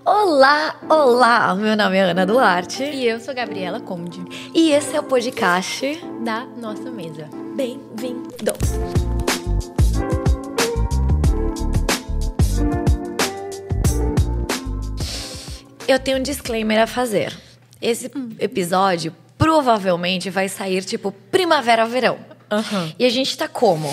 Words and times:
Olá, 0.00 0.80
olá! 0.88 1.54
Meu 1.54 1.76
nome 1.76 1.96
é 1.96 2.00
Ana 2.00 2.26
Duarte. 2.26 2.82
E 2.82 3.06
eu 3.06 3.20
sou 3.20 3.32
Gabriela 3.32 3.78
Conde. 3.78 4.24
E 4.52 4.72
esse 4.72 4.96
é 4.96 5.00
o 5.00 5.04
podcast 5.04 6.00
da 6.24 6.44
nossa 6.56 6.90
mesa. 6.90 7.28
Bem-vindo! 7.54 8.52
Eu 15.86 15.98
tenho 16.00 16.18
um 16.18 16.22
disclaimer 16.22 16.80
a 16.80 16.86
fazer. 16.86 17.36
Esse 17.80 18.10
episódio 18.40 19.14
provavelmente 19.38 20.30
vai 20.30 20.48
sair 20.48 20.82
tipo 20.84 21.12
primavera-verão. 21.30 22.18
Uhum. 22.50 22.92
E 22.98 23.04
a 23.04 23.10
gente 23.10 23.36
tá 23.36 23.46
como? 23.46 23.88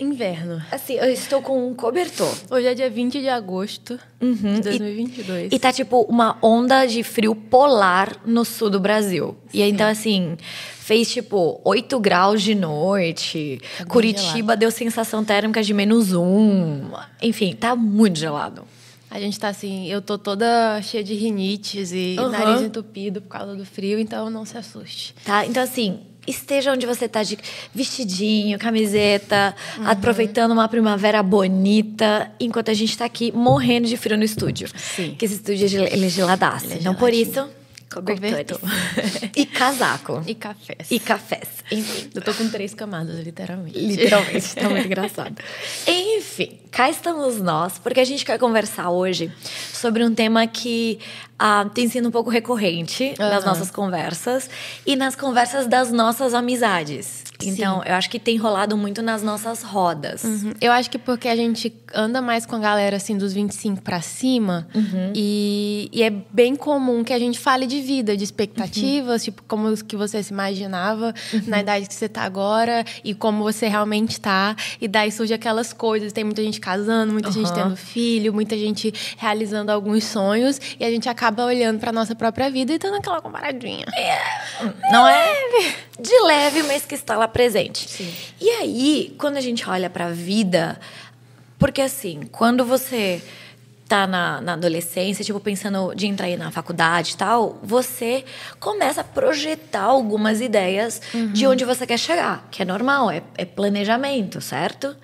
Inverno. 0.00 0.62
Assim, 0.72 0.94
eu 0.94 1.10
estou 1.10 1.42
com 1.42 1.68
um 1.68 1.74
cobertor. 1.74 2.32
Hoje 2.50 2.66
é 2.66 2.74
dia 2.74 2.88
20 2.88 3.20
de 3.20 3.28
agosto 3.28 3.98
Uhum. 4.20 4.54
de 4.54 4.62
2022. 4.62 5.52
E 5.52 5.58
tá 5.58 5.72
tipo 5.72 6.00
uma 6.08 6.38
onda 6.42 6.86
de 6.86 7.02
frio 7.02 7.34
polar 7.34 8.16
no 8.24 8.44
sul 8.44 8.70
do 8.70 8.80
Brasil. 8.80 9.36
E 9.52 9.60
então, 9.62 9.86
assim, 9.86 10.36
fez 10.78 11.12
tipo 11.12 11.60
8 11.64 12.00
graus 12.00 12.40
de 12.42 12.54
noite. 12.54 13.60
Tá 13.78 13.84
Curitiba 13.84 14.32
gelado. 14.36 14.56
deu 14.60 14.70
sensação 14.70 15.22
térmica 15.24 15.62
de 15.62 15.74
menos 15.74 16.12
um. 16.14 16.82
Enfim, 17.22 17.54
tá 17.54 17.76
muito 17.76 18.18
gelado. 18.18 18.64
A 19.10 19.18
gente 19.20 19.38
tá 19.40 19.48
assim, 19.48 19.88
eu 19.88 20.00
tô 20.00 20.16
toda 20.16 20.80
cheia 20.82 21.02
de 21.02 21.14
rinites 21.14 21.90
e 21.92 22.16
Uhum. 22.18 22.28
nariz 22.28 22.62
entupido 22.62 23.20
por 23.20 23.28
causa 23.28 23.56
do 23.56 23.66
frio, 23.66 23.98
então 23.98 24.30
não 24.30 24.44
se 24.44 24.56
assuste. 24.56 25.14
Tá? 25.24 25.44
Então, 25.44 25.60
assim, 25.62 25.98
esteja 26.26 26.72
onde 26.72 26.86
você 26.86 27.08
tá 27.08 27.22
de 27.22 27.38
vestidinho, 27.74 28.58
camiseta, 28.58 29.54
Uhum. 29.78 29.88
aproveitando 29.88 30.52
uma 30.52 30.68
primavera 30.68 31.22
bonita, 31.22 32.30
enquanto 32.38 32.70
a 32.70 32.74
gente 32.74 32.96
tá 32.96 33.04
aqui 33.04 33.32
morrendo 33.32 33.88
de 33.88 33.96
frio 33.96 34.16
no 34.16 34.24
estúdio. 34.24 34.68
Sim. 34.76 35.14
Que 35.18 35.24
esse 35.24 35.34
estúdio 35.34 35.66
é 35.84 35.92
ele 35.92 36.06
é 36.06 36.08
geladaço. 36.08 36.66
Ele 36.66 36.74
é 36.74 36.78
então, 36.78 36.94
por 36.94 37.12
isso. 37.12 37.48
Cobertor. 37.92 38.60
e 39.34 39.44
casaco. 39.44 40.22
E 40.24 40.32
cafés. 40.32 40.88
E 40.92 41.00
cafés. 41.00 41.48
Enfim. 41.72 42.08
Eu 42.14 42.22
tô 42.22 42.32
com 42.32 42.48
três 42.48 42.72
camadas, 42.72 43.18
literalmente. 43.18 43.76
Literalmente, 43.80 44.54
tá 44.54 44.68
muito 44.68 44.86
engraçado. 44.86 45.34
Enfim, 45.88 46.60
cá 46.70 46.88
estamos 46.88 47.38
nós, 47.40 47.78
porque 47.78 47.98
a 47.98 48.04
gente 48.04 48.24
quer 48.24 48.38
conversar 48.38 48.90
hoje 48.90 49.32
sobre 49.72 50.04
um 50.04 50.14
tema 50.14 50.46
que 50.46 51.00
ah, 51.42 51.64
tem 51.72 51.88
sido 51.88 52.06
um 52.08 52.10
pouco 52.10 52.28
recorrente 52.28 53.14
nas 53.18 53.42
Aham. 53.42 53.46
nossas 53.46 53.70
conversas 53.70 54.50
e 54.86 54.94
nas 54.94 55.16
conversas 55.16 55.66
das 55.66 55.90
nossas 55.90 56.34
amizades. 56.34 57.24
Então, 57.42 57.82
eu 57.86 57.94
acho 57.94 58.10
que 58.10 58.18
tem 58.18 58.36
rolado 58.36 58.76
muito 58.76 59.00
nas 59.00 59.22
nossas 59.22 59.62
rodas. 59.62 60.22
Uhum. 60.24 60.52
Eu 60.60 60.70
acho 60.72 60.90
que 60.90 60.98
porque 60.98 61.26
a 61.26 61.34
gente 61.34 61.72
anda 61.94 62.20
mais 62.20 62.44
com 62.44 62.56
a 62.56 62.58
galera 62.58 62.98
assim 62.98 63.16
dos 63.16 63.32
25 63.32 63.80
pra 63.80 64.02
cima 64.02 64.68
Uhum. 64.74 65.12
e, 65.14 65.88
e 65.90 66.02
é 66.02 66.10
bem 66.10 66.54
comum 66.54 67.02
que 67.02 67.14
a 67.14 67.18
gente 67.18 67.38
fale 67.38 67.66
de 67.66 67.80
vida, 67.80 68.14
de 68.14 68.22
expectativas, 68.24 69.24
tipo 69.24 69.42
como 69.48 69.74
que 69.84 69.96
você 69.96 70.22
se 70.22 70.32
imaginava 70.34 71.14
Uhum. 71.32 71.42
na 71.46 71.60
idade 71.60 71.86
que 71.88 71.94
você 71.94 72.08
tá 72.10 72.22
agora 72.22 72.84
e 73.02 73.14
como 73.14 73.42
você 73.42 73.66
realmente 73.68 74.20
tá. 74.20 74.54
E 74.78 74.86
daí 74.86 75.10
surge 75.10 75.32
aquelas 75.32 75.72
coisas, 75.72 76.12
tem 76.12 76.24
muita 76.24 76.42
gente 76.42 76.60
casando, 76.60 77.10
muita 77.12 77.30
gente 77.32 77.48
Uhum. 77.48 77.54
tendo 77.54 77.76
filho, 77.76 78.34
muita 78.34 78.54
gente 78.58 78.92
realizando 79.16 79.70
alguns 79.72 80.04
sonhos 80.04 80.60
e 80.78 80.84
a 80.84 80.90
gente 80.90 81.08
acaba 81.08 81.29
olhando 81.38 81.78
pra 81.78 81.92
nossa 81.92 82.14
própria 82.14 82.50
vida 82.50 82.72
e 82.72 82.78
dando 82.78 82.96
aquela 82.96 83.20
comparadinha. 83.20 83.86
Não 84.90 85.06
é? 85.06 85.32
De 85.98 86.18
leve, 86.22 86.62
mas 86.64 86.84
que 86.84 86.94
está 86.94 87.16
lá 87.16 87.28
presente. 87.28 87.88
Sim. 87.88 88.12
E 88.40 88.48
aí, 88.50 89.14
quando 89.18 89.36
a 89.36 89.40
gente 89.40 89.68
olha 89.68 89.90
pra 89.90 90.08
vida, 90.08 90.78
porque 91.58 91.80
assim, 91.80 92.22
quando 92.30 92.64
você 92.64 93.22
tá 93.90 94.06
na, 94.06 94.40
na 94.40 94.52
adolescência, 94.52 95.24
tipo, 95.24 95.40
pensando 95.40 95.92
de 95.96 96.06
entrar 96.06 96.26
aí 96.26 96.36
na 96.36 96.52
faculdade 96.52 97.14
e 97.14 97.16
tal, 97.16 97.58
você 97.60 98.24
começa 98.60 99.00
a 99.00 99.04
projetar 99.04 99.82
algumas 99.82 100.40
ideias 100.40 101.02
de 101.32 101.44
onde 101.44 101.64
você 101.64 101.84
quer 101.84 101.98
chegar, 101.98 102.46
que 102.52 102.62
é 102.62 102.64
normal, 102.64 103.10
é, 103.10 103.20
é 103.36 103.44
planejamento, 103.44 104.40
certo? 104.40 104.96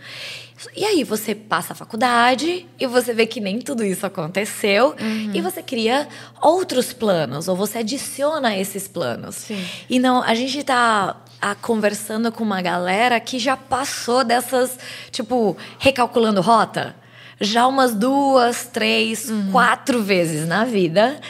E 0.74 0.84
aí 0.84 1.04
você 1.04 1.34
passa 1.34 1.72
a 1.72 1.76
faculdade 1.76 2.66
e 2.78 2.86
você 2.86 3.12
vê 3.12 3.26
que 3.26 3.40
nem 3.40 3.58
tudo 3.58 3.84
isso 3.84 4.06
aconteceu 4.06 4.94
e 5.34 5.40
você 5.40 5.62
cria 5.62 6.08
outros 6.40 6.92
planos 6.92 7.48
ou 7.48 7.56
você 7.56 7.78
adiciona 7.78 8.56
esses 8.56 8.88
planos. 8.88 9.36
Sim. 9.36 9.64
E 9.88 9.98
não, 9.98 10.22
a 10.22 10.34
gente 10.34 10.62
tá 10.64 11.16
ah, 11.40 11.54
conversando 11.54 12.32
com 12.32 12.42
uma 12.42 12.62
galera 12.62 13.18
que 13.20 13.38
já 13.38 13.56
passou 13.56 14.24
dessas, 14.24 14.78
tipo, 15.10 15.56
recalculando 15.78 16.40
rota. 16.40 16.96
Já 17.40 17.66
umas 17.66 17.94
duas, 17.94 18.66
três, 18.72 19.30
quatro 19.52 20.02
vezes 20.02 20.48
na 20.48 20.64
vida. 20.64 21.20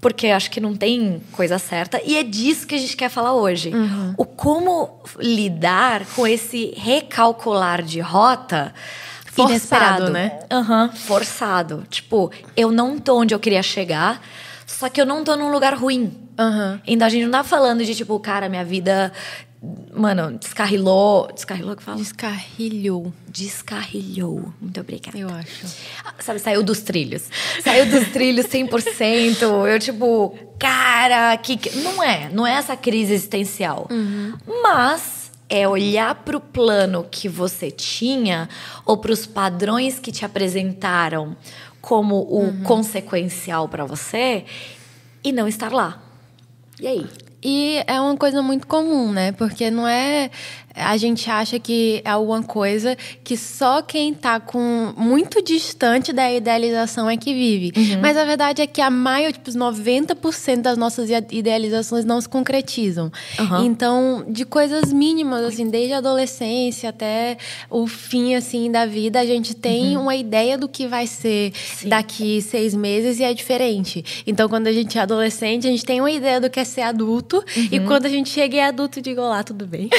Porque 0.00 0.28
acho 0.28 0.50
que 0.50 0.60
não 0.60 0.76
tem 0.76 1.22
coisa 1.32 1.58
certa. 1.58 2.00
E 2.04 2.16
é 2.16 2.22
disso 2.22 2.66
que 2.66 2.74
a 2.74 2.78
gente 2.78 2.96
quer 2.96 3.08
falar 3.08 3.32
hoje. 3.34 3.72
O 4.16 4.24
como 4.24 5.00
lidar 5.18 6.04
com 6.14 6.26
esse 6.26 6.74
recalcular 6.76 7.82
de 7.82 8.00
rota 8.00 8.72
Forçado, 9.24 9.50
inesperado. 9.50 10.10
né? 10.10 10.38
Aham, 10.50 10.90
forçado. 10.92 11.84
Tipo, 11.90 12.30
eu 12.56 12.70
não 12.72 12.98
tô 12.98 13.18
onde 13.20 13.34
eu 13.34 13.38
queria 13.38 13.62
chegar, 13.62 14.22
só 14.66 14.88
que 14.88 15.00
eu 15.00 15.04
não 15.06 15.22
tô 15.24 15.36
num 15.36 15.50
lugar 15.50 15.74
ruim. 15.74 16.12
Aham. 16.38 16.80
Então 16.86 17.06
a 17.06 17.10
gente 17.10 17.24
não 17.24 17.32
tá 17.32 17.44
falando 17.44 17.84
de 17.84 17.94
tipo, 17.94 18.18
cara, 18.18 18.48
minha 18.48 18.64
vida, 18.64 19.12
mano, 19.94 20.38
descarrilou. 20.38 21.30
Descarrilou 21.32 21.76
que 21.76 21.82
fala? 21.82 21.96
Descarrilhou, 21.98 23.12
Descarrilhou. 23.28 24.52
Muito 24.60 24.80
obrigada. 24.80 25.18
eu 25.18 25.28
acho. 25.28 25.66
Ah, 26.04 26.14
Sabe, 26.20 26.38
saiu 26.38 26.62
dos 26.62 26.80
trilhos. 26.80 27.24
Saiu 27.62 27.86
dos 27.86 28.08
trilhos 28.08 28.46
100%. 28.46 29.42
Eu, 29.68 29.78
tipo, 29.78 30.36
cara, 30.58 31.36
que. 31.36 31.58
Não 31.80 32.02
é. 32.02 32.30
Não 32.32 32.46
é 32.46 32.52
essa 32.54 32.76
crise 32.76 33.12
existencial. 33.14 33.88
Mas 34.62 35.30
é 35.48 35.66
olhar 35.68 36.14
pro 36.24 36.40
plano 36.40 37.06
que 37.10 37.28
você 37.28 37.70
tinha 37.70 38.48
ou 38.84 38.96
pros 38.98 39.26
padrões 39.26 39.98
que 39.98 40.10
te 40.10 40.24
apresentaram 40.24 41.36
como 41.80 42.16
o 42.16 42.62
consequencial 42.64 43.68
pra 43.68 43.84
você 43.84 44.44
e 45.22 45.30
não 45.32 45.46
estar 45.46 45.72
lá. 45.72 46.02
E 46.80 46.86
aí? 46.86 47.06
E 47.48 47.84
é 47.86 48.00
uma 48.00 48.16
coisa 48.16 48.42
muito 48.42 48.66
comum, 48.66 49.12
né? 49.12 49.30
Porque 49.30 49.70
não 49.70 49.86
é. 49.86 50.32
A 50.76 50.96
gente 50.98 51.30
acha 51.30 51.58
que 51.58 52.02
é 52.04 52.10
alguma 52.10 52.42
coisa 52.42 52.96
que 53.24 53.36
só 53.36 53.80
quem 53.80 54.12
tá 54.12 54.38
com 54.38 54.92
muito 54.96 55.42
distante 55.42 56.12
da 56.12 56.30
idealização 56.30 57.08
é 57.08 57.16
que 57.16 57.32
vive. 57.32 57.72
Mas 58.00 58.16
a 58.16 58.24
verdade 58.24 58.60
é 58.60 58.66
que 58.66 58.80
a 58.82 58.90
maioria, 58.90 59.32
tipo, 59.32 59.48
os 59.48 59.56
90% 59.56 60.60
das 60.60 60.76
nossas 60.76 61.08
ide- 61.08 61.26
idealizações 61.34 62.04
não 62.04 62.20
se 62.20 62.28
concretizam. 62.28 63.10
Aham. 63.38 63.64
Então, 63.64 64.24
de 64.28 64.44
coisas 64.44 64.92
mínimas, 64.92 65.42
assim, 65.44 65.68
desde 65.70 65.94
a 65.94 65.98
adolescência 65.98 66.90
até 66.90 67.38
o 67.70 67.86
fim, 67.86 68.34
assim, 68.34 68.70
da 68.70 68.84
vida, 68.84 69.18
a 69.20 69.24
gente 69.26 69.54
tem 69.54 69.96
uma 69.96 70.14
ideia 70.14 70.58
do 70.58 70.68
que 70.68 70.86
vai 70.86 71.06
ser 71.06 71.52
daqui 71.86 72.42
seis 72.42 72.74
meses 72.74 73.18
e 73.18 73.24
é 73.24 73.32
diferente. 73.32 74.04
Então, 74.26 74.48
quando 74.48 74.66
a 74.66 74.72
gente 74.72 74.98
é 74.98 75.00
adolescente, 75.00 75.66
a 75.66 75.70
gente 75.70 75.84
tem 75.84 76.00
uma 76.00 76.10
ideia 76.10 76.40
do 76.40 76.50
que 76.50 76.60
é 76.60 76.64
ser 76.64 76.82
adulto. 76.82 77.42
E 77.72 77.80
quando 77.80 78.06
a 78.06 78.08
gente 78.10 78.28
chega 78.28 78.56
e 78.56 78.58
é 78.58 78.66
adulto, 78.66 79.00
digo, 79.00 79.20
olá, 79.22 79.42
tudo 79.42 79.66
bem? 79.66 79.88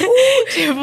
tipo, 0.50 0.74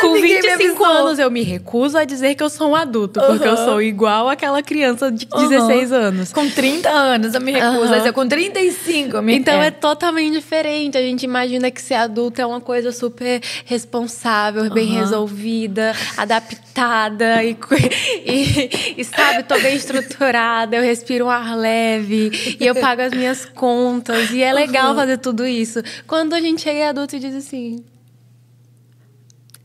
com 0.00 0.14
ninguém 0.14 0.42
me 0.42 0.42
25 0.42 0.84
avisou. 0.84 0.86
anos 0.86 1.18
eu 1.18 1.30
me 1.30 1.42
recuso 1.42 1.98
a 1.98 2.04
dizer 2.04 2.34
que 2.34 2.42
eu 2.42 2.50
sou 2.50 2.70
um 2.70 2.76
adulto, 2.76 3.20
porque 3.20 3.46
eu 3.46 3.56
sou 3.56 3.82
igual 3.82 4.28
àquela 4.28 4.62
criança 4.62 5.10
de 5.10 5.26
Aham. 5.32 5.48
16 5.48 5.92
anos. 5.92 6.32
Com 6.32 6.48
30 6.48 6.88
anos 6.88 7.34
eu 7.34 7.40
me 7.40 7.52
recuso. 7.52 7.90
Mas 7.90 8.06
eu 8.06 8.12
com 8.12 8.26
35 8.26 9.16
eu 9.16 9.22
me 9.22 9.36
Então 9.36 9.62
é. 9.62 9.68
é. 9.68 9.70
totalmente 9.70 10.34
diferente. 10.34 10.96
A 10.96 11.02
gente 11.02 11.22
imagina 11.24 11.70
que 11.70 11.80
ser 11.80 11.94
adulto 11.94 12.40
é 12.40 12.46
uma 12.46 12.60
coisa 12.60 12.92
super 12.92 13.40
responsável, 13.64 14.70
bem 14.70 14.86
resolvida, 14.86 15.94
adaptada 16.16 17.42
e, 17.42 17.56
e, 18.24 18.94
e, 18.98 19.04
sabe, 19.04 19.42
tô 19.42 19.58
bem 19.60 19.76
estruturada, 19.76 20.76
eu 20.76 20.82
respiro 20.82 21.26
um 21.26 21.30
ar 21.30 21.56
leve 21.56 22.56
e 22.60 22.66
eu 22.66 22.74
pago 22.74 23.02
as 23.02 23.12
minhas 23.12 23.44
contas. 23.44 24.30
E 24.30 24.42
é 24.42 24.52
legal 24.52 24.94
fazer 24.94 25.18
tudo 25.18 25.46
isso. 25.46 25.82
Quando 26.06 26.34
a 26.34 26.40
gente 26.40 26.62
chega 26.62 26.90
adulto 26.90 27.16
e 27.16 27.18
diz 27.18 27.34
assim. 27.34 27.84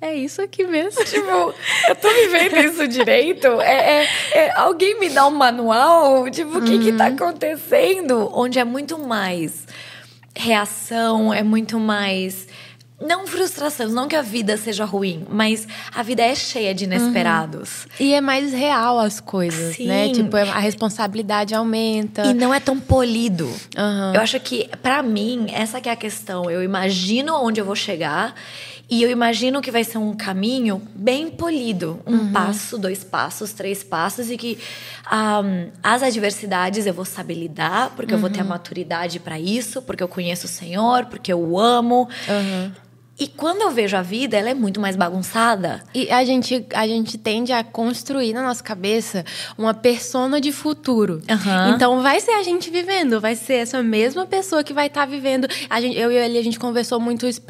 É 0.05 0.13
isso 0.13 0.41
aqui 0.41 0.65
mesmo. 0.67 1.01
Tipo, 1.05 1.53
eu 1.87 1.95
tô 1.95 2.09
vivendo 2.09 2.57
isso 2.57 2.85
direito? 2.89 3.47
É, 3.61 4.01
é- 4.03 4.07
é- 4.33 4.51
alguém 4.59 4.99
me 4.99 5.09
dá 5.09 5.25
um 5.25 5.31
manual? 5.31 6.29
Tipo, 6.29 6.57
o 6.57 6.61
que 6.61 6.77
que 6.77 6.91
tá 6.91 7.05
acontecendo? 7.07 8.29
Onde 8.33 8.59
é 8.59 8.65
muito 8.65 8.99
mais 8.99 9.65
reação, 10.35 11.33
é 11.33 11.41
muito 11.41 11.79
mais. 11.79 12.47
Não 13.01 13.27
frustração, 13.27 13.89
não 13.89 14.07
que 14.07 14.15
a 14.15 14.21
vida 14.21 14.55
seja 14.55 14.85
ruim, 14.85 15.25
mas 15.29 15.67
a 15.93 16.01
vida 16.03 16.21
é 16.21 16.33
cheia 16.35 16.73
de 16.73 16.85
inesperados. 16.85 17.85
E 17.99 18.13
é 18.13 18.21
mais 18.21 18.53
real 18.53 18.97
as 18.99 19.19
coisas, 19.19 19.77
né? 19.79 20.05
Sim. 20.07 20.13
Tipo, 20.13 20.37
a 20.37 20.59
responsabilidade 20.59 21.53
aumenta. 21.53 22.25
E 22.25 22.33
não 22.33 22.53
é 22.53 22.59
tão 22.61 22.79
polido. 22.79 23.49
Aham. 23.77 24.13
Eu 24.15 24.21
acho 24.21 24.39
que, 24.39 24.69
pra 24.81 25.01
mim, 25.03 25.47
essa 25.53 25.81
que 25.81 25.89
é 25.89 25.91
a 25.91 25.95
questão. 25.97 26.49
Eu 26.49 26.63
imagino 26.63 27.35
onde 27.35 27.59
eu 27.59 27.65
vou 27.65 27.75
chegar 27.75 28.35
E 28.89 29.01
eu 29.01 29.09
imagino 29.09 29.61
que 29.61 29.71
vai 29.71 29.83
ser 29.83 29.97
um 29.97 30.13
caminho 30.13 30.81
bem 30.93 31.29
polido. 31.29 31.99
Um 32.05 32.13
uhum. 32.13 32.31
passo, 32.31 32.77
dois 32.77 33.03
passos, 33.03 33.53
três 33.53 33.83
passos. 33.83 34.29
E 34.29 34.37
que 34.37 34.59
um, 35.11 35.69
as 35.81 36.03
adversidades 36.03 36.85
eu 36.85 36.93
vou 36.93 37.05
saber 37.05 37.35
lidar, 37.35 37.91
porque 37.95 38.13
uhum. 38.13 38.17
eu 38.17 38.21
vou 38.21 38.29
ter 38.29 38.41
a 38.41 38.43
uhum. 38.43 38.49
maturidade 38.49 39.19
para 39.19 39.39
isso, 39.39 39.81
porque 39.81 40.03
eu 40.03 40.07
conheço 40.07 40.45
o 40.45 40.49
Senhor, 40.49 41.05
porque 41.05 41.31
eu 41.31 41.39
o 41.39 41.59
amo. 41.59 42.07
Uhum. 42.27 42.71
E 43.19 43.27
quando 43.27 43.61
eu 43.61 43.69
vejo 43.69 43.95
a 43.95 44.01
vida, 44.01 44.35
ela 44.35 44.49
é 44.49 44.53
muito 44.55 44.81
mais 44.81 44.95
bagunçada. 44.95 45.83
E 45.93 46.09
a 46.09 46.25
gente, 46.25 46.65
a 46.73 46.87
gente 46.87 47.15
tende 47.15 47.53
a 47.53 47.63
construir 47.63 48.33
na 48.33 48.41
nossa 48.41 48.63
cabeça 48.63 49.23
uma 49.55 49.71
persona 49.71 50.41
de 50.41 50.51
futuro. 50.51 51.21
Uhum. 51.29 51.75
Então 51.75 52.01
vai 52.01 52.19
ser 52.19 52.31
a 52.31 52.41
gente 52.41 52.71
vivendo, 52.71 53.21
vai 53.21 53.35
ser 53.35 53.55
essa 53.55 53.83
mesma 53.83 54.25
pessoa 54.25 54.63
que 54.63 54.73
vai 54.73 54.87
estar 54.87 55.01
tá 55.01 55.05
vivendo. 55.05 55.47
A 55.69 55.79
gente, 55.79 55.95
eu 55.95 56.11
e 56.11 56.15
ele, 56.15 56.39
a 56.39 56.43
gente 56.43 56.57
conversou 56.57 56.99
muito 56.99 57.27
isso 57.27 57.41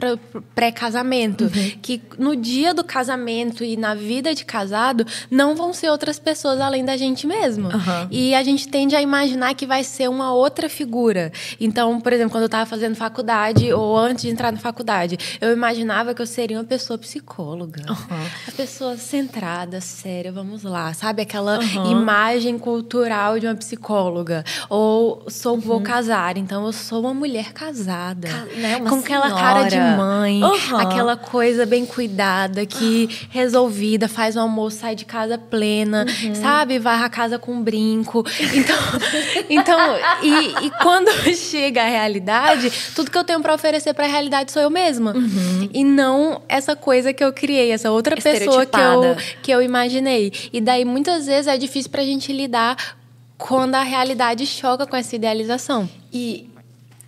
pré-casamento. 0.53 1.45
Uhum. 1.45 1.71
Que 1.81 2.01
no 2.19 2.35
dia 2.35 2.73
do 2.73 2.83
casamento 2.83 3.63
e 3.63 3.77
na 3.77 3.95
vida 3.95 4.35
de 4.35 4.43
casado, 4.43 5.05
não 5.31 5.55
vão 5.55 5.71
ser 5.71 5.89
outras 5.89 6.19
pessoas 6.19 6.59
além 6.59 6.83
da 6.83 6.97
gente 6.97 7.25
mesmo. 7.25 7.69
Uhum. 7.69 8.07
E 8.11 8.35
a 8.35 8.43
gente 8.43 8.67
tende 8.67 8.97
a 8.97 9.01
imaginar 9.01 9.55
que 9.55 9.65
vai 9.65 9.83
ser 9.83 10.09
uma 10.09 10.33
outra 10.33 10.67
figura. 10.67 11.31
Então, 11.57 12.01
por 12.01 12.11
exemplo, 12.11 12.31
quando 12.31 12.43
eu 12.43 12.47
estava 12.47 12.65
fazendo 12.65 12.95
faculdade 12.95 13.71
ou 13.71 13.97
antes 13.97 14.23
de 14.23 14.29
entrar 14.29 14.51
na 14.51 14.59
faculdade, 14.59 15.17
eu 15.39 15.52
eu 15.53 15.57
imaginava 15.57 16.13
que 16.13 16.21
eu 16.21 16.25
seria 16.25 16.57
uma 16.57 16.63
pessoa 16.63 16.97
psicóloga. 16.97 17.83
Uhum. 17.87 18.27
A 18.47 18.51
pessoa 18.51 18.97
centrada, 18.97 19.79
séria, 19.79 20.31
vamos 20.31 20.63
lá. 20.63 20.93
Sabe 20.93 21.21
aquela 21.21 21.59
uhum. 21.59 21.91
imagem 21.91 22.57
cultural 22.57 23.39
de 23.39 23.45
uma 23.45 23.55
psicóloga. 23.55 24.43
Ou 24.69 25.23
sou, 25.29 25.59
vou 25.59 25.77
uhum. 25.77 25.83
casar, 25.83 26.37
então 26.37 26.65
eu 26.65 26.73
sou 26.73 27.01
uma 27.01 27.13
mulher 27.13 27.53
casada. 27.53 28.27
Ca 28.27 28.45
né? 28.55 28.77
uma 28.77 28.89
com 28.89 29.01
senhora. 29.01 29.27
aquela 29.27 29.39
cara 29.39 29.63
de 29.69 29.77
mãe, 29.77 30.41
aquela 30.79 31.15
coisa 31.15 31.65
bem 31.65 31.85
cuidada, 31.85 32.65
que 32.65 33.27
resolvida, 33.29 34.07
faz 34.07 34.35
o 34.35 34.39
almoço, 34.39 34.77
sai 34.77 34.95
de 34.95 35.05
casa 35.05 35.37
plena, 35.37 36.05
uhum. 36.23 36.35
sabe? 36.35 36.79
Varra 36.79 37.05
a 37.05 37.09
casa 37.09 37.37
com 37.37 37.53
um 37.53 37.61
brinco. 37.61 38.25
Então, 38.53 38.77
então 39.49 39.79
e, 40.23 40.65
e 40.65 40.71
quando 40.81 41.11
chega 41.35 41.83
a 41.83 41.87
realidade, 41.87 42.71
tudo 42.95 43.11
que 43.11 43.17
eu 43.17 43.23
tenho 43.23 43.41
para 43.41 43.53
oferecer 43.53 43.93
para 43.93 44.05
a 44.05 44.09
realidade 44.09 44.51
sou 44.51 44.61
eu 44.61 44.69
mesma. 44.69 45.13
Uhum. 45.13 45.42
Uhum. 45.43 45.69
E 45.73 45.83
não 45.83 46.41
essa 46.47 46.75
coisa 46.75 47.11
que 47.13 47.23
eu 47.23 47.33
criei, 47.33 47.71
essa 47.71 47.91
outra 47.91 48.15
pessoa 48.15 48.65
que 48.65 48.79
eu, 48.79 49.15
que 49.41 49.51
eu 49.51 49.61
imaginei. 49.61 50.31
E 50.51 50.61
daí, 50.61 50.85
muitas 50.85 51.25
vezes, 51.25 51.47
é 51.47 51.57
difícil 51.57 51.91
pra 51.91 52.03
gente 52.03 52.31
lidar 52.31 52.95
quando 53.37 53.75
a 53.75 53.83
realidade 53.83 54.45
choca 54.45 54.85
com 54.87 54.95
essa 54.95 55.15
idealização. 55.15 55.89
E 56.11 56.49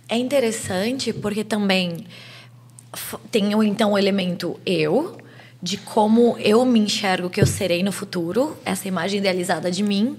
é 0.08 0.16
interessante 0.16 1.12
porque 1.12 1.42
também 1.42 2.04
tem 3.30 3.52
então 3.64 3.92
o 3.92 3.98
elemento 3.98 4.58
eu, 4.64 5.18
de 5.62 5.76
como 5.78 6.36
eu 6.38 6.64
me 6.64 6.78
enxergo 6.78 7.30
que 7.30 7.40
eu 7.40 7.46
serei 7.46 7.82
no 7.82 7.90
futuro, 7.90 8.56
essa 8.64 8.86
imagem 8.86 9.18
idealizada 9.20 9.70
de 9.70 9.82
mim, 9.82 10.18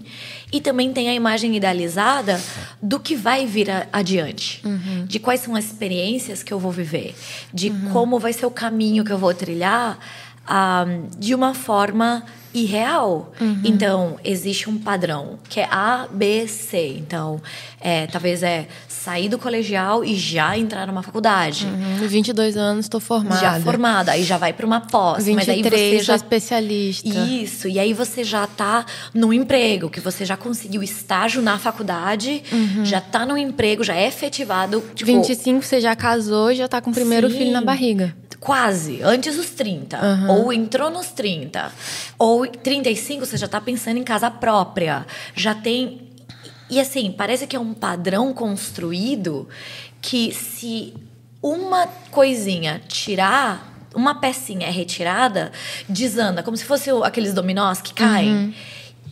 e 0.52 0.60
também 0.60 0.92
tem 0.92 1.10
a 1.10 1.14
imagem 1.14 1.56
idealizada 1.56 2.42
do 2.82 3.00
que 3.00 3.16
vai 3.16 3.46
vir 3.46 3.70
a, 3.70 3.88
adiante, 3.94 4.62
uhum. 4.66 5.06
de 5.06 5.20
quais 5.20 5.42
são 5.42 5.56
as 5.56 5.66
experiências 5.66 6.44
que 6.44 6.54
eu 6.54 6.60
vou 6.60 6.72
viver, 6.72 7.16
de 7.54 7.70
uhum. 7.70 7.90
como 7.92 8.20
vai 8.20 8.34
ser 8.34 8.46
o 8.46 8.52
caminho 8.52 9.04
que 9.06 9.12
eu 9.12 9.18
vou 9.18 9.34
trilhar 9.34 10.00
um, 10.50 11.08
de 11.18 11.36
uma 11.36 11.54
forma 11.54 12.24
irreal. 12.54 13.32
Uhum. 13.40 13.62
Então, 13.64 14.20
existe 14.24 14.70
um 14.70 14.78
padrão 14.78 15.38
que 15.50 15.60
é 15.60 15.68
A, 15.70 16.08
B, 16.12 16.48
C. 16.48 16.96
Então, 16.98 17.42
é, 17.80 18.08
talvez 18.08 18.42
é 18.42 18.68
sair 19.08 19.30
do 19.30 19.38
colegial 19.38 20.04
e 20.04 20.18
já 20.18 20.58
entrar 20.58 20.86
numa 20.86 21.02
faculdade. 21.02 21.66
Uhum. 21.66 22.08
22 22.10 22.58
anos, 22.58 22.86
estou 22.86 23.00
formada. 23.00 23.40
Já 23.40 23.58
formada, 23.62 24.12
aí 24.12 24.24
já 24.24 24.38
vai 24.38 24.52
para 24.52 24.66
uma 24.66 24.82
pós. 24.82 25.24
23, 25.24 25.36
mas 25.38 25.50
aí 25.50 25.98
você 25.98 26.04
já 26.04 26.16
especialista. 26.18 27.08
Isso, 27.08 27.70
e 27.70 27.80
aí 27.80 27.94
você 27.94 28.22
já 28.22 28.44
está 28.44 28.86
no 29.14 29.32
emprego, 29.32 29.90
que 29.90 30.02
você 30.02 30.26
já 30.26 30.36
conseguiu 30.36 30.84
estágio 30.84 31.42
na 31.42 31.58
faculdade, 31.58 32.44
uhum. 32.52 32.84
já 32.84 32.98
está 32.98 33.26
no 33.26 33.38
emprego, 33.38 33.82
já 33.82 33.96
é 33.96 34.08
efetivado. 34.08 34.84
Tipo... 34.94 35.10
25 35.10 35.64
você 35.64 35.80
já 35.80 35.96
casou, 35.96 36.54
já 36.54 36.66
está 36.66 36.82
com 36.82 36.90
o 36.90 36.94
primeiro 36.94 37.30
Sim. 37.30 37.38
filho 37.38 37.52
na 37.54 37.62
barriga. 37.62 38.14
Quase, 38.42 39.02
antes 39.02 39.36
dos 39.36 39.50
30. 39.52 40.00
Uhum. 40.00 40.30
Ou 40.32 40.54
entrou 40.54 40.92
nos 40.92 41.08
30. 41.08 41.72
Ou 42.20 42.46
35, 42.46 43.26
você 43.26 43.38
já 43.38 43.46
está 43.46 43.60
pensando 43.60 43.98
em 43.98 44.04
casa 44.04 44.30
própria. 44.30 45.08
Já 45.34 45.56
tem. 45.56 46.07
E 46.70 46.80
assim, 46.80 47.12
parece 47.12 47.48
que 47.48 47.56
é 47.56 47.60
um 47.60 47.74
padrão 47.74 48.34
construído 48.34 49.48
que 50.02 50.34
se 50.34 50.94
uma 51.42 51.88
coisinha 52.12 52.82
tirar, 52.88 53.88
uma 53.96 54.16
pecinha 54.16 54.68
é 54.68 54.72
retirada, 54.72 55.52
desanda, 55.88 56.44
como 56.44 56.58
se 56.58 56.66
fosse 56.66 56.90
aqueles 57.04 57.34
dominós 57.34 57.82
que 57.82 57.94
caem. 57.94 58.32
Uhum. 58.32 58.54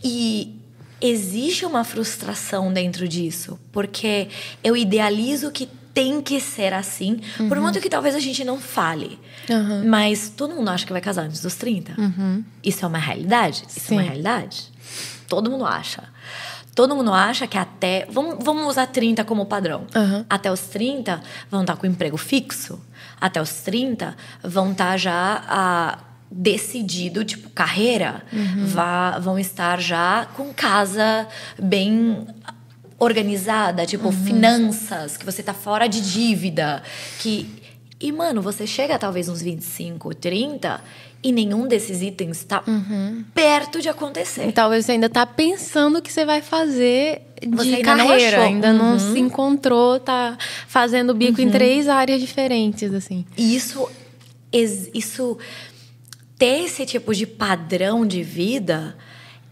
E 0.04 0.60
existe 1.00 1.64
uma 1.64 1.84
frustração 1.84 2.72
dentro 2.72 3.08
disso, 3.08 3.58
porque 3.72 4.28
eu 4.62 4.76
idealizo 4.76 5.50
que 5.50 5.68
tem 5.96 6.20
que 6.20 6.38
ser 6.40 6.74
assim, 6.74 7.20
uhum. 7.40 7.48
por 7.48 7.58
muito 7.58 7.80
que 7.80 7.88
talvez 7.88 8.14
a 8.14 8.20
gente 8.20 8.44
não 8.44 8.60
fale. 8.60 9.18
Uhum. 9.48 9.88
Mas 9.88 10.28
todo 10.28 10.54
mundo 10.54 10.68
acha 10.68 10.84
que 10.84 10.92
vai 10.92 11.00
casar 11.00 11.22
antes 11.22 11.40
dos 11.40 11.54
30. 11.54 11.98
Uhum. 11.98 12.44
Isso 12.62 12.84
é 12.84 12.88
uma 12.88 12.98
realidade? 12.98 13.64
Isso 13.66 13.80
Sim. 13.80 13.94
é 13.94 13.98
uma 13.98 14.02
realidade? 14.02 14.64
Todo 15.26 15.50
mundo 15.50 15.64
acha. 15.64 16.04
Todo 16.76 16.94
mundo 16.94 17.10
acha 17.12 17.46
que 17.46 17.56
até. 17.56 18.06
Vamos, 18.10 18.36
vamos 18.44 18.66
usar 18.68 18.86
30 18.86 19.24
como 19.24 19.46
padrão. 19.46 19.86
Até 20.28 20.52
os 20.52 20.60
30 20.60 21.22
vão 21.50 21.62
estar 21.62 21.74
com 21.74 21.86
emprego 21.86 22.18
fixo. 22.18 22.78
Até 23.18 23.40
os 23.40 23.50
30 23.62 24.14
vão 24.44 24.72
estar 24.72 24.98
já. 24.98 25.42
A, 25.48 25.98
decidido, 26.28 27.24
tipo, 27.24 27.48
carreira, 27.50 28.20
uhum. 28.32 28.66
vá, 28.66 29.16
vão 29.20 29.38
estar 29.38 29.80
já 29.80 30.26
com 30.34 30.52
casa 30.52 31.26
bem 31.56 32.26
organizada, 32.98 33.86
tipo, 33.86 34.06
uhum. 34.06 34.12
finanças, 34.12 35.16
que 35.16 35.24
você 35.24 35.40
tá 35.44 35.54
fora 35.54 35.86
de 35.86 36.00
dívida, 36.00 36.82
que 37.20 37.62
e 37.98 38.12
mano, 38.12 38.42
você 38.42 38.66
chega 38.66 38.98
talvez 38.98 39.28
uns 39.28 39.40
25, 39.40 40.14
30 40.14 40.82
e 41.22 41.32
nenhum 41.32 41.66
desses 41.66 42.02
itens 42.02 42.38
está 42.38 42.62
uhum. 42.66 43.24
perto 43.34 43.80
de 43.80 43.88
acontecer. 43.88 44.48
E 44.48 44.52
talvez 44.52 44.84
você 44.84 44.92
ainda 44.92 45.08
tá 45.08 45.24
pensando 45.24 45.98
o 45.98 46.02
que 46.02 46.12
você 46.12 46.24
vai 46.24 46.42
fazer 46.42 47.22
de 47.40 47.48
você 47.48 47.76
ainda 47.76 47.96
carreira, 47.96 48.36
não 48.36 48.44
ainda 48.44 48.68
uhum. 48.68 48.76
não 48.76 48.98
se 48.98 49.18
encontrou, 49.18 49.98
tá 49.98 50.36
fazendo 50.68 51.14
bico 51.14 51.40
em 51.40 51.46
uhum. 51.46 51.52
três 51.52 51.88
áreas 51.88 52.20
diferentes 52.20 52.92
assim. 52.92 53.24
Isso 53.36 53.88
isso 54.52 55.38
ter 56.38 56.64
esse 56.64 56.86
tipo 56.86 57.14
de 57.14 57.26
padrão 57.26 58.06
de 58.06 58.22
vida 58.22 58.96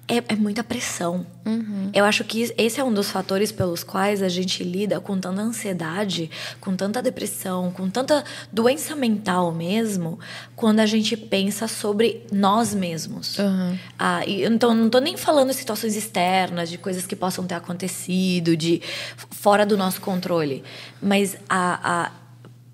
é, 0.06 0.22
é 0.32 0.36
muita 0.36 0.62
pressão. 0.62 1.26
Uhum. 1.46 1.90
Eu 1.92 2.04
acho 2.04 2.24
que 2.24 2.52
esse 2.58 2.80
é 2.80 2.84
um 2.84 2.92
dos 2.92 3.10
fatores 3.10 3.50
pelos 3.50 3.82
quais 3.82 4.22
a 4.22 4.28
gente 4.28 4.62
lida 4.62 5.00
com 5.00 5.18
tanta 5.18 5.40
ansiedade, 5.40 6.30
com 6.60 6.76
tanta 6.76 7.02
depressão, 7.02 7.70
com 7.70 7.88
tanta 7.88 8.24
doença 8.52 8.94
mental 8.94 9.52
mesmo, 9.52 10.18
quando 10.54 10.80
a 10.80 10.86
gente 10.86 11.16
pensa 11.16 11.66
sobre 11.66 12.24
nós 12.30 12.74
mesmos. 12.74 13.38
Uhum. 13.38 13.78
Ah, 13.98 14.24
e, 14.26 14.44
então, 14.44 14.74
não 14.74 14.86
estou 14.86 15.00
nem 15.00 15.16
falando 15.16 15.48
de 15.48 15.56
situações 15.56 15.96
externas, 15.96 16.68
de 16.68 16.78
coisas 16.78 17.06
que 17.06 17.16
possam 17.16 17.46
ter 17.46 17.54
acontecido, 17.54 18.56
de 18.56 18.82
fora 19.30 19.64
do 19.64 19.76
nosso 19.76 20.00
controle. 20.00 20.62
Mas 21.00 21.36
a, 21.48 22.04
a 22.04 22.24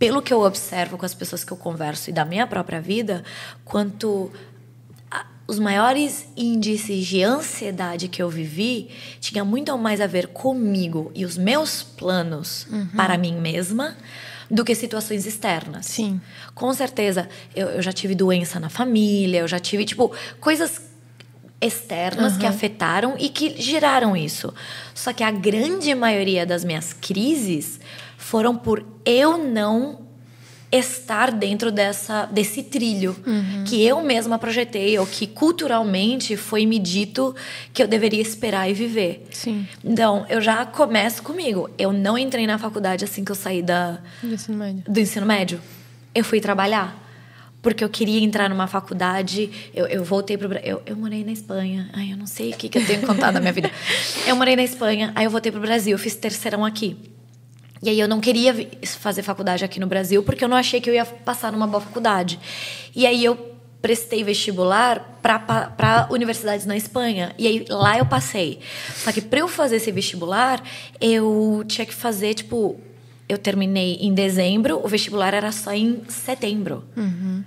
pelo 0.01 0.23
que 0.23 0.33
eu 0.33 0.41
observo 0.41 0.97
com 0.97 1.05
as 1.05 1.13
pessoas 1.13 1.45
que 1.45 1.53
eu 1.53 1.59
converso 1.59 2.09
e 2.09 2.13
da 2.13 2.25
minha 2.25 2.47
própria 2.47 2.81
vida, 2.81 3.23
quanto 3.67 4.33
os 5.51 5.59
maiores 5.59 6.29
índices 6.37 7.05
de 7.05 7.25
ansiedade 7.25 8.07
que 8.07 8.23
eu 8.23 8.31
vivi 8.31 8.89
tinha 9.21 9.45
muito 9.45 9.77
mais 9.77 10.01
a 10.01 10.07
ver 10.07 10.29
comigo 10.29 11.11
e 11.13 11.25
os 11.25 11.37
meus 11.37 11.83
planos 11.83 12.69
uhum. 12.71 12.87
para 12.95 13.19
mim 13.19 13.35
mesma 13.35 13.97
do 14.49 14.65
que 14.65 14.77
situações 14.77 15.27
externas. 15.27 15.87
Sim. 15.87 16.21
Com 16.55 16.73
certeza, 16.73 17.29
eu, 17.55 17.67
eu 17.67 17.83
já 17.83 17.93
tive 17.93 18.15
doença 18.15 18.61
na 18.61 18.69
família, 18.69 19.41
eu 19.41 19.49
já 19.49 19.59
tive, 19.59 19.85
tipo, 19.85 20.13
coisas 20.41 20.83
externas 21.61 22.35
uhum. 22.35 22.39
que 22.39 22.47
afetaram 22.47 23.17
e 23.19 23.29
que 23.29 23.61
geraram 23.61 24.17
isso. 24.17 24.55
Só 24.95 25.13
que 25.13 25.25
a 25.25 25.33
grande 25.33 25.93
maioria 25.97 26.47
das 26.47 26.65
minhas 26.65 26.93
crises 26.93 27.81
foram 28.17 28.57
por 28.57 28.87
eu 29.05 29.37
não 29.37 30.10
estar 30.73 31.33
dentro 31.33 31.73
dessa, 31.73 32.27
desse 32.27 32.63
trilho 32.63 33.17
uhum. 33.27 33.65
que 33.67 33.85
eu 33.85 34.01
mesma 34.03 34.39
projetei 34.39 34.99
ou 34.99 35.07
que 35.07 35.27
culturalmente 35.27 36.37
foi 36.37 36.65
me 36.65 36.79
dito 36.79 37.35
que 37.73 37.83
eu 37.83 37.89
deveria 37.89 38.23
esperar 38.23 38.71
e 38.71 38.75
viver. 38.75 39.27
Sim. 39.31 39.67
Então, 39.85 40.25
eu 40.29 40.41
já 40.41 40.65
começo 40.65 41.23
comigo. 41.23 41.69
Eu 41.77 41.93
não 41.93 42.17
entrei 42.17 42.47
na 42.47 42.59
faculdade 42.59 43.05
assim 43.05 43.25
que 43.25 43.33
eu 43.33 43.37
saí 43.37 43.63
da, 43.63 43.99
do, 44.23 44.33
ensino 44.33 44.57
médio. 44.57 44.85
do 44.87 45.01
ensino 45.01 45.27
médio. 45.27 45.61
Eu 46.15 46.25
fui 46.25 46.41
trabalhar. 46.41 46.99
Porque 47.63 47.85
eu 47.85 47.91
queria 47.91 48.21
entrar 48.21 48.49
numa 48.49 48.67
faculdade. 48.67 49.51
Eu, 49.75 49.87
eu 49.87 50.03
voltei 50.03 50.39
pro. 50.39 50.51
Eu, 50.65 50.81
eu 50.87 50.97
morei 50.97 51.23
na 51.25 51.33
Espanha. 51.33 51.91
Ai, 51.93 52.11
eu 52.13 52.17
não 52.17 52.27
sei 52.27 52.53
o 52.53 52.57
que, 52.57 52.71
que 52.71 52.79
eu 52.79 52.87
tenho 52.87 53.03
contado 53.07 53.35
da 53.35 53.41
minha 53.41 53.53
vida. 53.53 53.71
Eu 54.27 54.35
morei 54.35 54.57
na 54.57 54.63
Espanha, 54.63 55.13
aí 55.15 55.25
eu 55.25 55.31
voltei 55.31 55.51
pro 55.51 55.61
Brasil. 55.61 55.93
Eu 55.93 55.99
fiz 55.99 56.15
terceirão 56.15 56.65
aqui. 56.65 56.97
E 57.83 57.89
aí 57.89 57.99
eu 57.99 58.07
não 58.07 58.21
queria 58.21 58.55
fazer 58.85 59.23
faculdade 59.23 59.65
aqui 59.65 59.81
no 59.81 59.87
Brasil 59.87 60.23
porque 60.23 60.45
eu 60.45 60.49
não 60.49 60.57
achei 60.57 60.81
que 60.81 60.91
eu 60.91 60.95
ia 60.95 61.05
passar 61.05 61.51
numa 61.51 61.67
boa 61.67 61.81
faculdade. 61.81 62.39
E 62.95 63.07
aí 63.07 63.25
eu 63.25 63.51
prestei 63.81 64.23
vestibular 64.23 65.19
para 65.23 66.07
universidades 66.11 66.67
na 66.67 66.77
Espanha. 66.77 67.35
E 67.39 67.47
aí 67.47 67.65
lá 67.69 67.99
eu 67.99 68.05
passei. 68.05 68.61
Só 68.95 69.11
que 69.11 69.21
para 69.21 69.41
eu 69.41 69.49
fazer 69.49 69.77
esse 69.77 69.91
vestibular, 69.91 70.63
eu 71.01 71.65
tinha 71.67 71.87
que 71.87 71.95
fazer, 71.95 72.35
tipo, 72.35 72.79
eu 73.29 73.39
terminei 73.39 73.97
em 74.01 74.13
dezembro, 74.13 74.81
o 74.85 74.89
vestibular 74.89 75.33
era 75.33 75.51
só 75.51 75.73
em 75.73 76.03
setembro. 76.09 76.85
Uhum. 76.97 77.43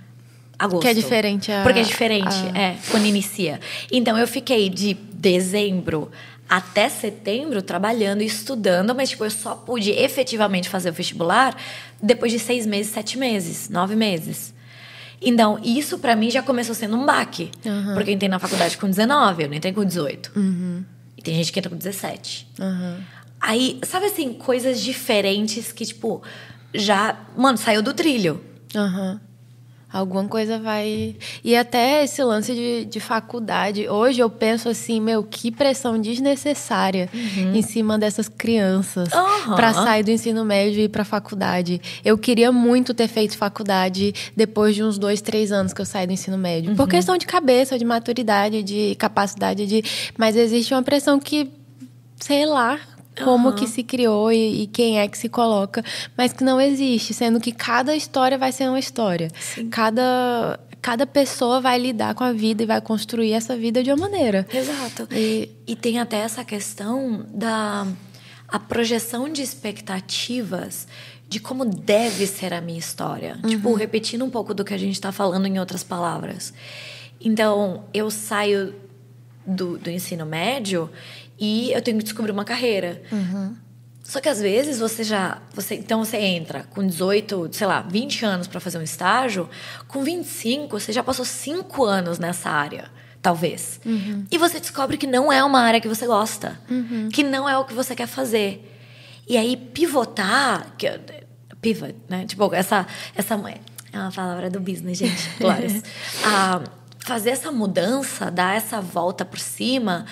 Agosto. 0.58 0.82
Que 0.82 0.88
é 0.88 0.94
diferente 0.94 1.52
a, 1.52 1.62
Porque 1.62 1.80
é 1.80 1.82
diferente, 1.82 2.34
a... 2.54 2.58
é, 2.58 2.76
quando 2.90 3.06
inicia. 3.06 3.60
Então 3.90 4.16
eu 4.16 4.26
fiquei 4.26 4.68
de 4.68 4.94
dezembro 4.94 6.10
até 6.48 6.88
setembro 6.88 7.62
trabalhando 7.62 8.22
e 8.22 8.26
estudando, 8.26 8.94
mas 8.94 9.10
tipo, 9.10 9.24
eu 9.24 9.30
só 9.30 9.54
pude 9.54 9.90
efetivamente 9.90 10.68
fazer 10.68 10.90
o 10.90 10.92
vestibular 10.92 11.56
depois 12.02 12.30
de 12.30 12.38
seis 12.38 12.66
meses, 12.66 12.92
sete 12.92 13.18
meses, 13.18 13.68
nove 13.68 13.96
meses. 13.96 14.54
Então, 15.20 15.58
isso 15.64 15.98
para 15.98 16.14
mim 16.14 16.30
já 16.30 16.42
começou 16.42 16.74
sendo 16.74 16.96
um 16.96 17.06
baque. 17.06 17.50
Uhum. 17.64 17.94
Porque 17.94 18.10
eu 18.10 18.14
entrei 18.14 18.28
na 18.28 18.38
faculdade 18.38 18.76
com 18.76 18.88
19, 18.88 19.44
eu 19.44 19.48
não 19.48 19.56
entrei 19.56 19.72
com 19.72 19.84
18. 19.84 20.32
Uhum. 20.36 20.84
E 21.16 21.22
tem 21.22 21.34
gente 21.34 21.50
que 21.50 21.58
entra 21.58 21.70
com 21.70 21.76
17. 21.76 22.46
Uhum. 22.60 22.96
Aí, 23.40 23.80
sabe 23.84 24.06
assim, 24.06 24.32
coisas 24.34 24.80
diferentes 24.80 25.72
que, 25.72 25.84
tipo, 25.86 26.22
já. 26.74 27.18
Mano, 27.36 27.56
saiu 27.56 27.82
do 27.82 27.94
trilho. 27.94 28.42
Aham. 28.74 29.20
Alguma 29.94 30.26
coisa 30.26 30.58
vai. 30.58 31.14
E 31.44 31.54
até 31.54 32.02
esse 32.02 32.20
lance 32.24 32.52
de, 32.52 32.84
de 32.84 32.98
faculdade. 32.98 33.88
Hoje 33.88 34.20
eu 34.20 34.28
penso 34.28 34.68
assim, 34.68 35.00
meu, 35.00 35.22
que 35.22 35.52
pressão 35.52 36.00
desnecessária 36.00 37.08
uhum. 37.14 37.54
em 37.54 37.62
cima 37.62 37.96
dessas 37.96 38.28
crianças 38.28 39.08
uhum. 39.12 39.54
para 39.54 39.72
sair 39.72 40.02
do 40.02 40.10
ensino 40.10 40.44
médio 40.44 40.80
e 40.80 40.84
ir 40.86 40.88
para 40.88 41.04
faculdade. 41.04 41.80
Eu 42.04 42.18
queria 42.18 42.50
muito 42.50 42.92
ter 42.92 43.06
feito 43.06 43.38
faculdade 43.38 44.12
depois 44.36 44.74
de 44.74 44.82
uns 44.82 44.98
dois, 44.98 45.20
três 45.20 45.52
anos 45.52 45.72
que 45.72 45.80
eu 45.80 45.86
saí 45.86 46.08
do 46.08 46.12
ensino 46.12 46.36
médio. 46.36 46.70
Uhum. 46.70 46.76
Por 46.76 46.88
questão 46.88 47.16
de 47.16 47.24
cabeça, 47.24 47.78
de 47.78 47.84
maturidade, 47.84 48.64
de 48.64 48.96
capacidade 48.96 49.64
de. 49.64 49.84
Mas 50.18 50.34
existe 50.34 50.74
uma 50.74 50.82
pressão 50.82 51.20
que, 51.20 51.52
sei 52.18 52.46
lá, 52.46 52.80
como 53.22 53.50
uhum. 53.50 53.54
que 53.54 53.66
se 53.66 53.82
criou 53.82 54.32
e, 54.32 54.62
e, 54.62 54.66
quem 54.66 54.98
é 54.98 55.06
que 55.06 55.16
se 55.16 55.28
coloca, 55.28 55.84
mas 56.16 56.32
que 56.32 56.42
não 56.42 56.60
existe, 56.60 57.14
sendo 57.14 57.40
que 57.40 57.52
cada 57.52 57.94
história 57.94 58.36
vai 58.36 58.50
ser 58.50 58.68
uma 58.68 58.78
história. 58.78 59.30
Sim. 59.38 59.68
Cada 59.68 60.58
cada 60.82 61.06
pessoa 61.06 61.62
vai 61.62 61.78
lidar 61.78 62.14
com 62.14 62.22
a 62.22 62.32
vida 62.32 62.62
e 62.62 62.66
vai 62.66 62.78
construir 62.78 63.32
essa 63.32 63.56
vida 63.56 63.82
de 63.82 63.90
uma 63.90 63.96
maneira. 63.96 64.46
Exato. 64.52 65.08
E, 65.10 65.48
e 65.66 65.74
tem 65.74 65.98
até 65.98 66.18
essa 66.18 66.44
questão 66.44 67.24
da 67.32 67.86
a 68.46 68.58
projeção 68.58 69.28
de 69.28 69.40
expectativas 69.40 70.86
de 71.26 71.40
como 71.40 71.64
deve 71.64 72.26
ser 72.26 72.52
a 72.52 72.60
minha 72.60 72.78
história. 72.78 73.38
Uhum. 73.42 73.50
Tipo, 73.50 73.74
repetindo 73.74 74.24
um 74.24 74.30
pouco 74.30 74.52
do 74.52 74.64
que 74.64 74.74
a 74.74 74.78
gente 74.78 74.92
está 74.92 75.10
falando 75.10 75.46
em 75.46 75.58
outras 75.58 75.82
palavras. 75.82 76.52
Então, 77.18 77.84
eu 77.94 78.10
saio 78.10 78.74
do, 79.46 79.78
do 79.78 79.90
ensino 79.90 80.26
médio 80.26 80.90
e 81.38 81.72
eu 81.72 81.82
tenho 81.82 81.98
que 81.98 82.04
descobrir 82.04 82.32
uma 82.32 82.44
carreira. 82.44 83.02
Uhum. 83.10 83.56
Só 84.02 84.20
que 84.20 84.28
às 84.28 84.40
vezes 84.40 84.78
você 84.78 85.02
já. 85.02 85.38
Você, 85.54 85.76
então 85.76 86.04
você 86.04 86.18
entra 86.18 86.64
com 86.64 86.86
18, 86.86 87.48
sei 87.52 87.66
lá, 87.66 87.80
20 87.80 88.24
anos 88.24 88.46
para 88.46 88.60
fazer 88.60 88.78
um 88.78 88.82
estágio, 88.82 89.48
com 89.88 90.04
25 90.04 90.78
você 90.78 90.92
já 90.92 91.02
passou 91.02 91.24
5 91.24 91.84
anos 91.84 92.18
nessa 92.18 92.50
área, 92.50 92.90
talvez. 93.22 93.80
Uhum. 93.84 94.26
E 94.30 94.36
você 94.36 94.60
descobre 94.60 94.98
que 94.98 95.06
não 95.06 95.32
é 95.32 95.42
uma 95.42 95.60
área 95.60 95.80
que 95.80 95.88
você 95.88 96.06
gosta, 96.06 96.60
uhum. 96.70 97.08
que 97.10 97.22
não 97.22 97.48
é 97.48 97.56
o 97.56 97.64
que 97.64 97.72
você 97.72 97.96
quer 97.96 98.06
fazer. 98.06 98.70
E 99.26 99.38
aí 99.38 99.56
pivotar, 99.56 100.74
que, 100.76 100.86
pivot, 101.62 101.94
né? 102.06 102.26
Tipo, 102.26 102.54
essa, 102.54 102.86
essa 103.16 103.34
é 103.90 103.98
uma 103.98 104.12
palavra 104.12 104.50
do 104.50 104.60
business, 104.60 104.98
gente, 104.98 105.30
glórias. 105.40 105.82
ah, 106.26 106.62
fazer 106.98 107.30
essa 107.30 107.50
mudança, 107.50 108.30
dar 108.30 108.54
essa 108.54 108.82
volta 108.82 109.24
por 109.24 109.38
cima 109.38 110.04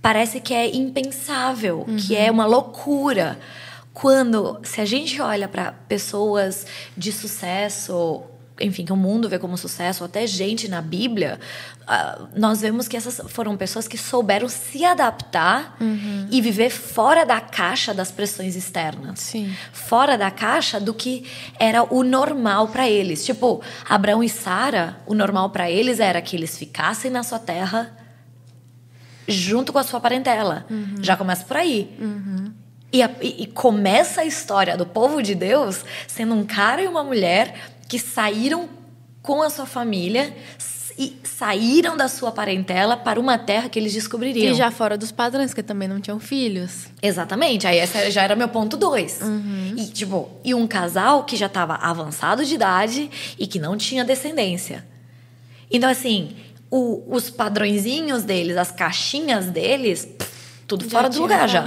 parece 0.00 0.40
que 0.40 0.54
é 0.54 0.74
impensável, 0.74 1.84
uhum. 1.86 1.96
que 1.96 2.16
é 2.16 2.30
uma 2.30 2.46
loucura. 2.46 3.38
Quando, 3.92 4.60
se 4.62 4.80
a 4.80 4.84
gente 4.84 5.20
olha 5.20 5.48
para 5.48 5.72
pessoas 5.72 6.66
de 6.96 7.10
sucesso, 7.10 8.22
enfim, 8.60 8.84
que 8.84 8.92
o 8.92 8.96
mundo 8.96 9.28
vê 9.28 9.38
como 9.38 9.56
sucesso, 9.56 10.04
até 10.04 10.26
gente 10.26 10.68
na 10.68 10.80
Bíblia, 10.80 11.40
uh, 11.82 12.28
nós 12.36 12.60
vemos 12.60 12.86
que 12.86 12.96
essas 12.96 13.20
foram 13.28 13.56
pessoas 13.56 13.88
que 13.88 13.98
souberam 13.98 14.48
se 14.48 14.84
adaptar 14.84 15.76
uhum. 15.80 16.28
e 16.30 16.40
viver 16.40 16.70
fora 16.70 17.24
da 17.24 17.40
caixa 17.40 17.92
das 17.92 18.10
pressões 18.10 18.56
externas. 18.56 19.20
Sim. 19.20 19.52
Fora 19.72 20.16
da 20.16 20.30
caixa 20.30 20.80
do 20.80 20.94
que 20.94 21.24
era 21.58 21.82
o 21.82 22.02
normal 22.02 22.68
para 22.68 22.88
eles. 22.88 23.24
Tipo, 23.24 23.60
Abraão 23.88 24.22
e 24.22 24.28
Sara, 24.28 24.96
o 25.06 25.14
normal 25.14 25.50
para 25.50 25.70
eles 25.70 26.00
era 26.00 26.20
que 26.22 26.36
eles 26.36 26.56
ficassem 26.56 27.10
na 27.10 27.22
sua 27.22 27.38
terra 27.38 27.97
junto 29.28 29.72
com 29.72 29.78
a 29.78 29.84
sua 29.84 30.00
parentela. 30.00 30.66
Uhum. 30.70 30.96
Já 31.02 31.16
começa 31.16 31.44
por 31.44 31.56
aí. 31.56 31.94
Uhum. 32.00 32.52
E, 32.92 33.02
a, 33.02 33.10
e, 33.20 33.42
e, 33.42 33.46
começa 33.46 34.22
a 34.22 34.24
história 34.24 34.76
do 34.76 34.86
povo 34.86 35.22
de 35.22 35.34
Deus 35.34 35.84
sendo 36.06 36.34
um 36.34 36.44
cara 36.44 36.82
e 36.82 36.88
uma 36.88 37.04
mulher 37.04 37.54
que 37.86 37.98
saíram 37.98 38.68
com 39.22 39.42
a 39.42 39.50
sua 39.50 39.66
família 39.66 40.34
e 40.98 41.16
saíram 41.22 41.96
da 41.96 42.08
sua 42.08 42.32
parentela 42.32 42.96
para 42.96 43.20
uma 43.20 43.38
terra 43.38 43.68
que 43.68 43.78
eles 43.78 43.92
descobririam. 43.92 44.52
E 44.52 44.54
já 44.54 44.70
fora 44.70 44.98
dos 44.98 45.12
padrões, 45.12 45.54
que 45.54 45.62
também 45.62 45.86
não 45.86 46.00
tinham 46.00 46.18
filhos. 46.18 46.86
Exatamente. 47.00 47.68
Aí 47.68 47.78
esse 47.78 48.10
já 48.10 48.22
era 48.22 48.34
meu 48.34 48.48
ponto 48.48 48.76
dois. 48.76 49.20
Uhum. 49.22 49.74
E, 49.76 49.86
tipo, 49.86 50.28
e 50.42 50.54
um 50.54 50.66
casal 50.66 51.22
que 51.22 51.36
já 51.36 51.46
estava 51.46 51.74
avançado 51.76 52.44
de 52.44 52.54
idade 52.54 53.10
e 53.38 53.46
que 53.46 53.60
não 53.60 53.76
tinha 53.76 54.04
descendência. 54.04 54.84
Então, 55.70 55.88
assim, 55.88 56.34
o, 56.70 57.02
os 57.08 57.30
padrõezinhos 57.30 58.22
deles, 58.22 58.56
as 58.56 58.70
caixinhas 58.70 59.46
deles, 59.46 60.04
pff, 60.04 60.38
tudo 60.68 60.84
já 60.84 60.90
fora 60.90 61.08
do 61.08 61.22
lugar 61.22 61.48
já. 61.48 61.64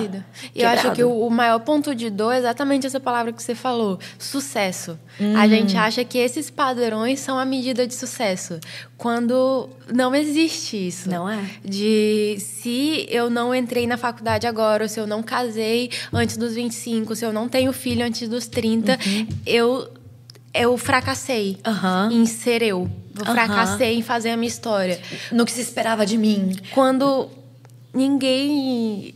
E 0.54 0.62
eu 0.62 0.70
acho 0.70 0.92
que 0.92 1.04
o, 1.04 1.26
o, 1.26 1.30
maior 1.32 1.60
ponto 1.60 1.96
de 1.96 2.10
dor 2.12 2.34
é 2.34 2.38
exatamente 2.38 2.86
essa 2.86 3.00
palavra 3.00 3.34
que 3.34 3.42
você 3.42 3.56
falou: 3.56 4.00
sucesso. 4.20 4.98
Hum. 5.20 5.36
A 5.36 5.48
gente 5.48 5.76
acha 5.76 6.06
que 6.06 6.20
esses 6.20 6.52
padrões 6.52 7.20
são 7.20 7.40
a 7.40 7.44
medida 7.44 7.88
de 7.88 7.96
sucesso. 7.96 8.60
Quando 8.96 9.68
não 9.92 10.14
existe 10.14 10.88
isso. 10.88 11.10
Não 11.10 11.28
é. 11.28 11.44
De 11.66 12.38
se 12.40 13.08
eu 13.10 13.28
não 13.28 13.56
entrei 13.56 13.88
na 13.88 13.98
faculdade 13.98 14.46
agora, 14.46 14.84
ou 14.84 14.90
se 14.90 15.00
eu 15.00 15.08
não 15.08 15.24
casei 15.24 15.90
antes 16.14 16.38
dos 16.38 16.54
25, 16.54 17.16
se 17.16 17.26
eu 17.26 17.34
não 17.34 17.50
tenho 17.50 17.74
filho 17.74 18.06
antes 18.06 18.30
dos 18.30 18.48
30, 18.48 18.92
uhum. 18.92 19.28
eu, 19.48 19.92
eu 20.54 20.78
fracassei 20.78 21.58
uhum. 21.66 22.22
em 22.22 22.26
ser 22.28 22.62
eu. 22.62 22.88
Eu 23.16 23.26
uhum. 23.28 23.34
fracassei 23.34 23.96
em 23.96 24.02
fazer 24.02 24.32
a 24.32 24.38
minha 24.38 24.48
história. 24.48 25.00
No 25.32 25.46
que 25.46 25.52
se 25.52 25.62
esperava 25.62 26.06
de 26.06 26.18
mim. 26.18 26.56
Quando 26.74 27.30
ninguém. 27.94 29.14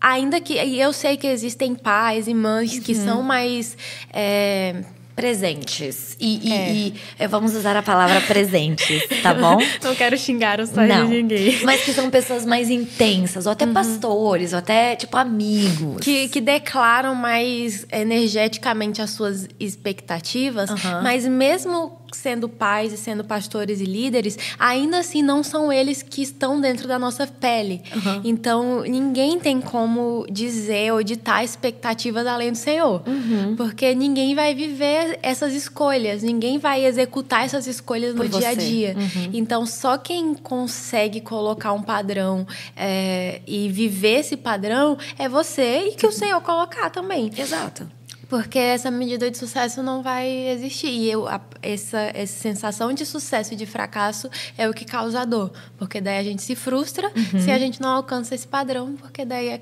Ainda 0.00 0.40
que. 0.40 0.54
Eu 0.54 0.92
sei 0.92 1.16
que 1.16 1.26
existem 1.26 1.74
pais 1.74 2.28
e 2.28 2.34
mães 2.34 2.74
uhum. 2.74 2.80
que 2.80 2.94
são 2.94 3.22
mais. 3.22 3.76
É, 4.12 4.84
presentes. 5.14 6.16
E, 6.20 6.52
é. 6.52 6.72
e, 6.72 6.94
e, 7.20 7.26
vamos 7.26 7.54
usar 7.54 7.76
a 7.76 7.82
palavra 7.82 8.20
presentes, 8.20 9.02
tá 9.22 9.32
bom? 9.32 9.58
Não 9.82 9.94
quero 9.94 10.16
xingar 10.18 10.60
o 10.60 10.66
sonho 10.66 11.06
de 11.06 11.22
ninguém. 11.22 11.64
Mas 11.64 11.82
que 11.82 11.92
são 11.92 12.10
pessoas 12.10 12.44
mais 12.44 12.68
intensas, 12.68 13.46
ou 13.46 13.52
até 13.52 13.64
uhum. 13.64 13.72
pastores, 13.72 14.52
ou 14.52 14.58
até, 14.58 14.96
tipo, 14.96 15.16
amigos. 15.16 16.02
Que, 16.02 16.28
que 16.28 16.40
declaram 16.40 17.14
mais 17.14 17.86
energeticamente 17.92 19.00
as 19.00 19.10
suas 19.10 19.48
expectativas, 19.58 20.70
uhum. 20.70 21.02
mas 21.02 21.26
mesmo 21.26 22.03
sendo 22.14 22.48
pais 22.48 22.92
e 22.92 22.96
sendo 22.96 23.24
pastores 23.24 23.80
e 23.80 23.84
líderes, 23.84 24.38
ainda 24.58 24.98
assim 24.98 25.22
não 25.22 25.42
são 25.42 25.72
eles 25.72 26.02
que 26.02 26.22
estão 26.22 26.60
dentro 26.60 26.88
da 26.88 26.98
nossa 26.98 27.26
pele. 27.26 27.82
Uhum. 27.94 28.20
Então, 28.24 28.80
ninguém 28.82 29.38
tem 29.38 29.60
como 29.60 30.26
dizer 30.30 30.92
ou 30.92 31.02
ditar 31.02 31.44
expectativas 31.44 32.26
além 32.26 32.52
do 32.52 32.58
Senhor. 32.58 33.02
Uhum. 33.06 33.56
Porque 33.56 33.94
ninguém 33.94 34.34
vai 34.34 34.54
viver 34.54 35.18
essas 35.22 35.54
escolhas, 35.54 36.22
ninguém 36.22 36.58
vai 36.58 36.84
executar 36.84 37.44
essas 37.44 37.66
escolhas 37.66 38.14
Por 38.14 38.24
no 38.24 38.30
você. 38.30 38.38
dia 38.38 38.48
a 38.48 38.54
dia. 38.54 38.96
Uhum. 38.96 39.30
Então, 39.32 39.66
só 39.66 39.98
quem 39.98 40.34
consegue 40.34 41.20
colocar 41.20 41.72
um 41.72 41.82
padrão 41.82 42.46
é, 42.76 43.40
e 43.46 43.68
viver 43.68 44.20
esse 44.20 44.36
padrão 44.36 44.96
é 45.18 45.28
você 45.28 45.88
e 45.88 45.94
que 45.94 46.06
o 46.06 46.12
Senhor 46.12 46.40
colocar 46.40 46.90
também. 46.90 47.30
Exato. 47.36 47.86
Porque 48.28 48.58
essa 48.58 48.90
medida 48.90 49.30
de 49.30 49.36
sucesso 49.36 49.82
não 49.82 50.02
vai 50.02 50.28
existir. 50.48 50.88
E 50.88 51.10
eu, 51.10 51.26
a, 51.28 51.40
essa, 51.62 51.98
essa 52.14 52.38
sensação 52.40 52.92
de 52.92 53.04
sucesso 53.04 53.54
e 53.54 53.56
de 53.56 53.66
fracasso 53.66 54.28
é 54.56 54.68
o 54.68 54.74
que 54.74 54.84
causa 54.84 55.24
dor. 55.24 55.52
Porque 55.78 56.00
daí 56.00 56.18
a 56.18 56.22
gente 56.22 56.42
se 56.42 56.54
frustra 56.54 57.10
uhum. 57.14 57.40
se 57.40 57.50
a 57.50 57.58
gente 57.58 57.80
não 57.80 57.90
alcança 57.90 58.34
esse 58.34 58.46
padrão, 58.46 58.94
porque 58.96 59.24
daí 59.24 59.48
é 59.48 59.58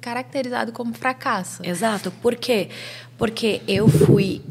caracterizado 0.00 0.72
como 0.72 0.94
fracasso. 0.94 1.64
Exato. 1.64 2.10
Por 2.10 2.34
quê? 2.36 2.70
Porque 3.18 3.62
eu 3.66 3.88
fui 3.88 4.42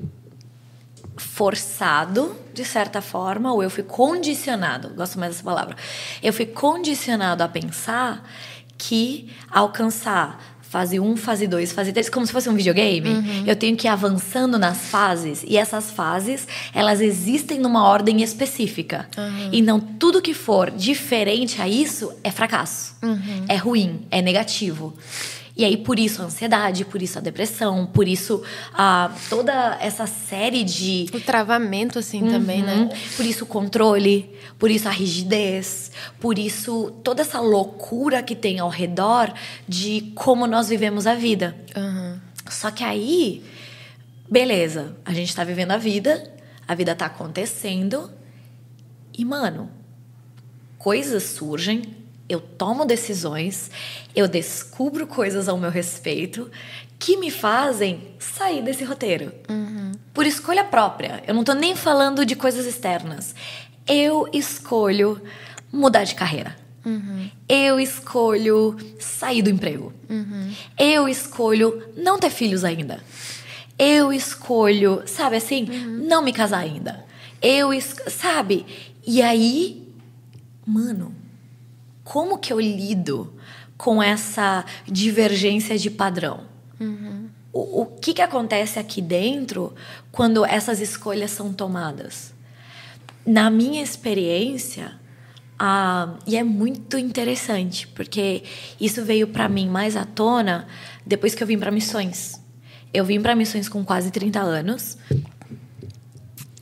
forçado, 1.17 2.35
de 2.53 2.65
certa 2.65 3.01
forma, 3.01 3.53
ou 3.53 3.63
eu 3.63 3.69
fui 3.69 3.83
condicionado, 3.83 4.89
gosto 4.89 5.19
mais 5.19 5.33
dessa 5.33 5.43
palavra. 5.43 5.75
Eu 6.21 6.33
fui 6.33 6.45
condicionado 6.45 7.43
a 7.43 7.47
pensar 7.47 8.27
que 8.77 9.33
alcançar 9.49 10.54
fase 10.75 10.99
1, 10.99 11.15
fase 11.15 11.47
2, 11.47 11.71
fase 11.71 11.93
3, 11.93 12.09
como 12.09 12.25
se 12.25 12.33
fosse 12.33 12.49
um 12.49 12.53
videogame. 12.53 13.07
Uhum. 13.07 13.43
Eu 13.47 13.55
tenho 13.55 13.77
que 13.77 13.87
ir 13.87 13.89
avançando 13.89 14.59
nas 14.59 14.89
fases. 14.89 15.41
E 15.47 15.55
essas 15.55 15.89
fases, 15.89 16.45
elas 16.73 16.99
existem 16.99 17.59
numa 17.59 17.87
ordem 17.87 18.21
específica. 18.21 19.07
Uhum. 19.17 19.49
E 19.53 19.61
não 19.61 19.79
tudo 19.79 20.21
que 20.21 20.33
for 20.33 20.69
diferente 20.69 21.61
a 21.61 21.69
isso 21.69 22.11
é 22.25 22.29
fracasso. 22.29 22.93
Uhum. 23.01 23.45
É 23.47 23.55
ruim, 23.55 24.01
é 24.11 24.21
negativo. 24.21 24.93
E 25.57 25.63
aí, 25.63 25.77
por 25.77 25.97
isso 25.97 26.21
a 26.21 26.25
ansiedade, 26.25 26.83
por 26.83 27.01
isso 27.01 27.17
a 27.17 27.21
depressão, 27.21 27.85
por 27.85 28.07
isso 28.07 28.43
a, 28.73 29.11
toda 29.29 29.77
essa 29.79 30.05
série 30.05 30.63
de. 30.63 31.05
O 31.13 31.19
travamento, 31.19 31.97
assim, 31.97 32.23
uhum. 32.23 32.29
também, 32.29 32.61
né? 32.61 32.89
Por 33.15 33.25
isso 33.25 33.45
o 33.45 33.47
controle, 33.47 34.29
por 34.59 34.69
isso 34.69 34.87
a 34.87 34.91
rigidez, 34.91 35.91
por 36.19 36.37
isso 36.37 36.91
toda 37.03 37.21
essa 37.21 37.39
loucura 37.39 38.21
que 38.21 38.35
tem 38.35 38.59
ao 38.59 38.69
redor 38.69 39.33
de 39.67 40.11
como 40.13 40.45
nós 40.45 40.67
vivemos 40.67 41.07
a 41.07 41.15
vida. 41.15 41.55
Uhum. 41.75 42.19
Só 42.49 42.69
que 42.69 42.83
aí, 42.83 43.43
beleza, 44.29 44.97
a 45.05 45.13
gente 45.13 45.33
tá 45.33 45.43
vivendo 45.43 45.71
a 45.71 45.77
vida, 45.77 46.31
a 46.67 46.75
vida 46.75 46.93
tá 46.93 47.05
acontecendo, 47.05 48.11
e, 49.17 49.23
mano, 49.23 49.69
coisas 50.77 51.23
surgem, 51.23 51.83
eu 52.27 52.39
tomo 52.39 52.85
decisões, 52.85 53.69
eu 54.15 54.27
descubro 54.27 55.05
coisas 55.05 55.47
ao 55.47 55.57
meu 55.57 55.69
respeito 55.69 56.49
que 56.97 57.17
me 57.17 57.29
fazem 57.29 58.01
sair 58.19 58.63
desse 58.63 58.83
roteiro. 58.83 59.31
Uhum. 59.49 59.91
Por 60.13 60.25
escolha 60.25 60.63
própria. 60.63 61.23
Eu 61.27 61.33
não 61.33 61.43
tô 61.43 61.53
nem 61.53 61.75
falando 61.75 62.25
de 62.25 62.35
coisas 62.35 62.65
externas. 62.65 63.35
Eu 63.87 64.27
escolho 64.33 65.21
mudar 65.71 66.03
de 66.03 66.15
carreira. 66.15 66.55
Uhum. 66.85 67.29
Eu 67.47 67.79
escolho 67.79 68.77
sair 68.99 69.41
do 69.41 69.49
emprego. 69.49 69.93
Uhum. 70.09 70.53
Eu 70.79 71.07
escolho 71.09 71.83
não 71.95 72.17
ter 72.17 72.29
filhos 72.29 72.63
ainda. 72.63 73.03
Eu 73.77 74.13
escolho, 74.13 75.03
sabe 75.05 75.35
assim, 75.35 75.69
uhum. 75.69 76.07
não 76.07 76.23
me 76.23 76.31
casar 76.31 76.59
ainda. 76.59 77.05
Eu, 77.41 77.69
sabe? 77.81 78.65
E 79.05 79.21
aí, 79.21 79.87
mano, 80.65 81.13
como 82.05 82.37
que 82.37 82.53
eu 82.53 82.59
lido 82.59 83.33
com 83.75 84.01
essa 84.01 84.63
divergência 84.85 85.77
de 85.77 85.89
padrão? 85.89 86.41
Uhum. 86.79 87.27
O, 87.51 87.81
o 87.81 87.85
que, 87.85 88.13
que 88.13 88.21
acontece 88.21 88.77
aqui 88.77 89.01
dentro 89.01 89.73
quando 90.11 90.45
essas 90.45 90.79
escolhas 90.79 91.31
são 91.31 91.51
tomadas? 91.51 92.33
Na 93.25 93.49
minha 93.49 93.81
experiência, 93.81 94.93
ah, 95.57 96.13
e 96.27 96.37
é 96.37 96.43
muito 96.43 96.95
interessante, 96.97 97.87
porque 97.87 98.43
isso 98.79 99.03
veio 99.03 99.27
para 99.27 99.49
mim 99.49 99.67
mais 99.67 99.97
à 99.97 100.05
tona 100.05 100.67
depois 101.03 101.33
que 101.33 101.41
eu 101.41 101.47
vim 101.47 101.57
para 101.57 101.71
missões. 101.71 102.39
Eu 102.93 103.03
vim 103.03 103.19
para 103.19 103.35
missões 103.35 103.67
com 103.67 103.83
quase 103.83 104.11
30 104.11 104.39
anos. 104.39 104.97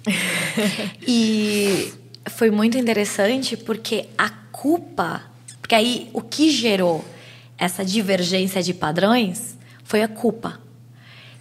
e 1.06 1.94
foi 2.30 2.50
muito 2.50 2.78
interessante 2.78 3.58
porque 3.58 4.08
a 4.18 4.30
culpa 4.30 5.33
porque 5.74 5.76
aí 5.76 6.10
o 6.14 6.22
que 6.22 6.52
gerou 6.52 7.04
essa 7.58 7.84
divergência 7.84 8.62
de 8.62 8.76
padrões 8.76 9.58
foi 9.84 10.04
a 10.04 10.08
culpa. 10.08 10.60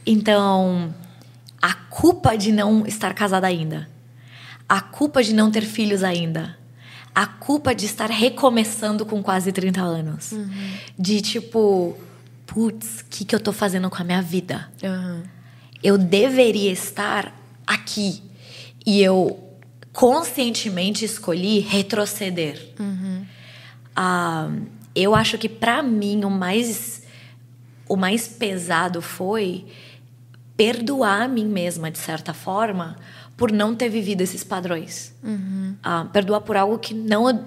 Então, 0.06 0.94
a 1.60 1.74
culpa 1.74 2.34
de 2.34 2.50
não 2.50 2.86
estar 2.86 3.12
casada 3.12 3.46
ainda, 3.46 3.90
a 4.66 4.80
culpa 4.80 5.22
de 5.22 5.34
não 5.34 5.50
ter 5.50 5.60
filhos 5.60 6.02
ainda, 6.02 6.56
a 7.14 7.26
culpa 7.26 7.74
de 7.74 7.84
estar 7.84 8.08
recomeçando 8.08 9.04
com 9.04 9.22
quase 9.22 9.52
30 9.52 9.82
anos. 9.82 10.32
Uhum. 10.32 10.48
De 10.98 11.20
tipo, 11.20 11.94
putz, 12.46 13.00
o 13.00 13.04
que, 13.10 13.26
que 13.26 13.34
eu 13.34 13.40
tô 13.40 13.52
fazendo 13.52 13.90
com 13.90 14.00
a 14.00 14.04
minha 14.04 14.22
vida? 14.22 14.72
Uhum. 14.82 15.22
Eu 15.82 15.98
deveria 15.98 16.72
estar 16.72 17.38
aqui. 17.66 18.22
E 18.86 19.02
eu 19.02 19.38
conscientemente 19.92 21.04
escolhi 21.04 21.58
retroceder. 21.58 22.72
Uhum. 22.80 23.11
Ah, 23.94 24.50
eu 24.94 25.14
acho 25.14 25.38
que 25.38 25.48
para 25.48 25.82
mim 25.82 26.24
o 26.24 26.30
mais 26.30 27.02
o 27.88 27.96
mais 27.96 28.26
pesado 28.26 29.02
foi 29.02 29.66
perdoar 30.56 31.22
a 31.22 31.28
mim 31.28 31.46
mesma 31.46 31.90
de 31.90 31.98
certa 31.98 32.32
forma 32.32 32.96
por 33.36 33.50
não 33.50 33.74
ter 33.74 33.88
vivido 33.88 34.20
esses 34.20 34.44
padrões. 34.44 35.14
Uhum. 35.22 35.74
Ah, 35.82 36.06
perdoar 36.12 36.40
por 36.42 36.56
algo 36.56 36.78
que 36.78 36.94
não 36.94 37.44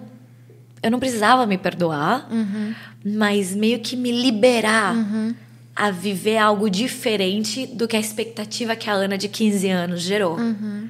eu 0.83 0.91
não 0.91 0.99
precisava 0.99 1.47
me 1.47 1.57
perdoar, 1.57 2.27
uhum. 2.31 2.75
mas 3.03 3.55
meio 3.55 3.79
que 3.79 3.95
me 3.95 4.11
liberar 4.11 4.95
uhum. 4.95 5.33
a 5.75 5.89
viver 5.89 6.37
algo 6.37 6.69
diferente 6.69 7.65
do 7.65 7.87
que 7.87 7.95
a 7.95 7.99
expectativa 7.99 8.75
que 8.75 8.87
a 8.87 8.93
Ana 8.93 9.17
de 9.17 9.27
15 9.27 9.67
anos 9.67 10.01
gerou. 10.01 10.37
Uhum. 10.37 10.87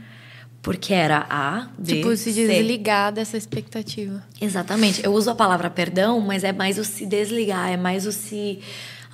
Porque 0.66 0.96
era 0.96 1.28
A, 1.30 1.68
B, 1.78 1.98
Tipo, 1.98 2.18
se 2.18 2.34
desligar 2.34 3.10
C. 3.10 3.16
dessa 3.18 3.38
expectativa. 3.38 4.24
Exatamente. 4.42 5.06
Eu 5.06 5.14
uso 5.14 5.30
a 5.30 5.36
palavra 5.36 5.70
perdão, 5.70 6.20
mas 6.20 6.44
é 6.44 6.52
mais 6.52 6.80
o 6.80 6.84
se 6.84 7.06
desligar, 7.06 7.72
é 7.72 7.78
mais 7.78 8.08
o 8.08 8.12
se... 8.12 8.60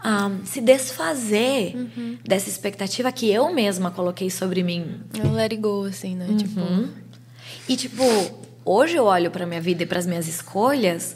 Um, 0.03 0.45
se 0.45 0.61
desfazer 0.61 1.75
uhum. 1.75 2.17
dessa 2.23 2.49
expectativa 2.49 3.11
que 3.11 3.29
eu 3.29 3.53
mesma 3.53 3.91
coloquei 3.91 4.31
sobre 4.31 4.63
mim. 4.63 5.01
É 5.13 5.27
um 5.27 5.33
let 5.33 5.51
it 5.51 5.57
go, 5.57 5.83
assim, 5.83 6.15
né? 6.15 6.25
Uhum. 6.29 6.37
Tipo... 6.37 6.61
E, 7.67 7.75
tipo, 7.75 8.03
hoje 8.63 8.95
eu 8.95 9.03
olho 9.03 9.29
para 9.29 9.45
minha 9.45 9.59
vida 9.59 9.83
e 9.83 9.85
para 9.85 9.99
as 9.99 10.07
minhas 10.07 10.29
escolhas 10.29 11.15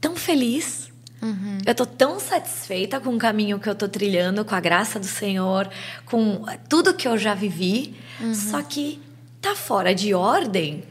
tão 0.00 0.14
feliz. 0.14 0.92
Uhum. 1.20 1.58
Eu 1.66 1.74
tô 1.74 1.84
tão 1.84 2.20
satisfeita 2.20 3.00
com 3.00 3.16
o 3.16 3.18
caminho 3.18 3.58
que 3.58 3.68
eu 3.68 3.74
tô 3.74 3.88
trilhando, 3.88 4.44
com 4.44 4.54
a 4.54 4.60
graça 4.60 5.00
do 5.00 5.06
Senhor, 5.06 5.68
com 6.06 6.44
tudo 6.68 6.94
que 6.94 7.08
eu 7.08 7.18
já 7.18 7.34
vivi. 7.34 7.96
Uhum. 8.20 8.32
Só 8.32 8.62
que 8.62 9.00
tá 9.42 9.56
fora 9.56 9.94
de 9.94 10.14
ordem 10.14 10.84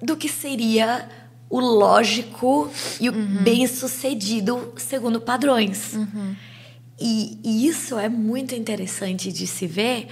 do 0.00 0.16
que 0.16 0.28
seria 0.28 1.08
o 1.50 1.60
lógico 1.60 2.70
e 3.00 3.08
o 3.08 3.12
uhum. 3.12 3.42
bem-sucedido 3.42 4.72
segundo 4.76 5.20
padrões. 5.20 5.92
Uhum. 5.94 6.34
E, 6.98 7.38
e 7.44 7.66
isso 7.66 7.98
é 7.98 8.08
muito 8.08 8.54
interessante 8.54 9.30
de 9.30 9.46
se 9.46 9.66
ver, 9.66 10.08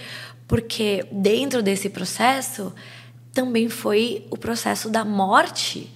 porque 0.46 1.06
dentro 1.10 1.62
desse 1.62 1.88
processo 1.88 2.74
também 3.32 3.68
foi 3.68 4.26
o 4.30 4.36
processo 4.36 4.90
da 4.90 5.04
morte 5.04 5.90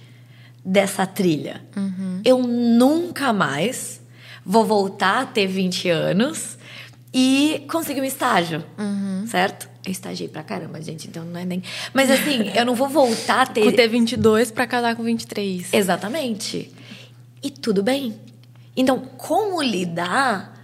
dessa 0.65 1.05
trilha. 1.05 1.61
Uhum. 1.75 2.21
Eu 2.25 2.39
nunca 2.39 3.31
mais 3.31 4.01
vou 4.45 4.65
voltar 4.65 5.21
a 5.21 5.25
ter 5.25 5.47
20 5.47 5.89
anos 5.89 6.57
e 7.13 7.65
conseguir 7.69 8.01
um 8.01 8.05
estágio, 8.05 8.63
uhum. 8.77 9.25
certo? 9.27 9.68
Eu 9.89 9.91
estagiei 9.91 10.29
pra 10.29 10.43
caramba, 10.43 10.79
gente, 10.79 11.07
então 11.07 11.25
não 11.25 11.39
é 11.39 11.43
nem. 11.43 11.63
Mas 11.95 12.11
assim, 12.11 12.51
eu 12.55 12.63
não 12.63 12.75
vou 12.75 12.87
voltar 12.87 13.41
a 13.41 13.45
ter. 13.47 13.63
Com 13.63 13.71
ter 13.71 13.87
22 13.87 14.51
pra 14.51 14.67
casar 14.67 14.95
com 14.95 15.01
23. 15.01 15.73
Exatamente. 15.73 16.71
E 17.41 17.49
tudo 17.49 17.81
bem. 17.81 18.13
Então, 18.77 18.99
como 19.17 19.63
lidar 19.63 20.55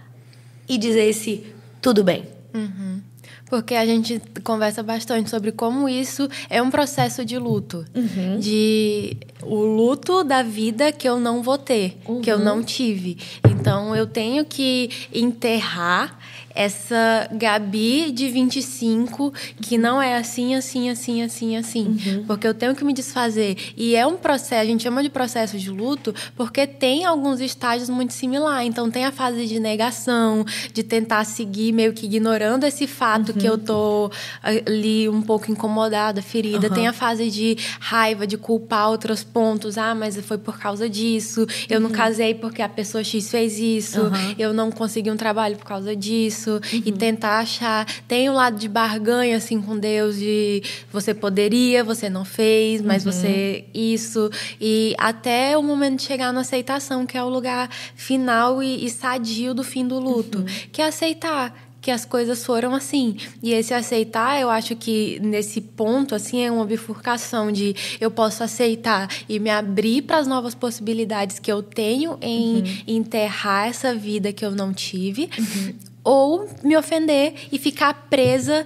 e 0.68 0.78
dizer 0.78 1.08
esse 1.08 1.44
tudo 1.82 2.04
bem? 2.04 2.24
Uhum. 2.54 3.00
Porque 3.46 3.74
a 3.74 3.84
gente 3.84 4.22
conversa 4.44 4.80
bastante 4.80 5.28
sobre 5.28 5.50
como 5.50 5.88
isso 5.88 6.28
é 6.48 6.62
um 6.62 6.70
processo 6.70 7.24
de 7.24 7.36
luto. 7.36 7.84
Uhum. 7.92 8.38
De 8.38 9.16
o 9.42 9.56
luto 9.56 10.22
da 10.22 10.44
vida 10.44 10.92
que 10.92 11.08
eu 11.08 11.18
não 11.18 11.42
vou 11.42 11.58
ter, 11.58 11.98
uhum. 12.06 12.20
que 12.20 12.30
eu 12.30 12.38
não 12.38 12.62
tive. 12.62 13.18
Então 13.50 13.94
eu 13.96 14.06
tenho 14.06 14.44
que 14.44 14.88
enterrar 15.12 16.16
essa 16.56 17.28
Gabi 17.32 18.10
de 18.10 18.28
25 18.28 19.32
que 19.60 19.76
não 19.76 20.00
é 20.00 20.16
assim, 20.16 20.54
assim, 20.54 20.88
assim, 20.88 21.22
assim, 21.22 21.56
assim. 21.56 21.86
Uhum. 21.86 22.24
Porque 22.26 22.48
eu 22.48 22.54
tenho 22.54 22.74
que 22.74 22.82
me 22.82 22.94
desfazer. 22.94 23.56
E 23.76 23.94
é 23.94 24.06
um 24.06 24.16
processo, 24.16 24.62
a 24.62 24.64
gente 24.64 24.82
chama 24.82 25.02
de 25.02 25.10
processo 25.10 25.58
de 25.58 25.70
luto, 25.70 26.14
porque 26.34 26.66
tem 26.66 27.04
alguns 27.04 27.40
estágios 27.40 27.90
muito 27.90 28.14
similares. 28.14 28.68
Então 28.68 28.90
tem 28.90 29.04
a 29.04 29.12
fase 29.12 29.46
de 29.46 29.60
negação, 29.60 30.44
de 30.72 30.82
tentar 30.82 31.24
seguir 31.24 31.72
meio 31.72 31.92
que 31.92 32.06
ignorando 32.06 32.64
esse 32.64 32.86
fato 32.86 33.32
uhum. 33.32 33.38
que 33.38 33.46
eu 33.46 33.58
tô 33.58 34.10
ali 34.42 35.08
um 35.08 35.20
pouco 35.20 35.52
incomodada, 35.52 36.22
ferida. 36.22 36.68
Uhum. 36.68 36.74
Tem 36.74 36.88
a 36.88 36.92
fase 36.92 37.30
de 37.30 37.58
raiva, 37.78 38.26
de 38.26 38.38
culpar 38.38 38.88
outros 38.88 39.22
pontos. 39.22 39.76
Ah, 39.76 39.94
mas 39.94 40.18
foi 40.20 40.38
por 40.38 40.58
causa 40.58 40.88
disso. 40.88 41.46
Eu 41.68 41.80
não 41.80 41.90
uhum. 41.90 41.96
casei 41.96 42.34
porque 42.34 42.62
a 42.62 42.68
pessoa 42.68 43.04
X 43.04 43.30
fez 43.30 43.58
isso. 43.58 44.00
Eu 44.38 44.54
não 44.54 44.70
consegui 44.70 45.10
um 45.10 45.16
trabalho 45.16 45.56
por 45.56 45.66
causa 45.66 45.94
disso 45.94 46.45
isso 46.46 46.60
uhum. 46.72 46.82
e 46.86 46.92
tentar 46.92 47.38
achar. 47.40 47.86
Tem 48.06 48.28
o 48.28 48.32
um 48.32 48.34
lado 48.34 48.56
de 48.56 48.68
barganha, 48.68 49.36
assim, 49.36 49.60
com 49.60 49.76
Deus, 49.76 50.16
de 50.16 50.62
você 50.92 51.12
poderia, 51.12 51.82
você 51.82 52.08
não 52.08 52.24
fez, 52.24 52.80
mas 52.80 53.04
uhum. 53.04 53.12
você 53.12 53.64
isso. 53.74 54.30
E 54.60 54.94
até 54.98 55.58
o 55.58 55.62
momento 55.62 55.96
de 55.96 56.04
chegar 56.04 56.32
na 56.32 56.40
aceitação, 56.40 57.04
que 57.04 57.18
é 57.18 57.22
o 57.22 57.28
lugar 57.28 57.68
final 57.94 58.62
e, 58.62 58.84
e 58.84 58.90
sadio 58.90 59.52
do 59.52 59.64
fim 59.64 59.86
do 59.86 59.98
luto. 59.98 60.38
Uhum. 60.38 60.46
Que 60.70 60.80
é 60.80 60.86
aceitar 60.86 61.66
que 61.86 61.90
as 61.92 62.04
coisas 62.04 62.44
foram 62.44 62.74
assim. 62.74 63.16
E 63.40 63.52
esse 63.52 63.72
aceitar, 63.72 64.40
eu 64.40 64.50
acho 64.50 64.74
que 64.74 65.20
nesse 65.20 65.60
ponto, 65.60 66.16
assim, 66.16 66.42
é 66.42 66.50
uma 66.50 66.64
bifurcação 66.64 67.52
de 67.52 67.76
eu 68.00 68.10
posso 68.10 68.42
aceitar 68.42 69.08
e 69.28 69.38
me 69.38 69.50
abrir 69.50 70.02
para 70.02 70.18
as 70.18 70.26
novas 70.26 70.52
possibilidades 70.52 71.38
que 71.38 71.50
eu 71.50 71.62
tenho 71.62 72.18
em 72.20 72.56
uhum. 72.56 72.64
enterrar 72.88 73.68
essa 73.68 73.94
vida 73.94 74.32
que 74.32 74.44
eu 74.44 74.50
não 74.50 74.72
tive. 74.72 75.30
Uhum. 75.38 75.74
Ou 76.06 76.48
me 76.62 76.76
ofender 76.76 77.34
e 77.50 77.58
ficar 77.58 78.06
presa 78.08 78.64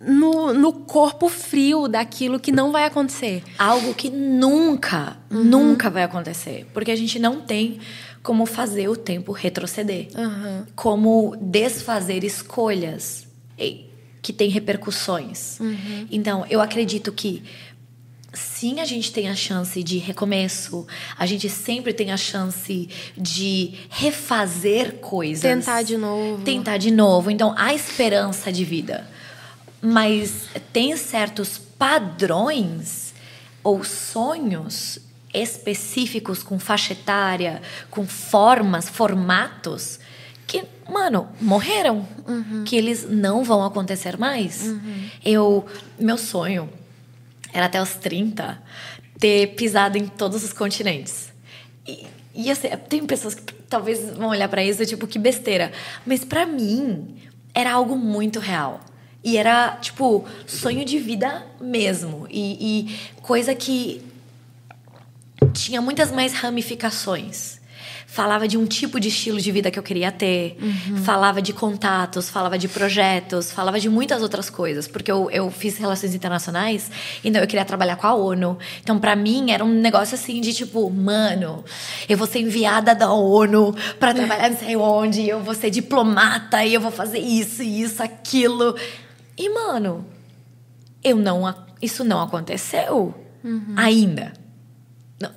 no, 0.00 0.54
no 0.54 0.72
corpo 0.72 1.28
frio 1.28 1.86
daquilo 1.86 2.40
que 2.40 2.50
não 2.50 2.72
vai 2.72 2.84
acontecer. 2.84 3.42
Algo 3.58 3.92
que 3.92 4.08
nunca, 4.08 5.18
uhum. 5.30 5.44
nunca 5.44 5.90
vai 5.90 6.02
acontecer. 6.02 6.66
Porque 6.72 6.90
a 6.90 6.96
gente 6.96 7.18
não 7.18 7.42
tem 7.42 7.78
como 8.22 8.46
fazer 8.46 8.88
o 8.88 8.96
tempo 8.96 9.30
retroceder. 9.30 10.08
Uhum. 10.16 10.64
Como 10.74 11.36
desfazer 11.38 12.24
escolhas 12.24 13.28
que 14.22 14.32
têm 14.32 14.48
repercussões. 14.48 15.60
Uhum. 15.60 16.06
Então, 16.10 16.46
eu 16.48 16.62
acredito 16.62 17.12
que 17.12 17.42
sim, 18.32 18.80
a 18.80 18.84
gente 18.84 19.12
tem 19.12 19.28
a 19.28 19.34
chance 19.34 19.82
de 19.82 19.98
recomeço, 19.98 20.86
a 21.18 21.26
gente 21.26 21.48
sempre 21.48 21.92
tem 21.92 22.12
a 22.12 22.16
chance 22.16 22.88
de 23.16 23.74
refazer 23.88 24.96
coisas. 24.96 25.42
Tentar 25.42 25.82
de 25.82 25.96
novo. 25.96 26.42
Tentar 26.44 26.76
de 26.76 26.90
novo. 26.90 27.30
Então, 27.30 27.54
há 27.56 27.74
esperança 27.74 28.52
de 28.52 28.64
vida 28.64 29.08
mas 29.80 30.48
tem 30.72 30.96
certos 30.96 31.58
padrões 31.58 33.14
ou 33.62 33.82
sonhos 33.84 34.98
específicos 35.32 36.42
com 36.42 36.58
faixa 36.58 36.92
etária, 36.92 37.62
com 37.90 38.06
formas, 38.06 38.88
formatos 38.88 40.00
que, 40.46 40.64
mano, 40.88 41.28
morreram, 41.40 42.06
uhum. 42.26 42.64
que 42.64 42.76
eles 42.76 43.06
não 43.08 43.44
vão 43.44 43.64
acontecer 43.64 44.18
mais. 44.18 44.62
Uhum. 44.62 45.10
Eu, 45.24 45.66
meu 45.98 46.18
sonho 46.18 46.68
era 47.52 47.66
até 47.66 47.80
os 47.80 47.94
30 47.94 48.60
ter 49.18 49.48
pisado 49.54 49.98
em 49.98 50.06
todos 50.06 50.42
os 50.42 50.52
continentes. 50.52 51.32
E, 51.86 52.06
e 52.34 52.50
assim, 52.50 52.68
tem 52.88 53.04
pessoas 53.04 53.34
que 53.34 53.52
talvez 53.68 54.16
vão 54.16 54.28
olhar 54.28 54.48
para 54.48 54.64
isso 54.64 54.84
tipo 54.86 55.06
que 55.06 55.18
besteira, 55.18 55.72
mas 56.06 56.24
para 56.24 56.46
mim 56.46 57.16
era 57.54 57.72
algo 57.72 57.96
muito 57.96 58.38
real. 58.38 58.80
E 59.22 59.36
era, 59.36 59.76
tipo, 59.76 60.24
sonho 60.46 60.82
de 60.82 60.98
vida 60.98 61.46
mesmo. 61.60 62.26
E, 62.30 62.88
e 62.88 62.98
coisa 63.20 63.54
que 63.54 64.02
tinha 65.52 65.82
muitas 65.82 66.10
mais 66.10 66.32
ramificações 66.32 67.59
falava 68.10 68.48
de 68.48 68.58
um 68.58 68.66
tipo 68.66 68.98
de 68.98 69.06
estilo 69.06 69.40
de 69.40 69.52
vida 69.52 69.70
que 69.70 69.78
eu 69.78 69.84
queria 69.84 70.10
ter, 70.10 70.56
uhum. 70.60 70.96
falava 70.96 71.40
de 71.40 71.52
contatos, 71.52 72.28
falava 72.28 72.58
de 72.58 72.66
projetos, 72.66 73.52
falava 73.52 73.78
de 73.78 73.88
muitas 73.88 74.20
outras 74.20 74.50
coisas, 74.50 74.88
porque 74.88 75.12
eu, 75.12 75.30
eu 75.30 75.48
fiz 75.48 75.78
relações 75.78 76.12
internacionais, 76.12 76.90
então 77.22 77.40
eu 77.40 77.46
queria 77.46 77.64
trabalhar 77.64 77.94
com 77.94 78.08
a 78.08 78.14
ONU. 78.14 78.58
Então, 78.82 78.98
para 78.98 79.14
mim, 79.14 79.52
era 79.52 79.64
um 79.64 79.68
negócio 79.68 80.16
assim 80.16 80.40
de 80.40 80.52
tipo, 80.52 80.90
mano, 80.90 81.64
eu 82.08 82.18
vou 82.18 82.26
ser 82.26 82.40
enviada 82.40 82.96
da 82.96 83.12
ONU 83.12 83.76
para 84.00 84.12
trabalhar 84.12 84.50
não 84.50 84.58
sei 84.58 84.74
onde, 84.74 85.28
eu 85.28 85.40
vou 85.40 85.54
ser 85.54 85.70
diplomata 85.70 86.64
e 86.64 86.74
eu 86.74 86.80
vou 86.80 86.90
fazer 86.90 87.20
isso, 87.20 87.62
isso, 87.62 88.02
aquilo. 88.02 88.74
E, 89.38 89.48
mano, 89.50 90.04
eu 91.04 91.16
não. 91.16 91.54
Isso 91.80 92.02
não 92.02 92.20
aconteceu 92.20 93.14
uhum. 93.44 93.74
ainda. 93.76 94.32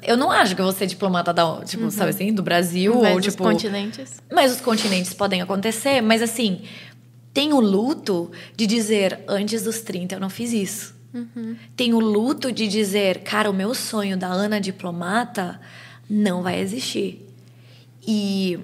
Eu 0.02 0.16
não 0.16 0.32
acho 0.32 0.56
que 0.56 0.62
eu 0.62 0.66
vou 0.66 0.74
ser 0.74 0.88
diplomata 0.88 1.34
da, 1.34 1.62
tipo, 1.66 1.84
uhum. 1.84 1.92
sabe 1.92 2.12
assim, 2.12 2.34
do 2.34 2.42
Brasil 2.42 2.96
mas 3.02 3.14
ou 3.14 3.22
tipo. 3.22 3.44
Os 3.44 3.52
continentes. 3.52 4.22
Mas 4.32 4.54
os 4.54 4.62
continentes 4.62 5.14
podem 5.14 5.42
acontecer, 5.42 6.02
mas 6.02 6.22
assim, 6.22 6.62
tem 7.34 7.52
o 7.52 7.60
luto 7.60 8.32
de 8.56 8.66
dizer 8.66 9.20
antes 9.28 9.64
dos 9.64 9.82
30 9.82 10.16
eu 10.16 10.20
não 10.20 10.30
fiz 10.30 10.54
isso. 10.54 10.96
Uhum. 11.14 11.56
Tem 11.76 11.94
o 11.94 12.00
luto 12.00 12.52
de 12.52 12.68
dizer, 12.68 13.20
cara, 13.20 13.50
o 13.50 13.54
meu 13.54 13.74
sonho 13.74 14.18
da 14.18 14.28
Ana 14.28 14.60
diplomata 14.60 15.60
não 16.10 16.42
vai 16.42 16.60
existir. 16.60 17.28
E 18.06 18.60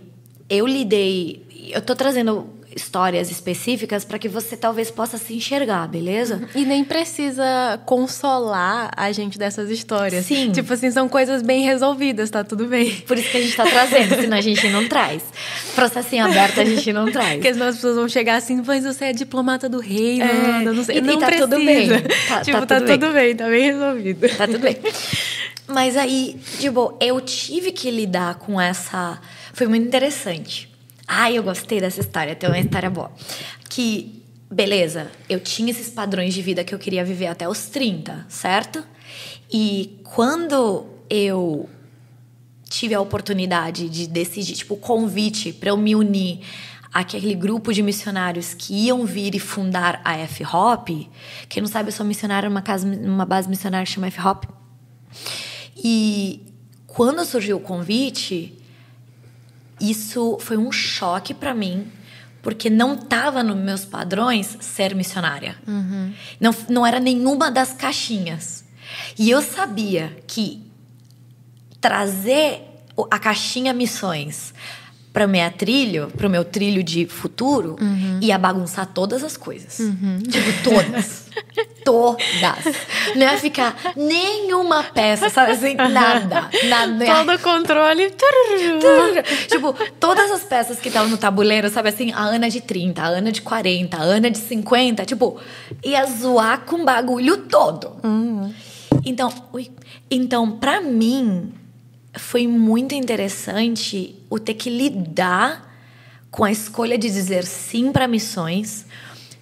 eu 0.50 0.66
lidei, 0.66 1.46
eu 1.72 1.82
tô 1.82 1.96
trazendo 1.96 2.50
histórias 2.76 3.32
específicas 3.32 4.06
para 4.06 4.20
que 4.20 4.28
você 4.28 4.56
talvez 4.56 4.92
possa 4.92 5.18
se 5.18 5.34
enxergar, 5.34 5.88
beleza? 5.88 6.48
E 6.56 6.66
nem 6.66 6.84
precisa 6.84 7.80
consolar 7.86 8.92
a 8.96 9.12
gente 9.12 9.38
dessas 9.38 9.70
histórias. 9.70 10.26
Sim. 10.26 10.52
Tipo 10.52 10.74
assim, 10.74 10.92
são 10.92 11.10
coisas 11.10 11.42
bem 11.42 11.64
resolvidas, 11.64 12.30
tá 12.30 12.44
tudo 12.44 12.66
bem. 12.68 12.92
Por 13.08 13.18
isso 13.18 13.30
que 13.30 13.38
a 13.38 13.42
gente 13.42 13.56
tá 13.56 13.66
trazendo, 13.66 14.16
senão 14.16 14.38
a 14.38 14.42
gente 14.42 14.68
não 14.70 14.88
traz. 14.88 15.24
Processinho 15.76 16.26
aberto 16.26 16.60
a 16.60 16.66
gente 16.66 16.94
não 16.94 17.12
traz. 17.12 17.36
Porque 17.36 17.54
senão 17.54 17.68
as 17.68 17.76
pessoas 17.76 17.96
vão 17.96 18.08
chegar 18.08 18.36
assim, 18.36 18.62
mas 18.66 18.84
você 18.84 19.06
é 19.06 19.14
diplomata 19.14 19.68
do 19.68 19.80
rei, 19.80 20.22
é, 20.22 20.62
não 20.62 20.84
sei. 20.84 20.98
E, 20.98 21.02
não 21.02 21.16
e 21.16 21.20
tá 21.20 21.26
precisa. 21.26 21.48
tudo 21.50 21.66
bem. 21.66 21.90
Tá, 22.28 22.42
tipo, 22.42 22.66
tá, 22.66 22.76
tudo, 22.76 22.88
tá 22.88 22.94
tudo 22.94 23.14
bem. 23.14 23.36
tá 23.36 23.48
bem 23.48 23.64
resolvido. 23.72 24.38
Tá 24.38 24.48
tudo 24.48 24.60
bem. 24.60 24.78
Mas 25.68 25.98
aí, 25.98 26.40
tipo, 26.60 26.96
eu 27.00 27.20
tive 27.22 27.72
que 27.72 27.90
lidar 27.90 28.36
com 28.36 28.60
essa. 28.60 29.20
Foi 29.54 29.68
muito 29.68 29.88
interessante 29.88 30.69
Ai, 31.12 31.40
eu 31.40 31.42
gostei 31.42 31.82
dessa 31.82 32.02
história, 32.02 32.36
tem 32.36 32.48
uma 32.48 32.60
história 32.60 32.88
boa. 32.88 33.12
Que, 33.68 34.24
beleza, 34.48 35.12
eu 35.28 35.40
tinha 35.40 35.72
esses 35.72 35.90
padrões 35.90 36.36
de 36.36 36.42
vida 36.44 36.64
que 36.64 36.74
eu 36.74 36.78
queria 36.78 37.04
viver 37.04 37.26
até 37.26 37.50
os 37.50 37.66
30, 37.66 38.28
certo? 38.30 38.84
E 39.52 40.00
quando 40.04 40.86
eu 41.10 41.68
tive 42.70 42.94
a 42.94 43.02
oportunidade 43.02 43.90
de 43.90 44.06
decidir, 44.06 44.54
tipo, 44.54 44.76
o 44.76 44.78
convite 44.78 45.52
para 45.52 45.70
eu 45.70 45.78
me 45.78 45.96
unir 45.96 46.42
àquele 46.94 47.34
grupo 47.34 47.74
de 47.74 47.82
missionários 47.82 48.54
que 48.54 48.86
iam 48.86 49.04
vir 49.04 49.34
e 49.34 49.40
fundar 49.40 50.00
a 50.06 50.16
F-Hop. 50.16 50.90
Quem 51.50 51.64
não 51.64 51.68
sabe, 51.68 51.90
eu 51.90 51.94
sou 51.94 52.06
missionária 52.06 52.48
numa, 52.48 52.62
casa, 52.62 52.86
numa 52.86 53.26
base 53.26 53.50
missionária 53.50 53.84
que 53.84 53.92
chama 53.92 54.06
F-Hop. 54.08 54.46
E 55.76 56.54
quando 56.86 57.26
surgiu 57.26 57.58
o 57.58 57.60
convite, 57.60 58.59
isso 59.80 60.38
foi 60.40 60.58
um 60.58 60.72
choque 60.72 61.34
para 61.34 61.54
mim, 61.54 61.92
porque 62.42 62.70
não 62.70 62.94
estava 62.94 63.44
nos 63.44 63.58
meus 63.58 63.86
padrões 63.86 64.58
ser 64.62 64.96
missionária. 64.96 65.56
Uhum. 65.68 66.14
Não, 66.40 66.56
não 66.70 66.86
era 66.86 67.00
nenhuma 67.00 67.52
das 67.52 67.74
caixinhas. 67.74 68.64
E 69.18 69.30
eu 69.30 69.42
sabia 69.42 70.18
que 70.26 70.66
trazer 71.80 72.62
a 73.10 73.20
caixinha 73.20 73.74
missões 73.74 74.54
para 75.20 75.28
minha 75.28 75.52
trilho, 75.52 76.10
para 76.16 76.28
o 76.28 76.30
meu 76.30 76.46
trilho 76.46 76.82
de 76.82 77.06
futuro, 77.06 77.76
uhum. 77.82 78.20
ia 78.22 78.38
bagunçar 78.38 78.86
todas 78.86 79.22
as 79.22 79.36
coisas. 79.36 79.78
Uhum. 79.80 80.20
Tipo, 80.20 80.64
todas. 80.64 81.26
todas. 81.84 82.24
Não 83.18 83.24
ia 83.24 83.38
ficar 83.38 83.76
nenhuma 83.98 84.82
peça, 84.82 85.30
sabe 85.30 85.52
assim? 85.52 85.74
Nada. 85.74 86.50
nada. 86.70 87.06
Todo 87.06 87.34
o 87.34 87.40
controle. 87.40 88.14
tipo, 89.52 89.76
todas 90.00 90.32
as 90.32 90.44
peças 90.44 90.80
que 90.80 90.88
estavam 90.88 91.10
no 91.10 91.18
tabuleiro, 91.18 91.70
sabe 91.70 91.90
assim? 91.90 92.14
A 92.14 92.22
Ana 92.22 92.50
de 92.50 92.62
30, 92.62 93.02
a 93.02 93.08
Ana 93.08 93.30
de 93.30 93.42
40, 93.42 93.98
a 93.98 94.02
Ana 94.02 94.32
de 94.32 94.38
50. 94.38 95.04
Tipo, 95.04 95.38
ia 95.84 96.06
zoar 96.06 96.62
com 96.62 96.78
o 96.78 96.86
bagulho 96.86 97.40
todo. 97.40 97.98
Uhum. 98.06 98.54
Então, 99.04 99.34
ui. 99.52 99.70
Então, 100.10 100.50
pra 100.52 100.80
mim, 100.80 101.52
foi 102.20 102.48
muito 102.48 102.94
interessante 102.94 104.16
o 104.30 104.38
ter 104.40 104.54
que 104.54 104.70
lidar 104.70 105.68
com 106.30 106.44
a 106.44 106.52
escolha 106.52 106.98
de 106.98 107.10
dizer 107.10 107.46
sim 107.46 107.92
para 107.92 108.08
missões, 108.08 108.86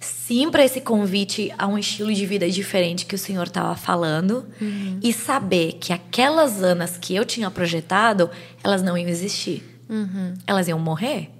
sim 0.00 0.50
para 0.50 0.64
esse 0.64 0.80
convite 0.80 1.52
a 1.58 1.66
um 1.66 1.76
estilo 1.76 2.12
de 2.14 2.24
vida 2.24 2.48
diferente 2.48 3.04
que 3.04 3.14
o 3.14 3.18
Senhor 3.18 3.46
estava 3.46 3.74
falando 3.76 4.46
uhum. 4.60 5.00
e 5.02 5.12
saber 5.12 5.74
que 5.74 5.92
aquelas 5.92 6.62
anas 6.62 6.96
que 6.96 7.14
eu 7.14 7.24
tinha 7.24 7.50
projetado, 7.50 8.30
elas 8.62 8.82
não 8.82 8.96
iam 8.96 9.08
existir. 9.08 9.80
Uhum. 9.88 10.34
Elas 10.46 10.68
iam 10.68 10.78
morrer. 10.78 11.30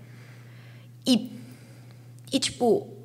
E, 1.07 1.31
e 2.33 2.38
tipo, 2.38 2.97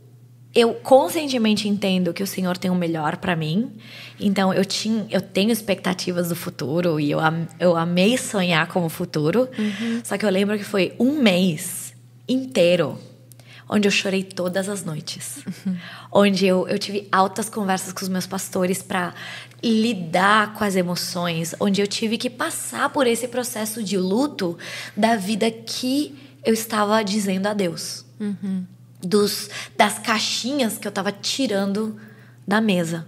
eu 0.55 0.75
conscientemente 0.75 1.67
entendo 1.67 2.13
que 2.13 2.21
o 2.21 2.27
Senhor 2.27 2.57
tem 2.57 2.69
o 2.69 2.75
melhor 2.75 3.17
para 3.17 3.35
mim. 3.35 3.71
Então 4.19 4.53
eu 4.53 4.63
tinha, 4.63 5.05
eu 5.09 5.19
tenho 5.19 5.51
expectativas 5.51 6.29
do 6.29 6.35
futuro 6.35 6.99
e 6.99 7.09
eu, 7.09 7.19
eu 7.59 7.75
amei 7.75 8.17
sonhar 8.17 8.67
com 8.67 8.85
o 8.85 8.89
futuro. 8.89 9.49
Uhum. 9.57 10.01
Só 10.03 10.17
que 10.17 10.25
eu 10.25 10.29
lembro 10.29 10.57
que 10.57 10.63
foi 10.63 10.93
um 10.99 11.21
mês 11.21 11.93
inteiro 12.27 12.99
onde 13.67 13.87
eu 13.87 13.91
chorei 13.91 14.21
todas 14.21 14.69
as 14.69 14.83
noites, 14.83 15.43
uhum. 15.65 15.75
onde 16.11 16.45
eu, 16.45 16.67
eu 16.67 16.77
tive 16.77 17.07
altas 17.11 17.49
conversas 17.49 17.91
com 17.91 18.03
os 18.03 18.09
meus 18.09 18.27
pastores 18.27 18.83
para 18.83 19.15
lidar 19.63 20.53
com 20.53 20.63
as 20.63 20.75
emoções, 20.75 21.55
onde 21.59 21.81
eu 21.81 21.87
tive 21.87 22.17
que 22.17 22.29
passar 22.29 22.89
por 22.89 23.07
esse 23.07 23.27
processo 23.27 23.81
de 23.81 23.97
luto 23.97 24.57
da 24.95 25.15
vida 25.15 25.49
que 25.49 26.15
eu 26.45 26.53
estava 26.53 27.01
dizendo 27.03 27.47
a 27.47 27.53
Deus. 27.53 28.05
Uhum 28.19 28.65
dos, 29.03 29.49
das 29.77 29.99
caixinhas 29.99 30.77
que 30.77 30.87
eu 30.87 30.89
estava 30.89 31.11
tirando 31.11 31.99
da 32.47 32.61
mesa. 32.61 33.05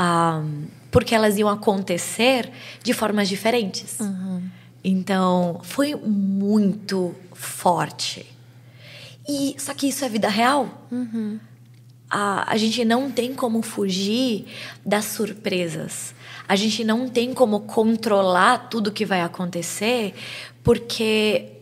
Um, 0.00 0.64
porque 0.90 1.14
elas 1.14 1.36
iam 1.36 1.48
acontecer 1.48 2.50
de 2.82 2.92
formas 2.92 3.28
diferentes. 3.28 4.00
Uhum. 4.00 4.42
Então, 4.82 5.60
foi 5.62 5.94
muito 5.94 7.14
forte. 7.32 8.26
E 9.28 9.54
só 9.58 9.74
que 9.74 9.88
isso 9.88 10.04
é 10.04 10.08
vida 10.08 10.28
real. 10.28 10.88
A, 12.10 12.52
a 12.52 12.56
gente 12.56 12.84
não 12.84 13.10
tem 13.10 13.34
como 13.34 13.62
fugir 13.62 14.46
das 14.84 15.04
surpresas. 15.04 16.14
A 16.48 16.56
gente 16.56 16.82
não 16.82 17.08
tem 17.08 17.32
como 17.32 17.60
controlar 17.60 18.68
tudo 18.70 18.90
que 18.90 19.04
vai 19.04 19.20
acontecer, 19.20 20.14
porque 20.64 21.52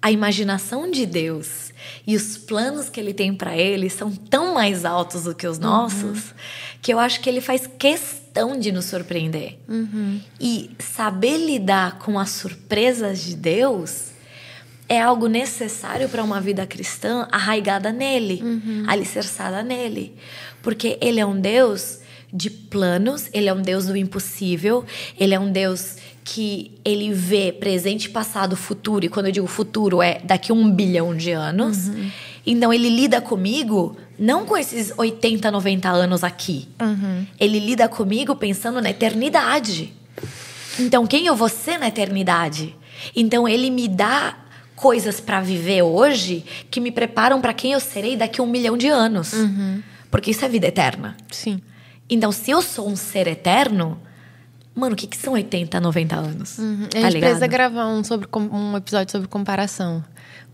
a 0.00 0.10
imaginação 0.10 0.90
de 0.90 1.04
Deus 1.04 1.63
e 2.06 2.16
os 2.16 2.36
planos 2.36 2.88
que 2.88 3.00
ele 3.00 3.14
tem 3.14 3.34
para 3.34 3.56
ele 3.56 3.88
são 3.88 4.10
tão 4.10 4.54
mais 4.54 4.84
altos 4.84 5.24
do 5.24 5.34
que 5.34 5.46
os 5.46 5.58
nossos, 5.58 6.34
que 6.82 6.92
eu 6.92 6.98
acho 6.98 7.20
que 7.20 7.28
ele 7.28 7.40
faz 7.40 7.66
questão 7.66 8.58
de 8.58 8.70
nos 8.72 8.86
surpreender. 8.86 9.58
E 10.40 10.70
saber 10.78 11.38
lidar 11.38 11.98
com 11.98 12.18
as 12.18 12.30
surpresas 12.30 13.22
de 13.22 13.36
Deus 13.36 14.12
é 14.88 15.00
algo 15.00 15.26
necessário 15.28 16.08
para 16.08 16.22
uma 16.22 16.40
vida 16.40 16.66
cristã 16.66 17.26
arraigada 17.32 17.90
nele, 17.90 18.42
alicerçada 18.86 19.62
nele. 19.62 20.14
Porque 20.62 20.98
ele 21.00 21.20
é 21.20 21.26
um 21.26 21.40
Deus 21.40 22.00
de 22.32 22.50
planos, 22.50 23.28
ele 23.32 23.48
é 23.48 23.54
um 23.54 23.62
Deus 23.62 23.86
do 23.86 23.96
impossível, 23.96 24.84
ele 25.18 25.34
é 25.34 25.38
um 25.38 25.50
Deus 25.52 25.96
que 26.24 26.72
ele 26.82 27.12
vê 27.12 27.52
presente, 27.52 28.08
passado, 28.08 28.56
futuro, 28.56 29.04
e 29.04 29.08
quando 29.10 29.26
eu 29.26 29.32
digo 29.32 29.46
futuro 29.46 30.02
é 30.02 30.20
daqui 30.24 30.50
a 30.50 30.54
um 30.54 30.70
bilhão 30.70 31.14
de 31.14 31.30
anos. 31.32 31.90
Então 32.46 32.72
ele 32.72 32.88
lida 32.88 33.20
comigo 33.20 33.96
não 34.18 34.46
com 34.46 34.56
esses 34.56 34.92
80, 34.96 35.50
90 35.50 35.88
anos 35.90 36.24
aqui. 36.24 36.66
Ele 37.38 37.58
lida 37.58 37.88
comigo 37.88 38.34
pensando 38.34 38.80
na 38.80 38.90
eternidade. 38.90 39.92
Então 40.80 41.06
quem 41.06 41.26
eu 41.26 41.36
vou 41.36 41.48
ser 41.48 41.78
na 41.78 41.88
eternidade? 41.88 42.74
Então 43.14 43.46
ele 43.46 43.68
me 43.70 43.86
dá 43.86 44.38
coisas 44.74 45.20
para 45.20 45.40
viver 45.40 45.82
hoje 45.82 46.44
que 46.70 46.80
me 46.80 46.90
preparam 46.90 47.40
para 47.40 47.52
quem 47.52 47.72
eu 47.72 47.80
serei 47.80 48.16
daqui 48.16 48.40
a 48.40 48.44
um 48.44 48.46
milhão 48.46 48.76
de 48.76 48.88
anos. 48.88 49.32
Porque 50.10 50.30
isso 50.30 50.44
é 50.44 50.48
vida 50.48 50.68
eterna. 50.68 51.16
Sim. 51.30 51.60
Então, 52.08 52.30
se 52.30 52.50
eu 52.50 52.60
sou 52.62 52.88
um 52.88 52.96
ser 52.96 53.26
eterno, 53.26 53.98
mano, 54.74 54.94
o 54.94 54.96
que, 54.96 55.06
que 55.06 55.16
são 55.16 55.32
80, 55.34 55.80
90 55.80 56.16
anos? 56.16 56.58
Uhum. 56.58 56.84
A 56.84 56.88
Tá 56.88 57.00
gente 57.00 57.12
ligado? 57.14 57.20
precisa 57.30 57.46
gravar 57.46 57.86
um, 57.86 58.02
sobre, 58.04 58.28
um 58.36 58.76
episódio 58.76 59.12
sobre 59.12 59.28
comparação. 59.28 60.04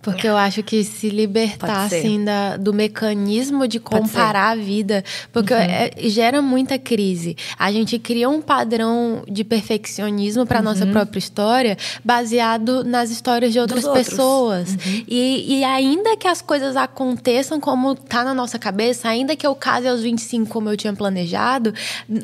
Porque 0.03 0.27
eu 0.27 0.35
acho 0.35 0.63
que 0.63 0.83
se 0.83 1.11
libertar, 1.11 1.85
assim, 1.85 2.25
da, 2.25 2.57
do 2.57 2.73
mecanismo 2.73 3.69
de 3.69 3.79
comparar 3.79 4.53
a 4.53 4.55
vida. 4.57 5.05
Porque 5.31 5.53
Uhum. 5.53 5.61
é- 5.61 5.91
gera 6.09 6.41
muita 6.41 6.79
crise. 6.79 7.37
A 7.59 7.71
gente 7.71 7.99
cria 7.99 8.27
um 8.27 8.41
padrão 8.41 9.23
de 9.31 9.45
perfeccionismo 9.45 10.47
para 10.47 10.63
nossa 10.63 10.87
própria 10.87 11.19
história, 11.19 11.77
baseado 12.03 12.83
nas 12.83 13.11
histórias 13.11 13.53
de 13.53 13.61
outras 13.61 13.85
Uhum. 13.85 13.91
outros. 13.91 14.09
Uhum. 14.09 14.11
pessoas. 14.17 14.77
E, 15.07 15.59
e 15.59 15.65
ainda 15.65 16.17
que 16.17 16.27
as 16.27 16.41
coisas 16.41 16.77
aconteçam 16.77 17.61
como 17.61 17.95
tá 17.95 18.25
na 18.25 18.33
nossa 18.33 18.59
cabeça, 18.59 19.07
ainda 19.07 19.37
que 19.37 19.47
eu 19.47 19.55
case 19.55 19.87
aos 19.87 20.01
25 20.01 20.49
como 20.51 20.71
eu 20.71 20.79
tinha 20.79 20.95
planejado, 20.95 21.75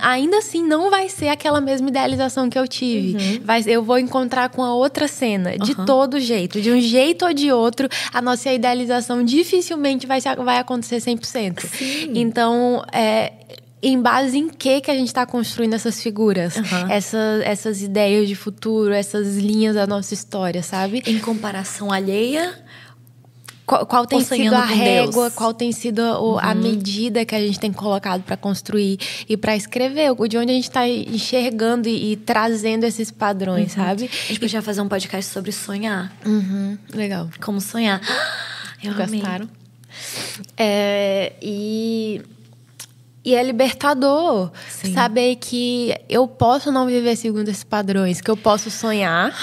ainda 0.00 0.38
assim 0.38 0.66
não 0.66 0.90
vai 0.90 1.10
ser 1.10 1.28
aquela 1.28 1.60
mesma 1.60 1.88
idealização 1.90 2.48
que 2.48 2.58
eu 2.58 2.66
tive. 2.66 3.16
Uhum. 3.16 3.40
Vai, 3.44 3.62
eu 3.66 3.82
vou 3.82 3.98
encontrar 3.98 4.48
com 4.48 4.62
a 4.64 4.74
outra 4.74 5.06
cena, 5.06 5.58
de 5.58 5.74
todo 5.84 6.18
jeito. 6.18 6.58
De 6.58 6.70
um 6.70 6.80
jeito 6.80 7.26
ou 7.26 7.34
de 7.34 7.45
outro, 7.52 7.88
a 8.12 8.20
nossa 8.22 8.52
idealização 8.52 9.22
dificilmente 9.24 10.06
vai, 10.06 10.20
se- 10.20 10.35
vai 10.37 10.59
acontecer 10.59 10.96
100%. 11.00 11.64
Então, 12.14 12.85
é, 12.92 13.32
em 13.82 14.00
base 14.00 14.38
em 14.38 14.48
que 14.48 14.80
que 14.80 14.90
a 14.90 14.94
gente 14.94 15.09
está 15.09 15.24
construindo 15.26 15.74
essas 15.74 16.02
figuras? 16.02 16.56
Aham. 16.56 16.90
Essas, 16.90 17.42
essas 17.44 17.82
ideias 17.82 18.26
de 18.28 18.35
futuro, 18.35 18.92
essas 18.92 19.37
linhas 19.37 19.74
da 19.74 19.87
nossa 19.87 20.14
história, 20.14 20.62
sabe? 20.62 21.02
Em 21.06 21.18
comparação 21.18 21.92
alheia, 21.92 22.59
Qual, 23.66 23.85
qual 23.85 24.07
tem 24.07 24.20
sido 24.22 24.55
a 24.55 24.64
régua, 24.64 25.12
Deus. 25.12 25.16
Uhum. 25.16 25.31
qual 25.33 25.52
tem 25.52 25.72
sido 25.72 26.00
o- 26.00 26.38
a 26.38 26.55
medida 26.55 27.24
que 27.24 27.35
a 27.35 27.40
gente 27.40 27.59
tem 27.59 27.72
colocado 27.72 28.22
para 28.22 28.37
construir 28.37 28.96
e 29.29 29.37
para 29.37 29.57
escrever, 29.57 30.14
de 30.29 30.38
onde 30.38 30.52
a 30.52 30.55
gente 30.55 30.64
está 30.64 30.88
enxergando 30.88 31.88
e, 31.88 32.12
e 32.12 32.16
trazendo 32.16 32.85
esses 32.85 33.11
padrões, 33.11 33.72
sabe? 33.72 34.05
a 34.05 34.29
gente 34.29 34.38
podia 34.38 34.62
fazer 34.62 34.81
um 34.83 34.88
podcast 34.88 35.33
sobre 35.33 35.50
sonhar. 35.50 36.14
Uhum, 36.24 36.79
legal. 36.94 37.29
Como 37.44 37.61
sonhar. 37.61 38.00
Eu. 38.85 38.94
Gostaram? 38.94 39.48
É, 40.57 41.33
e, 41.42 42.22
e 43.26 43.34
é 43.34 43.42
libertador 43.42 44.50
Sim. 44.68 44.94
saber 44.94 45.34
que 45.36 45.92
eu 46.08 46.28
posso 46.28 46.70
não 46.70 46.86
viver 46.86 47.16
segundo 47.16 47.48
esses 47.48 47.64
padrões, 47.64 48.20
que 48.20 48.30
eu 48.30 48.36
posso 48.36 48.70
sonhar, 48.70 49.34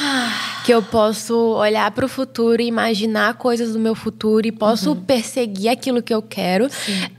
que 0.66 0.74
eu 0.74 0.82
posso 0.82 1.36
olhar 1.56 1.92
para 1.92 2.06
o 2.06 2.08
futuro 2.08 2.62
e 2.62 2.66
imaginar 2.66 3.34
coisas 3.34 3.74
do 3.74 3.80
meu 3.80 3.94
futuro 3.94 4.48
e 4.48 4.52
posso 4.54 4.92
Uhum. 4.92 4.96
perseguir 5.04 5.68
aquilo 5.70 6.02
que 6.02 6.14
eu 6.14 6.22
quero, 6.22 6.70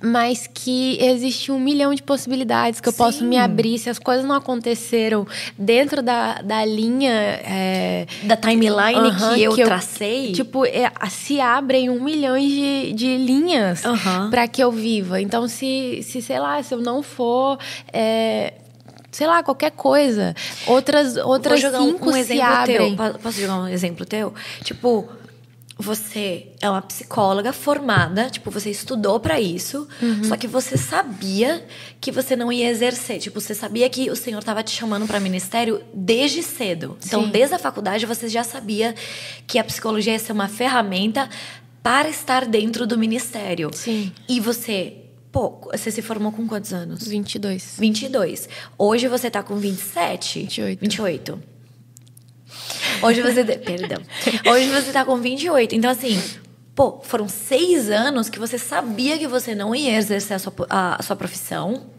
mas 0.03 0.48
que 0.53 0.96
existe 1.00 1.53
um 1.53 1.61
milhão 1.61 1.94
de 1.94 2.03
possibilidades, 2.03 2.81
que 2.81 2.88
eu 2.88 2.92
posso 2.94 3.22
me 3.24 3.37
Sim. 3.37 3.42
abrir. 3.42 3.79
Se 3.79 3.90
as 3.90 3.98
coisas 3.98 4.24
não 4.24 4.35
aconteceram 4.35 5.27
dentro 5.59 6.03
da, 6.03 6.40
da 6.40 6.64
linha. 6.64 7.11
é, 7.12 8.07
Da 8.22 8.37
timeline 8.37 9.12
que 9.35 9.42
eu 9.42 9.55
tracei. 9.55 10.33
Tipo, 10.33 10.64
é, 10.64 10.90
se 11.11 11.40
abrem 11.40 11.90
um 11.90 12.03
milhão 12.03 12.38
de, 12.38 12.92
de 12.94 13.16
linhas 13.18 13.85
Aham. 13.85 14.31
para 14.31 14.48
que 14.48 14.62
eu 14.64 14.72
viva. 14.72 15.20
Então, 15.20 15.46
se, 15.46 16.00
se, 16.03 16.22
sei 16.22 16.38
lá, 16.40 16.54
se 16.62 16.73
eu 16.75 16.81
não 16.81 17.03
for. 17.03 17.59
é, 17.93 18.55
sei 19.11 19.27
lá, 19.27 19.43
qualquer 19.43 19.71
coisa. 19.71 20.35
Outras, 20.67 21.17
outras 21.17 21.61
Vou 21.61 21.71
jogar 21.71 21.83
um- 21.83 21.93
cinco 21.93 22.11
um 22.11 22.12
se 22.12 22.19
exemplo 22.19 22.45
abrem. 22.45 22.97
teu. 22.97 23.12
Po- 23.12 23.19
Posso 23.21 23.40
jogar 23.40 23.57
um 23.61 23.69
exemplo 23.69 24.05
teu? 24.05 24.35
Tipo, 24.64 25.09
você 25.77 26.49
é 26.61 26.71
uma 26.71 26.81
psicóloga 26.83 27.53
formada, 27.53 28.31
tipo, 28.31 28.49
você 28.51 28.71
estudou 28.71 29.19
pra 29.19 29.40
isso, 29.40 29.88
Uhum. 30.01 30.23
só 30.25 30.37
que 30.37 30.47
você 30.47 30.77
sabia 30.77 31.64
que 32.01 32.12
você 32.12 32.37
não 32.37 32.53
ia 32.53 32.69
exercer. 32.71 33.19
Tipo, 33.19 33.40
você 33.40 33.55
sabia 33.55 33.88
que 33.90 34.09
o 34.11 34.14
senhor 34.17 34.43
tava 34.43 34.62
te 34.62 34.71
chamando 34.71 35.07
pra 35.07 35.19
ministério 35.19 35.81
desde 35.93 36.43
cedo. 36.45 36.97
Então, 37.05 37.25
Sim. 37.25 37.31
desde 37.31 37.55
a 37.57 37.59
faculdade, 37.59 38.07
você 38.07 38.29
já 38.29 38.45
sabia 38.45 38.95
que 39.47 39.59
a 39.59 39.64
psicologia 39.64 40.12
ia 40.12 40.19
ser 40.19 40.33
uma 40.33 40.49
ferramenta 40.49 41.29
para 41.83 42.09
estar 42.09 42.47
dentro 42.47 42.87
do 42.87 42.97
ministério. 42.97 43.71
Sim. 43.75 44.12
E 44.29 44.38
você, 44.40 44.95
pô, 45.35 45.68
você 45.73 45.90
se 45.90 46.01
formou 46.01 46.31
com 46.31 46.47
quantos 46.47 46.73
anos? 46.73 47.09
22. 47.09 47.75
22. 47.77 48.49
Hoje 48.79 49.09
você 49.09 49.29
tá 49.29 49.42
com 49.42 49.57
27? 49.57 50.42
28. 50.42 50.81
28. 50.81 51.42
Hoje 53.03 53.20
você. 53.20 53.42
Perdão. 53.59 54.01
Hoje 54.49 54.68
você 54.68 54.92
tá 54.92 55.05
com 55.05 55.16
28. 55.16 55.75
Então, 55.75 55.90
assim, 55.90 56.23
pô, 56.73 57.01
foram 57.03 57.29
seis 57.29 57.90
anos 57.90 58.29
que 58.29 58.38
você 58.38 58.57
sabia 58.57 59.18
que 59.18 59.27
você 59.27 59.57
não 59.57 59.75
ia 59.75 59.99
exercer 59.99 60.37
a 60.37 60.38
sua, 60.38 60.55
a, 60.70 61.01
a 61.01 61.03
sua 61.03 61.16
profissão. 61.16 61.90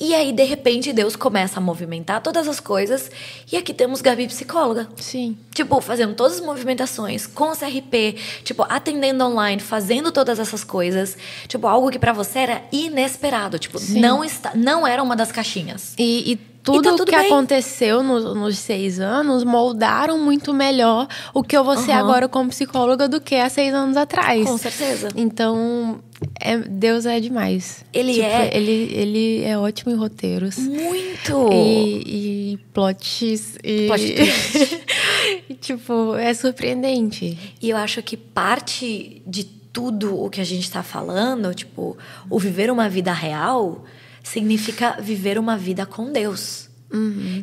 E 0.00 0.14
aí, 0.14 0.32
de 0.32 0.44
repente, 0.44 0.94
Deus 0.94 1.14
começa 1.14 1.60
a 1.60 1.62
movimentar 1.62 2.22
todas 2.22 2.48
as 2.48 2.58
coisas. 2.58 3.10
E 3.52 3.56
aqui 3.58 3.74
temos 3.74 4.00
Gabi 4.00 4.26
psicóloga. 4.26 4.88
Sim. 4.96 5.36
Tipo, 5.52 5.78
fazendo 5.82 6.14
todas 6.14 6.36
as 6.36 6.40
movimentações 6.40 7.26
com 7.26 7.50
o 7.50 7.56
CRP, 7.56 8.16
tipo, 8.42 8.64
atendendo 8.66 9.22
online, 9.22 9.60
fazendo 9.60 10.10
todas 10.10 10.38
essas 10.38 10.64
coisas. 10.64 11.18
Tipo, 11.46 11.66
algo 11.66 11.90
que 11.90 11.98
pra 11.98 12.14
você 12.14 12.38
era 12.38 12.62
inesperado. 12.72 13.58
Tipo, 13.58 13.78
Sim. 13.78 14.00
não, 14.00 14.24
está, 14.24 14.52
não 14.54 14.86
era 14.86 15.02
uma 15.02 15.14
das 15.14 15.30
caixinhas. 15.30 15.92
E, 15.98 16.32
e 16.32 16.49
tudo, 16.62 16.82
tá 16.82 16.90
tudo 16.90 17.04
que 17.06 17.16
bem. 17.16 17.26
aconteceu 17.26 18.02
nos, 18.02 18.24
nos 18.34 18.58
seis 18.58 19.00
anos 19.00 19.44
moldaram 19.44 20.18
muito 20.18 20.52
melhor 20.52 21.06
o 21.32 21.42
que 21.42 21.56
eu 21.56 21.64
vou 21.64 21.76
ser 21.76 21.92
Aham. 21.92 22.00
agora 22.00 22.28
como 22.28 22.50
psicóloga 22.50 23.08
do 23.08 23.20
que 23.20 23.34
há 23.36 23.48
seis 23.48 23.72
anos 23.72 23.96
atrás. 23.96 24.46
Com 24.46 24.58
certeza. 24.58 25.08
Então, 25.16 26.00
é- 26.38 26.58
Deus 26.58 27.06
é 27.06 27.18
demais. 27.20 27.84
Ele 27.92 28.12
Tipo, 28.14 28.26
é. 28.26 28.50
Ele, 28.56 28.90
ele 28.92 29.42
é 29.44 29.56
ótimo 29.58 29.92
em 29.92 29.96
roteiros. 29.96 30.58
Muito! 30.58 31.48
E, 31.52 32.52
e 32.54 32.56
plots. 32.74 33.56
E, 33.64 33.86
Plot 33.86 34.02
e, 35.48 35.54
tipo, 35.54 36.14
é 36.16 36.32
surpreendente. 36.34 37.38
E 37.60 37.70
eu 37.70 37.76
acho 37.76 38.02
que 38.02 38.16
parte 38.16 39.22
de 39.26 39.44
tudo 39.72 40.20
o 40.22 40.28
que 40.28 40.40
a 40.40 40.44
gente 40.44 40.70
tá 40.70 40.82
falando, 40.82 41.54
tipo, 41.54 41.96
o 42.28 42.38
viver 42.38 42.70
uma 42.70 42.88
vida 42.88 43.12
real, 43.12 43.84
significa 44.22 44.96
viver 45.00 45.38
uma 45.38 45.56
vida 45.56 45.86
com 45.86 46.12
Deus. 46.12 46.68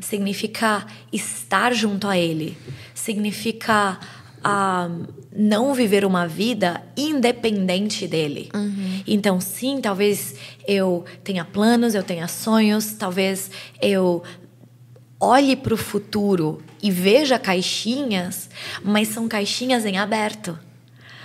Significa 0.01 0.85
estar 1.11 1.73
junto 1.73 2.07
a 2.07 2.17
Ele. 2.17 2.57
Significa 2.93 3.99
ah, 4.43 4.89
não 5.35 5.73
viver 5.73 6.05
uma 6.05 6.27
vida 6.27 6.81
independente 6.95 8.07
dele. 8.07 8.49
Então, 9.07 9.39
sim, 9.39 9.79
talvez 9.81 10.35
eu 10.67 11.05
tenha 11.23 11.45
planos, 11.45 11.95
eu 11.95 12.03
tenha 12.03 12.27
sonhos, 12.27 12.93
talvez 12.93 13.49
eu 13.81 14.23
olhe 15.19 15.55
para 15.55 15.73
o 15.73 15.77
futuro 15.77 16.61
e 16.81 16.91
veja 16.91 17.39
caixinhas, 17.39 18.49
mas 18.83 19.07
são 19.07 19.27
caixinhas 19.27 19.85
em 19.85 19.97
aberto. 19.97 20.57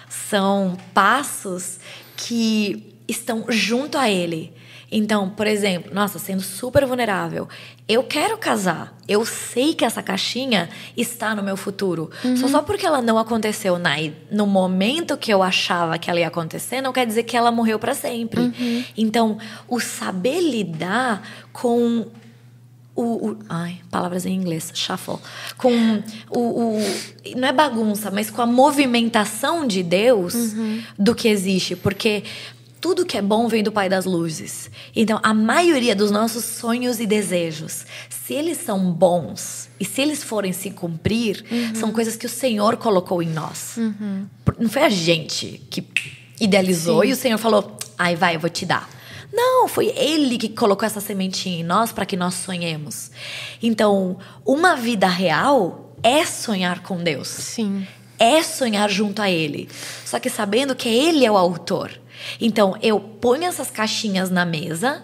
São 0.09 0.77
passos 0.95 1.79
que 2.17 2.95
estão 3.09 3.47
junto 3.49 3.99
a 3.99 4.11
ele. 4.11 4.53
Então, 4.93 5.31
por 5.31 5.47
exemplo, 5.47 5.93
nossa, 5.95 6.19
sendo 6.19 6.43
super 6.43 6.85
vulnerável, 6.85 7.49
eu 7.89 8.05
quero 8.05 8.37
casar. 8.37 8.95
Eu 9.09 9.25
sei 9.25 9.75
que 9.75 9.87
essa 9.87 10.03
caixinha 10.03 10.69
está 10.95 11.35
no 11.35 11.43
meu 11.43 11.57
futuro. 11.57 12.11
Uhum. 12.23 12.37
Só, 12.37 12.49
só 12.49 12.63
porque 12.63 12.85
ela 12.85 13.01
não 13.01 13.19
aconteceu 13.19 13.79
na, 13.79 13.95
no 14.31 14.47
momento 14.47 15.17
que 15.17 15.33
eu 15.33 15.43
achava 15.43 15.99
que 15.99 16.11
ela 16.11 16.21
ia 16.21 16.29
acontecer, 16.29 16.83
não 16.83 16.93
quer 16.93 17.07
dizer 17.07 17.23
que 17.23 17.37
ela 17.37 17.51
morreu 17.51 17.79
para 17.79 17.95
sempre. 17.95 18.43
Uhum. 18.43 18.85
Então, 18.97 19.39
o 19.67 19.81
saber 19.81 20.41
lidar 20.43 21.27
com 21.53 22.07
o, 22.95 23.31
o, 23.31 23.39
ai, 23.49 23.81
palavras 23.91 24.27
em 24.27 24.35
inglês, 24.35 24.71
shuffle, 24.75 25.17
com 25.57 26.03
o, 26.31 26.39
o, 26.39 26.79
não 27.37 27.49
é 27.49 27.53
bagunça, 27.53 28.11
mas 28.11 28.31
com 28.31 28.43
a 28.43 28.47
movimentação 28.47 29.67
de 29.67 29.83
Deus 29.83 30.35
uhum. 30.35 30.83
do 30.99 31.15
que 31.15 31.29
existe, 31.29 31.75
porque 31.75 32.25
tudo 32.83 33.07
que 33.07 33.17
é 33.17 33.23
bom 33.23 33.47
vem 33.47 33.63
do 33.63 33.71
Pai 33.71 33.89
das 33.89 34.05
Luzes. 34.05 34.69
Então, 34.95 35.21
a 35.23 35.33
maioria 35.33 35.95
dos 35.95 36.11
nossos 36.11 36.45
sonhos 36.45 36.99
e 36.99 37.07
desejos, 37.07 37.87
se 38.11 38.35
eles 38.35 38.59
são 38.59 38.93
bons 38.93 39.69
e 39.79 39.85
se 39.85 40.03
eles 40.03 40.25
forem 40.25 40.53
se 40.53 40.69
cumprir, 40.73 41.45
uhum. 41.49 41.75
são 41.77 41.93
coisas 41.93 42.17
que 42.17 42.27
o 42.27 42.29
Senhor 42.29 42.77
colocou 42.77 43.23
em 43.23 43.29
nós. 43.29 43.77
Uhum. 43.77 44.27
Não 44.59 44.69
foi 44.69 44.83
a 44.83 44.89
gente 44.89 45.63
que 45.71 45.87
idealizou 46.41 47.03
Sim. 47.03 47.11
e 47.11 47.13
o 47.13 47.17
Senhor 47.17 47.39
falou: 47.39 47.77
"Ai, 47.97 48.17
vai, 48.17 48.35
eu 48.35 48.41
vou 48.41 48.51
te 48.51 48.67
dar". 48.67 48.91
Não, 49.33 49.69
foi 49.69 49.87
ele 49.97 50.37
que 50.37 50.49
colocou 50.49 50.85
essa 50.85 51.01
sementinha 51.01 51.61
em 51.61 51.65
nós 51.65 51.93
para 51.93 52.05
que 52.05 52.17
nós 52.17 52.35
sonhemos. 52.35 53.13
Então, 53.63 54.19
uma 54.45 54.75
vida 54.75 55.07
real 55.07 55.97
é 56.03 56.27
sonhar 56.27 56.81
com 56.83 56.97
Deus. 56.97 57.29
Sim. 57.29 57.87
É 58.19 58.43
sonhar 58.43 58.91
junto 58.91 59.23
a 59.23 59.31
ele. 59.31 59.69
Só 60.05 60.19
que 60.19 60.29
sabendo 60.29 60.75
que 60.75 60.89
ele 60.89 61.25
é 61.25 61.31
o 61.31 61.37
autor. 61.37 62.02
Então, 62.41 62.77
eu 62.83 62.99
ponho 62.99 63.45
essas 63.45 63.71
caixinhas 63.71 64.31
na 64.31 64.45
mesa, 64.45 65.03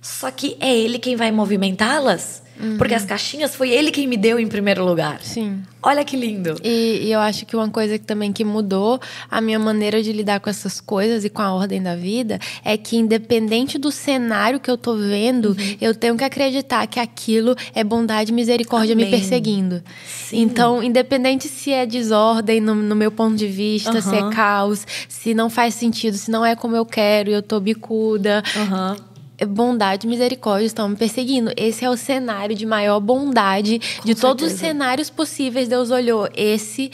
só 0.00 0.30
que 0.30 0.56
é 0.60 0.74
ele 0.74 0.98
quem 0.98 1.16
vai 1.16 1.30
movimentá-las 1.30 2.41
Uhum. 2.60 2.76
Porque 2.76 2.94
as 2.94 3.04
caixinhas 3.04 3.54
foi 3.54 3.70
ele 3.70 3.90
quem 3.90 4.06
me 4.06 4.16
deu 4.16 4.38
em 4.38 4.46
primeiro 4.46 4.84
lugar. 4.84 5.20
Sim. 5.22 5.62
Olha 5.82 6.04
que 6.04 6.16
lindo. 6.16 6.54
E, 6.62 7.00
e, 7.02 7.12
eu 7.12 7.18
acho 7.18 7.44
que 7.44 7.56
uma 7.56 7.68
coisa 7.68 7.98
que 7.98 8.04
também 8.04 8.32
que 8.32 8.44
mudou 8.44 9.00
a 9.28 9.40
minha 9.40 9.58
maneira 9.58 10.00
de 10.00 10.12
lidar 10.12 10.38
com 10.38 10.48
essas 10.48 10.80
coisas 10.80 11.24
e 11.24 11.28
com 11.28 11.42
a 11.42 11.52
ordem 11.52 11.82
da 11.82 11.96
vida 11.96 12.38
é 12.64 12.76
que 12.76 12.96
independente 12.96 13.78
do 13.78 13.90
cenário 13.90 14.60
que 14.60 14.70
eu 14.70 14.78
tô 14.78 14.94
vendo, 14.94 15.50
uhum. 15.50 15.76
eu 15.80 15.92
tenho 15.92 16.16
que 16.16 16.22
acreditar 16.22 16.86
que 16.86 17.00
aquilo 17.00 17.56
é 17.74 17.82
bondade 17.82 18.30
e 18.30 18.34
misericórdia 18.34 18.94
Amém. 18.94 19.06
me 19.06 19.10
perseguindo. 19.10 19.82
Sim. 20.06 20.42
Então, 20.42 20.82
independente 20.82 21.48
se 21.48 21.72
é 21.72 21.84
desordem 21.84 22.60
no, 22.60 22.74
no 22.76 22.94
meu 22.94 23.10
ponto 23.10 23.34
de 23.34 23.48
vista, 23.48 23.94
uhum. 23.94 24.02
se 24.02 24.14
é 24.14 24.30
caos, 24.30 24.86
se 25.08 25.34
não 25.34 25.50
faz 25.50 25.74
sentido, 25.74 26.16
se 26.16 26.30
não 26.30 26.46
é 26.46 26.54
como 26.54 26.76
eu 26.76 26.86
quero, 26.86 27.30
eu 27.30 27.42
tô 27.42 27.58
bicuda. 27.58 28.42
Uhum 28.56 29.11
bondade 29.46 30.06
e 30.06 30.10
misericórdia 30.10 30.66
estão 30.66 30.88
me 30.88 30.96
perseguindo. 30.96 31.52
Esse 31.56 31.84
é 31.84 31.90
o 31.90 31.96
cenário 31.96 32.54
de 32.54 32.66
maior 32.66 33.00
bondade 33.00 33.78
Com 33.78 33.84
de 33.84 33.90
certeza. 33.90 34.20
todos 34.20 34.52
os 34.52 34.58
cenários 34.58 35.10
possíveis. 35.10 35.68
Deus 35.68 35.90
olhou, 35.90 36.28
esse 36.34 36.90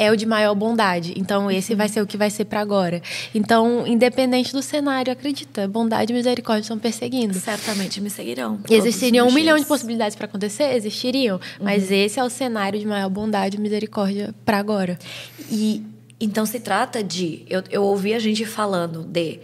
é 0.00 0.10
o 0.10 0.16
de 0.16 0.24
maior 0.24 0.54
bondade. 0.54 1.12
Então, 1.14 1.50
esse 1.50 1.74
vai 1.74 1.86
ser 1.86 2.00
o 2.00 2.06
que 2.06 2.16
vai 2.16 2.30
ser 2.30 2.46
para 2.46 2.60
agora. 2.60 3.02
Então, 3.34 3.86
independente 3.86 4.50
do 4.50 4.62
cenário, 4.62 5.12
acredita, 5.12 5.68
bondade 5.68 6.10
e 6.10 6.16
misericórdia 6.16 6.62
estão 6.62 6.78
perseguindo. 6.78 7.34
Certamente 7.34 8.00
me 8.00 8.08
seguirão. 8.08 8.58
Existiriam 8.70 9.28
um 9.28 9.32
milhão 9.32 9.58
de 9.58 9.66
possibilidades 9.66 10.16
para 10.16 10.24
acontecer? 10.24 10.74
Existiriam. 10.74 11.36
Uhum. 11.36 11.40
Mas 11.60 11.90
esse 11.90 12.18
é 12.18 12.24
o 12.24 12.30
cenário 12.30 12.80
de 12.80 12.86
maior 12.86 13.10
bondade 13.10 13.58
e 13.58 13.60
misericórdia 13.60 14.34
para 14.42 14.56
agora. 14.56 14.98
E 15.50 15.82
então 16.18 16.46
se 16.46 16.60
trata 16.60 17.02
de. 17.04 17.44
Eu, 17.48 17.62
eu 17.70 17.82
ouvi 17.82 18.14
a 18.14 18.18
gente 18.18 18.46
falando 18.46 19.02
de 19.02 19.38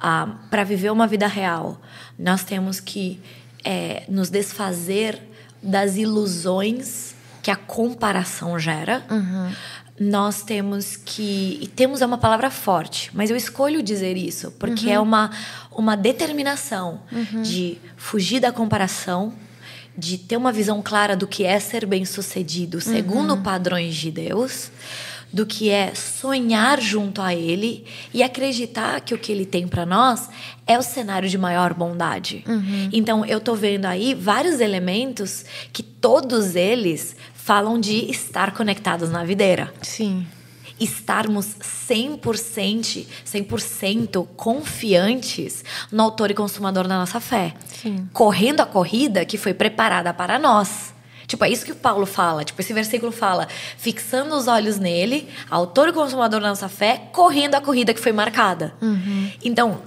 ah, 0.00 0.28
para 0.50 0.64
viver 0.64 0.90
uma 0.90 1.06
vida 1.06 1.26
real, 1.26 1.80
nós 2.18 2.44
temos 2.44 2.80
que 2.80 3.20
é, 3.64 4.04
nos 4.08 4.30
desfazer 4.30 5.20
das 5.62 5.96
ilusões 5.96 7.14
que 7.42 7.50
a 7.50 7.56
comparação 7.56 8.58
gera. 8.58 9.04
Uhum. 9.10 9.52
Nós 10.00 10.42
temos 10.42 10.96
que. 10.96 11.58
E 11.60 11.66
temos 11.66 12.00
é 12.00 12.06
uma 12.06 12.18
palavra 12.18 12.50
forte, 12.50 13.10
mas 13.12 13.30
eu 13.30 13.36
escolho 13.36 13.82
dizer 13.82 14.16
isso, 14.16 14.52
porque 14.52 14.86
uhum. 14.86 14.92
é 14.92 15.00
uma, 15.00 15.30
uma 15.72 15.96
determinação 15.96 17.00
uhum. 17.10 17.42
de 17.42 17.78
fugir 17.96 18.38
da 18.38 18.52
comparação, 18.52 19.32
de 19.96 20.16
ter 20.16 20.36
uma 20.36 20.52
visão 20.52 20.80
clara 20.80 21.16
do 21.16 21.26
que 21.26 21.44
é 21.44 21.58
ser 21.58 21.84
bem-sucedido 21.84 22.80
segundo 22.80 23.34
uhum. 23.34 23.42
padrões 23.42 23.96
de 23.96 24.12
Deus 24.12 24.70
do 25.32 25.44
que 25.44 25.70
é 25.70 25.94
sonhar 25.94 26.80
junto 26.80 27.20
a 27.20 27.34
Ele 27.34 27.84
e 28.12 28.22
acreditar 28.22 29.00
que 29.00 29.14
o 29.14 29.18
que 29.18 29.30
Ele 29.30 29.44
tem 29.44 29.68
para 29.68 29.84
nós 29.84 30.28
é 30.66 30.78
o 30.78 30.82
cenário 30.82 31.28
de 31.28 31.36
maior 31.36 31.74
bondade. 31.74 32.44
Uhum. 32.46 32.88
Então, 32.92 33.24
eu 33.24 33.40
tô 33.40 33.54
vendo 33.54 33.86
aí 33.86 34.14
vários 34.14 34.60
elementos 34.60 35.44
que 35.72 35.82
todos 35.82 36.56
eles 36.56 37.16
falam 37.34 37.80
de 37.80 38.10
estar 38.10 38.52
conectados 38.52 39.10
na 39.10 39.24
videira. 39.24 39.72
Sim 39.82 40.26
estarmos 40.80 41.56
100%, 41.88 43.06
100% 43.26 44.26
confiantes 44.36 45.64
no 45.90 46.04
autor 46.04 46.30
e 46.30 46.34
consumador 46.34 46.86
da 46.86 46.96
nossa 46.96 47.20
fé. 47.20 47.54
Sim. 47.66 48.08
Correndo 48.12 48.60
a 48.60 48.66
corrida 48.66 49.24
que 49.24 49.36
foi 49.36 49.52
preparada 49.52 50.14
para 50.14 50.38
nós. 50.38 50.94
Tipo, 51.28 51.44
é 51.44 51.50
isso 51.50 51.66
que 51.66 51.72
o 51.72 51.76
Paulo 51.76 52.06
fala. 52.06 52.42
Tipo, 52.42 52.58
esse 52.62 52.72
versículo 52.72 53.12
fala: 53.12 53.46
fixando 53.76 54.34
os 54.34 54.48
olhos 54.48 54.78
nele, 54.78 55.28
autor 55.50 55.90
e 55.90 55.92
consumador 55.92 56.40
da 56.40 56.48
nossa 56.48 56.70
fé, 56.70 57.02
correndo 57.12 57.54
a 57.54 57.60
corrida 57.60 57.92
que 57.92 58.00
foi 58.00 58.12
marcada. 58.12 58.74
Uhum. 58.80 59.30
Então, 59.44 59.82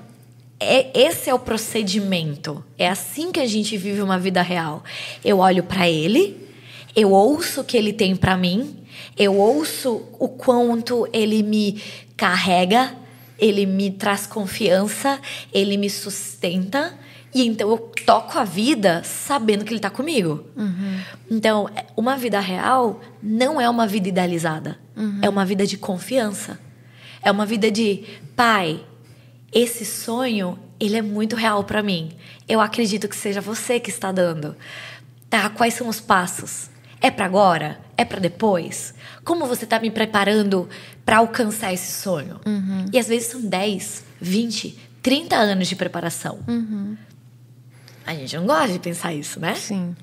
é, 0.59 0.91
esse 0.93 1.31
é 1.31 1.33
o 1.33 1.39
procedimento. 1.39 2.63
É 2.77 2.87
assim 2.87 3.31
que 3.31 3.39
a 3.39 3.47
gente 3.47 3.75
vive 3.75 4.03
uma 4.03 4.19
vida 4.19 4.43
real. 4.43 4.83
Eu 5.25 5.39
olho 5.39 5.63
para 5.63 5.89
ele, 5.89 6.47
eu 6.95 7.11
ouço 7.11 7.61
o 7.61 7.63
que 7.63 7.75
ele 7.75 7.91
tem 7.91 8.15
para 8.15 8.37
mim, 8.37 8.77
eu 9.17 9.35
ouço 9.35 10.03
o 10.19 10.29
quanto 10.29 11.09
ele 11.11 11.41
me 11.41 11.81
carrega, 12.15 12.95
ele 13.39 13.65
me 13.65 13.89
traz 13.89 14.27
confiança, 14.27 15.19
ele 15.51 15.75
me 15.75 15.89
sustenta. 15.89 16.93
E 17.33 17.47
então 17.47 17.69
eu 17.69 17.77
toco 18.05 18.37
a 18.37 18.43
vida 18.43 19.01
sabendo 19.03 19.63
que 19.63 19.71
ele 19.71 19.77
está 19.77 19.89
comigo. 19.89 20.45
Uhum. 20.55 20.99
Então, 21.29 21.69
uma 21.95 22.17
vida 22.17 22.39
real 22.39 22.99
não 23.23 23.59
é 23.59 23.69
uma 23.69 23.87
vida 23.87 24.09
idealizada. 24.09 24.77
Uhum. 24.95 25.19
É 25.21 25.29
uma 25.29 25.45
vida 25.45 25.65
de 25.65 25.77
confiança. 25.77 26.59
É 27.23 27.31
uma 27.31 27.45
vida 27.45 27.71
de, 27.71 28.03
pai, 28.35 28.83
esse 29.51 29.85
sonho, 29.85 30.59
ele 30.79 30.97
é 30.97 31.01
muito 31.01 31.35
real 31.35 31.63
para 31.63 31.81
mim. 31.81 32.11
Eu 32.47 32.59
acredito 32.59 33.07
que 33.07 33.15
seja 33.15 33.39
você 33.39 33.79
que 33.79 33.89
está 33.89 34.11
dando. 34.11 34.55
Tá, 35.29 35.49
quais 35.49 35.73
são 35.73 35.87
os 35.87 36.01
passos? 36.01 36.69
É 36.99 37.09
para 37.09 37.25
agora? 37.25 37.79
É 37.95 38.03
para 38.03 38.19
depois? 38.19 38.93
Como 39.23 39.45
você 39.45 39.63
está 39.63 39.79
me 39.79 39.89
preparando 39.89 40.67
para 41.05 41.17
alcançar 41.17 41.73
esse 41.73 41.91
sonho? 42.01 42.39
Uhum. 42.45 42.85
E 42.91 42.99
às 42.99 43.07
vezes 43.07 43.27
são 43.27 43.41
10, 43.41 44.03
20, 44.19 44.79
30 45.01 45.35
anos 45.35 45.67
de 45.67 45.75
preparação. 45.75 46.39
Uhum. 46.47 46.97
A 48.05 48.13
gente 48.13 48.35
não 48.35 48.45
gosta 48.45 48.73
de 48.73 48.79
pensar 48.79 49.13
isso, 49.13 49.39
né? 49.39 49.55
Sim. 49.55 49.95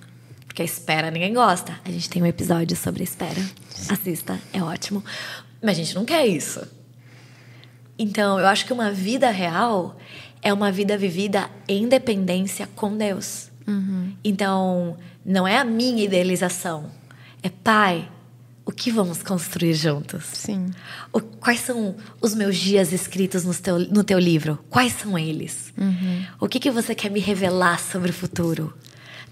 Porque 0.47 0.63
a 0.63 0.65
espera 0.65 1.11
ninguém 1.11 1.33
gosta. 1.35 1.79
A 1.85 1.91
gente 1.91 2.09
tem 2.09 2.23
um 2.23 2.27
episódio 2.27 2.77
sobre 2.77 3.03
a 3.03 3.05
espera. 3.05 3.41
Sim. 3.71 3.93
Assista, 3.93 4.39
é 4.53 4.63
ótimo. 4.63 5.05
Mas 5.63 5.73
a 5.73 5.83
gente 5.83 5.95
não 5.95 6.05
quer 6.05 6.27
isso. 6.27 6.67
Então, 7.99 8.39
eu 8.39 8.47
acho 8.47 8.65
que 8.65 8.73
uma 8.73 8.93
vida 8.93 9.31
real 9.31 9.97
é 10.41 10.53
uma 10.53 10.71
vida 10.71 10.97
vivida 10.97 11.51
em 11.67 11.89
dependência 11.89 12.69
com 12.77 12.97
Deus. 12.97 13.51
Uhum. 13.67 14.15
Então, 14.23 14.97
não 15.25 15.47
é 15.47 15.59
a 15.59 15.65
minha 15.65 16.05
idealização. 16.05 16.91
É, 17.43 17.49
Pai, 17.49 18.09
o 18.69 18.71
que 18.71 18.91
vamos 18.91 19.23
construir 19.23 19.73
juntos? 19.73 20.25
Sim. 20.27 20.67
O, 21.11 21.23
quais 21.23 21.61
são 21.61 21.97
os 22.21 22.35
meus 22.35 22.55
dias 22.55 22.93
escritos 22.93 23.43
no 23.43 23.55
teu, 23.55 23.79
no 23.79 24.05
teu 24.05 24.19
livro? 24.19 24.59
Quais 24.69 24.93
são 24.93 25.19
eles? 25.19 25.73
Uhum. 25.75 26.27
O 26.39 26.47
que, 26.47 26.61
que 26.61 26.71
você 26.71 26.95
quer 26.95 27.11
me 27.11 27.19
revelar 27.19 27.81
sobre 27.81 28.11
o 28.11 28.13
futuro? 28.13 28.75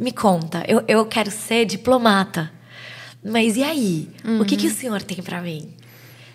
Me 0.00 0.10
conta. 0.10 0.64
Eu, 0.66 0.82
eu 0.88 1.04
quero 1.04 1.30
ser 1.30 1.66
diplomata. 1.66 2.50
Mas 3.22 3.58
e 3.58 3.62
aí? 3.62 4.08
Uhum. 4.24 4.40
O 4.40 4.46
que, 4.46 4.56
que 4.56 4.68
o 4.68 4.70
uhum. 4.70 4.74
senhor 4.74 5.02
tem 5.02 5.22
para 5.22 5.42
mim? 5.42 5.68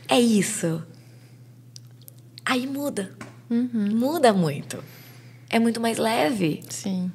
É 0.08 0.20
isso. 0.22 0.84
Aí 2.46 2.68
muda. 2.68 3.12
Uhum. 3.50 3.96
Muda 3.96 4.32
muito. 4.32 4.78
É 5.50 5.58
muito 5.58 5.82
mais 5.82 5.98
leve. 5.98 6.62
Sim. 6.70 7.12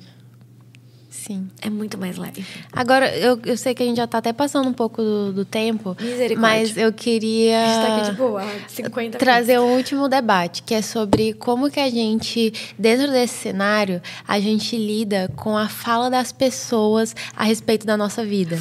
Sim. 1.17 1.49
É 1.63 1.71
muito 1.71 1.97
mais 1.97 2.19
leve. 2.19 2.45
Agora, 2.73 3.17
eu, 3.17 3.41
eu 3.45 3.57
sei 3.57 3.75
que 3.75 3.83
a 3.83 3.87
gente 3.87 3.97
já 3.97 4.07
tá 4.07 4.19
até 4.19 4.33
passando 4.33 4.69
um 4.69 4.73
pouco 4.73 5.03
do, 5.03 5.33
do 5.33 5.45
tempo. 5.45 5.97
Mas 6.39 6.77
eu 6.77 6.93
queria. 6.93 7.63
A 7.63 7.67
gente 7.67 7.87
tá 7.87 7.97
aqui, 7.97 8.11
tipo, 8.11 8.37
há 8.37 8.69
50 8.69 9.19
Trazer 9.19 9.59
um 9.59 9.77
último 9.77 10.09
debate, 10.09 10.63
que 10.63 10.75
é 10.75 10.83
sobre 10.83 11.33
como 11.33 11.71
que 11.71 11.81
a 11.81 11.89
gente, 11.91 12.53
dentro 12.79 13.11
desse 13.11 13.35
cenário, 13.35 14.01
a 14.29 14.39
gente 14.39 14.77
lida 14.77 15.31
com 15.35 15.57
a 15.57 15.69
fala 15.69 16.11
das 16.11 16.33
pessoas 16.33 17.17
a 17.35 17.45
respeito 17.45 17.87
da 17.87 17.97
nossa 17.97 18.25
vida. 18.25 18.59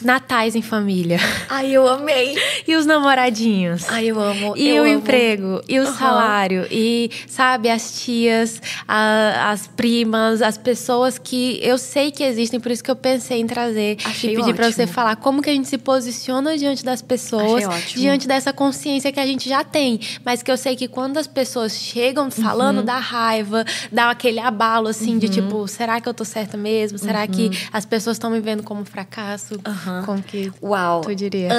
Natais 0.00 0.54
em 0.54 0.62
família. 0.62 1.18
Ai, 1.48 1.70
eu 1.70 1.88
amei. 1.88 2.36
E 2.66 2.76
os 2.76 2.86
namoradinhos. 2.86 3.88
Ai, 3.88 4.06
eu 4.06 4.20
amo. 4.20 4.54
E 4.56 4.68
eu 4.68 4.82
o 4.82 4.86
amo. 4.86 4.94
emprego, 4.98 5.60
e 5.68 5.78
o 5.80 5.84
Uhum. 5.86 5.94
salário, 5.94 6.66
e, 6.70 7.10
sabe, 7.26 7.68
as 7.70 8.00
tias, 8.02 8.60
a- 8.86 9.50
as 9.50 9.66
primas, 9.66 10.42
as 10.42 10.56
pessoas 10.58 11.18
que 11.18 11.58
eu 11.62 11.78
sei 11.78 12.10
que 12.10 12.22
existem, 12.22 12.60
por 12.60 12.70
isso 12.70 12.82
que 12.84 12.90
eu 12.90 12.96
pensei 12.96 13.40
em 13.40 13.46
trazer 13.46 13.96
Achei 14.04 14.32
e 14.32 14.36
pedir 14.36 14.54
pra 14.54 14.70
você 14.70 14.86
falar 14.86 15.16
como 15.16 15.42
que 15.42 15.50
a 15.50 15.52
gente 15.52 15.68
se 15.68 15.78
posiciona 15.78 16.56
diante 16.56 16.84
das 16.84 17.02
pessoas, 17.02 17.64
diante 17.94 18.26
dessa 18.28 18.52
consciência 18.52 19.10
que 19.12 19.20
a 19.20 19.26
gente 19.26 19.48
já 19.48 19.64
tem, 19.64 20.00
mas 20.24 20.42
que 20.42 20.50
eu 20.50 20.56
sei 20.56 20.76
que 20.76 20.86
quando 20.88 21.18
as 21.18 21.26
pessoas 21.26 21.72
chegam 21.74 22.30
falando 22.30 22.78
Uhum. 22.78 22.84
da 22.84 22.98
raiva, 22.98 23.64
dá 23.90 24.10
aquele 24.10 24.38
abalo 24.40 24.88
assim 24.88 25.18
de 25.18 25.28
tipo, 25.28 25.66
será 25.68 26.00
que 26.00 26.08
eu 26.08 26.14
tô 26.14 26.24
certa 26.24 26.56
mesmo? 26.56 26.98
Será 26.98 27.26
que 27.26 27.50
as 27.72 27.84
pessoas 27.84 28.16
estão 28.16 28.30
me 28.30 28.40
vendo 28.40 28.62
como 28.62 28.84
fracasso? 28.84 29.54
Uhum. 29.66 29.87
Aham. 29.88 30.04
Como 30.04 30.22
que 30.22 30.52
Uau. 30.62 31.00
tu 31.00 31.14
diria? 31.14 31.50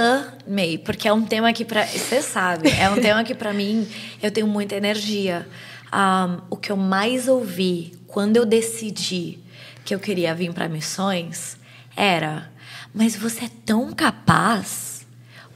Amei, 0.47 0.77
porque 0.77 1.07
é 1.07 1.13
um 1.13 1.23
tema 1.23 1.51
que 1.51 1.65
pra. 1.65 1.85
Você 1.85 2.21
sabe, 2.21 2.69
é 2.69 2.89
um 2.89 3.01
tema 3.01 3.23
que 3.23 3.33
pra 3.33 3.51
mim 3.51 3.87
eu 4.21 4.31
tenho 4.31 4.47
muita 4.47 4.75
energia. 4.75 5.47
Ahn, 5.91 6.41
o 6.49 6.55
que 6.55 6.71
eu 6.71 6.77
mais 6.77 7.27
ouvi 7.27 7.93
quando 8.07 8.37
eu 8.37 8.45
decidi 8.45 9.39
que 9.83 9.93
eu 9.95 9.99
queria 9.99 10.35
vir 10.35 10.53
para 10.53 10.69
missões 10.69 11.57
era: 11.95 12.51
mas 12.93 13.15
você 13.15 13.45
é 13.45 13.49
tão 13.65 13.91
capaz, 13.91 15.05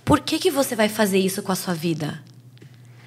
por 0.04 0.20
que, 0.20 0.40
que 0.40 0.52
você 0.52 0.76
vai 0.76 0.90
fazer 0.90 1.20
isso 1.20 1.42
com 1.44 1.52
a 1.52 1.56
sua 1.56 1.74
vida? 1.74 2.22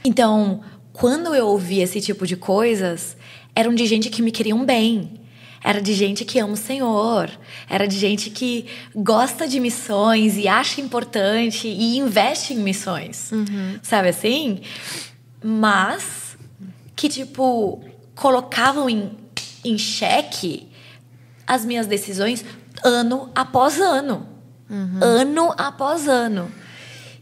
Então, 0.04 0.62
quando 0.92 1.34
eu 1.34 1.48
ouvi 1.48 1.80
esse 1.80 2.00
tipo 2.00 2.26
de 2.26 2.36
coisas, 2.36 3.16
eram 3.54 3.74
de 3.74 3.86
gente 3.86 4.08
que 4.08 4.22
me 4.22 4.30
queriam 4.30 4.64
bem. 4.64 5.20
Era 5.62 5.80
de 5.80 5.92
gente 5.94 6.24
que 6.24 6.38
ama 6.38 6.52
o 6.52 6.57
Senhor. 6.57 7.30
Era 7.68 7.86
de 7.86 7.98
gente 7.98 8.30
que 8.30 8.66
gosta 8.94 9.48
de 9.48 9.59
missões 9.59 10.36
e 10.36 10.46
acha 10.46 10.80
importante 10.80 11.66
e 11.68 11.98
investe 11.98 12.54
em 12.54 12.59
missões. 12.59 13.30
Sabe 13.82 14.09
assim? 14.09 14.61
Mas 15.42 16.36
que, 16.94 17.09
tipo, 17.09 17.82
colocavam 18.14 18.88
em, 18.88 19.12
em 19.64 19.76
xeque 19.76 20.68
as 21.46 21.64
minhas 21.64 21.86
decisões 21.86 22.44
ano 22.82 23.30
após 23.34 23.80
ano. 23.80 24.26
Ano 25.00 25.54
após 25.57 26.09
ano. 26.09 26.50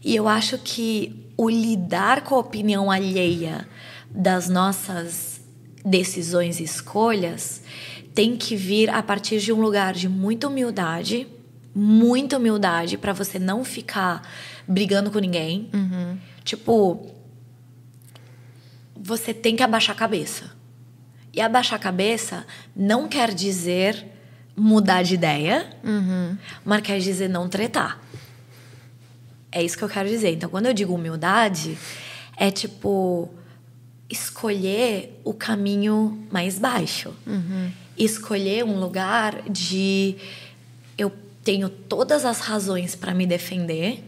E 0.03 0.15
eu 0.15 0.27
acho 0.27 0.57
que 0.57 1.31
o 1.37 1.49
lidar 1.49 2.21
com 2.21 2.35
a 2.35 2.39
opinião 2.39 2.89
alheia 2.89 3.67
das 4.09 4.47
nossas 4.47 5.41
decisões 5.83 6.59
e 6.59 6.63
escolhas 6.63 7.61
tem 8.15 8.37
que 8.37 8.55
vir 8.55 8.89
a 8.89 9.03
partir 9.03 9.39
de 9.39 9.51
um 9.51 9.59
lugar 9.59 9.93
de 9.93 10.07
muita 10.07 10.47
humildade, 10.47 11.27
muita 11.75 12.37
humildade 12.37 12.97
para 12.97 13.11
você 13.11 13.37
não 13.37 13.65
ficar 13.65 14.25
brigando 14.65 15.11
com 15.11 15.19
ninguém. 15.19 15.69
Tipo, 16.43 17.11
você 18.95 19.33
tem 19.33 19.55
que 19.55 19.61
abaixar 19.61 19.93
a 19.93 19.99
cabeça. 19.99 20.55
E 21.33 21.41
abaixar 21.41 21.77
a 21.77 21.81
cabeça 21.81 22.45
não 22.73 23.09
quer 23.09 23.33
dizer 23.33 24.05
mudar 24.55 25.03
de 25.03 25.15
ideia, 25.15 25.69
mas 26.63 26.81
quer 26.81 26.97
dizer 26.99 27.27
não 27.27 27.49
tretar. 27.49 27.99
É 29.51 29.61
isso 29.61 29.77
que 29.77 29.83
eu 29.83 29.89
quero 29.89 30.07
dizer. 30.07 30.31
Então, 30.31 30.49
quando 30.49 30.67
eu 30.67 30.73
digo 30.73 30.93
humildade, 30.95 31.77
é 32.37 32.49
tipo 32.49 33.29
escolher 34.09 35.19
o 35.25 35.33
caminho 35.33 36.25
mais 36.31 36.57
baixo. 36.57 37.13
Escolher 37.97 38.63
um 38.65 38.79
lugar 38.79 39.41
de 39.49 40.15
eu 40.97 41.11
tenho 41.43 41.69
todas 41.69 42.25
as 42.25 42.39
razões 42.39 42.95
para 42.95 43.13
me 43.13 43.25
defender, 43.25 44.03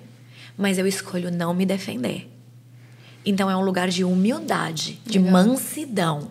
mas 0.58 0.78
eu 0.78 0.88
escolho 0.88 1.32
não 1.32 1.54
me 1.54 1.66
defender. 1.66 2.30
Então 3.26 3.50
é 3.50 3.56
um 3.56 3.62
lugar 3.62 3.90
de 3.90 4.04
humildade, 4.04 5.00
de 5.06 5.20
Legal. 5.20 5.34
mansidão. 5.34 6.30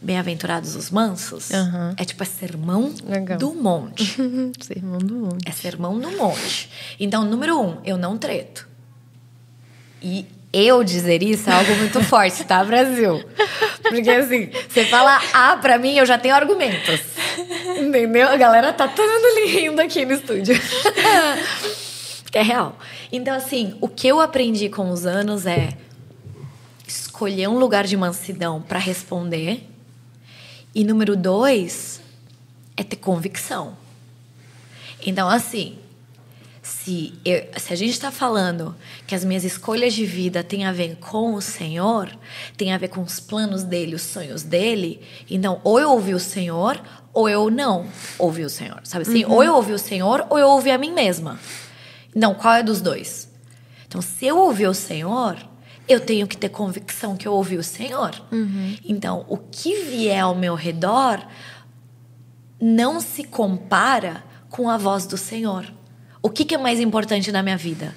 Bem-aventurados 0.00 0.76
os 0.76 0.90
mansos 0.90 1.50
Aham. 1.50 1.94
é 1.96 2.04
tipo 2.04 2.22
é 2.22 2.26
sermão 2.26 2.94
Legal. 3.08 3.38
do 3.38 3.54
monte. 3.54 4.16
Sermão 4.60 4.98
do 4.98 5.14
mundo. 5.14 5.38
É 5.44 5.50
sermão 5.50 5.98
do 5.98 6.10
monte. 6.12 6.70
Então, 7.00 7.24
número 7.24 7.58
um, 7.60 7.78
eu 7.82 7.96
não 7.96 8.18
treto. 8.18 8.68
E 10.02 10.26
eu 10.56 10.82
dizer 10.82 11.22
isso 11.22 11.50
é 11.50 11.52
algo 11.52 11.74
muito 11.76 12.02
forte, 12.04 12.44
tá, 12.44 12.64
Brasil? 12.64 13.22
Porque 13.82 14.10
assim, 14.10 14.50
você 14.68 14.84
fala 14.86 15.20
A 15.32 15.56
pra 15.56 15.78
mim, 15.78 15.96
eu 15.96 16.06
já 16.06 16.18
tenho 16.18 16.34
argumentos. 16.34 17.00
Entendeu? 17.78 18.28
A 18.28 18.36
galera 18.36 18.72
tá 18.72 18.88
todo 18.88 19.06
mundo 19.06 19.48
rindo 19.48 19.80
aqui 19.80 20.04
no 20.04 20.12
estúdio. 20.12 20.54
que 22.30 22.38
é 22.38 22.42
real. 22.42 22.78
Então, 23.12 23.34
assim, 23.34 23.76
o 23.80 23.88
que 23.88 24.08
eu 24.08 24.20
aprendi 24.20 24.68
com 24.68 24.90
os 24.90 25.06
anos 25.06 25.46
é 25.46 25.70
escolher 26.86 27.48
um 27.48 27.58
lugar 27.58 27.84
de 27.84 27.96
mansidão 27.96 28.62
pra 28.62 28.78
responder. 28.78 29.66
E 30.74 30.84
número 30.84 31.16
dois 31.16 32.00
é 32.76 32.82
ter 32.82 32.96
convicção. 32.96 33.76
Então, 35.04 35.28
assim, 35.28 35.78
se, 36.86 37.14
eu- 37.24 37.46
se 37.58 37.72
a 37.72 37.76
gente 37.76 37.90
está 37.90 38.12
falando 38.12 38.74
que 39.08 39.14
as 39.14 39.24
minhas 39.24 39.42
escolhas 39.42 39.92
de 39.92 40.06
vida 40.06 40.44
têm 40.44 40.64
a 40.64 40.72
ver 40.72 40.96
com 41.00 41.34
o 41.34 41.40
Senhor, 41.42 42.08
tem 42.56 42.72
a 42.72 42.78
ver 42.78 42.88
com 42.88 43.02
os 43.02 43.18
planos 43.18 43.64
dele, 43.64 43.94
os 43.96 44.02
sonhos 44.02 44.42
dele, 44.44 45.00
então 45.28 45.60
ou 45.64 45.80
eu 45.80 45.90
ouvi 45.90 46.14
o 46.14 46.20
Senhor 46.20 46.80
ou 47.12 47.28
eu 47.28 47.50
não 47.50 47.86
ouvi 48.18 48.44
o 48.44 48.50
Senhor, 48.50 48.80
sabe 48.84 49.02
assim? 49.02 49.24
Ou 49.24 49.42
eu 49.42 49.54
ouvi 49.54 49.72
o 49.72 49.78
Senhor 49.78 50.24
ou 50.30 50.38
eu 50.38 50.46
ouvi 50.48 50.70
a 50.70 50.78
mim 50.78 50.92
mesma. 50.92 51.40
Não, 52.14 52.34
qual 52.34 52.54
é 52.54 52.62
dos 52.62 52.80
dois? 52.80 53.28
Então, 53.88 54.00
se 54.00 54.24
eu 54.26 54.38
ouvi 54.38 54.66
o 54.66 54.74
Senhor, 54.74 55.36
eu 55.88 55.98
tenho 56.00 56.26
que 56.26 56.36
ter 56.36 56.48
convicção 56.50 57.16
que 57.16 57.26
eu 57.26 57.32
ouvi 57.32 57.56
o 57.56 57.62
Senhor. 57.64 58.12
Então, 58.84 59.24
o 59.28 59.36
que 59.36 59.82
vier 59.82 60.20
ao 60.20 60.34
meu 60.34 60.54
redor 60.54 61.20
não 62.60 63.00
se 63.00 63.24
compara 63.24 64.24
com 64.50 64.68
a 64.70 64.76
voz 64.78 65.06
do 65.06 65.16
Senhor. 65.16 65.72
O 66.26 66.28
que, 66.28 66.44
que 66.44 66.56
é 66.56 66.58
mais 66.58 66.80
importante 66.80 67.30
na 67.30 67.40
minha 67.40 67.56
vida? 67.56 67.94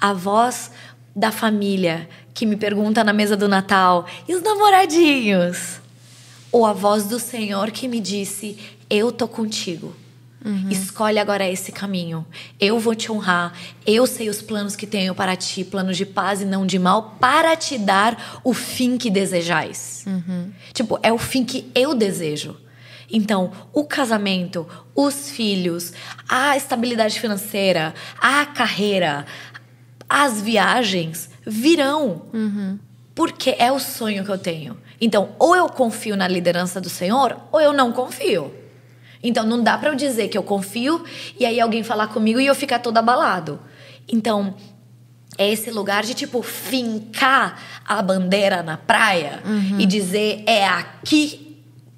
A 0.00 0.12
voz 0.12 0.72
da 1.14 1.30
família 1.30 2.08
que 2.34 2.44
me 2.44 2.56
pergunta 2.56 3.04
na 3.04 3.12
mesa 3.12 3.36
do 3.36 3.46
Natal: 3.46 4.06
e 4.26 4.34
os 4.34 4.42
namoradinhos? 4.42 5.80
Ou 6.50 6.66
a 6.66 6.72
voz 6.72 7.04
do 7.04 7.20
Senhor 7.20 7.70
que 7.70 7.86
me 7.86 8.00
disse: 8.00 8.58
eu 8.90 9.12
tô 9.12 9.28
contigo. 9.28 9.94
Escolhe 10.68 11.20
agora 11.20 11.48
esse 11.48 11.70
caminho. 11.70 12.26
Eu 12.58 12.80
vou 12.80 12.92
te 12.92 13.12
honrar. 13.12 13.52
Eu 13.86 14.04
sei 14.04 14.28
os 14.28 14.42
planos 14.42 14.74
que 14.74 14.84
tenho 14.84 15.14
para 15.14 15.36
ti, 15.36 15.62
planos 15.62 15.96
de 15.96 16.04
paz 16.04 16.42
e 16.42 16.44
não 16.44 16.66
de 16.66 16.76
mal, 16.76 17.18
para 17.20 17.54
te 17.54 17.78
dar 17.78 18.40
o 18.42 18.52
fim 18.52 18.98
que 18.98 19.10
desejais. 19.10 20.04
Tipo, 20.72 20.98
é 21.04 21.12
o 21.12 21.18
fim 21.18 21.44
que 21.44 21.70
eu 21.72 21.94
desejo. 21.94 22.56
Então, 23.12 23.50
o 23.72 23.84
casamento, 23.84 24.66
os 24.94 25.30
filhos, 25.30 25.92
a 26.28 26.56
estabilidade 26.56 27.18
financeira, 27.18 27.94
a 28.20 28.46
carreira, 28.46 29.26
as 30.08 30.40
viagens 30.40 31.30
virão. 31.46 32.22
Porque 33.14 33.56
é 33.58 33.70
o 33.72 33.78
sonho 33.78 34.24
que 34.24 34.30
eu 34.30 34.38
tenho. 34.38 34.78
Então, 35.00 35.30
ou 35.38 35.56
eu 35.56 35.68
confio 35.68 36.16
na 36.16 36.28
liderança 36.28 36.80
do 36.80 36.88
Senhor, 36.88 37.36
ou 37.50 37.60
eu 37.60 37.72
não 37.72 37.92
confio. 37.92 38.54
Então, 39.22 39.44
não 39.44 39.62
dá 39.62 39.76
pra 39.76 39.90
eu 39.90 39.94
dizer 39.94 40.28
que 40.28 40.38
eu 40.38 40.42
confio 40.42 41.04
e 41.38 41.44
aí 41.44 41.60
alguém 41.60 41.82
falar 41.82 42.08
comigo 42.08 42.40
e 42.40 42.46
eu 42.46 42.54
ficar 42.54 42.78
todo 42.78 42.96
abalado. 42.96 43.60
Então, 44.08 44.54
é 45.36 45.50
esse 45.50 45.70
lugar 45.70 46.02
de, 46.04 46.14
tipo, 46.14 46.42
fincar 46.42 47.60
a 47.86 48.00
bandeira 48.02 48.62
na 48.62 48.76
praia 48.76 49.42
e 49.78 49.86
dizer: 49.86 50.42
é 50.46 50.66
aqui 50.66 51.49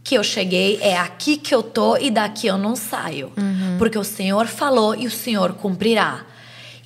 que 0.05 0.17
eu 0.17 0.25
cheguei, 0.25 0.79
é 0.81 0.99
aqui 0.99 1.37
que 1.37 1.55
eu 1.55 1.63
tô 1.63 1.97
e 1.97 2.11
daqui 2.11 2.47
eu 2.47 2.59
não 2.59 2.75
saio. 2.75 3.33
Porque 3.79 3.99
o 3.99 4.05
Senhor 4.05 4.47
falou 4.47 4.95
e 4.95 5.07
o 5.07 5.11
Senhor 5.11 5.55
cumprirá. 5.55 6.27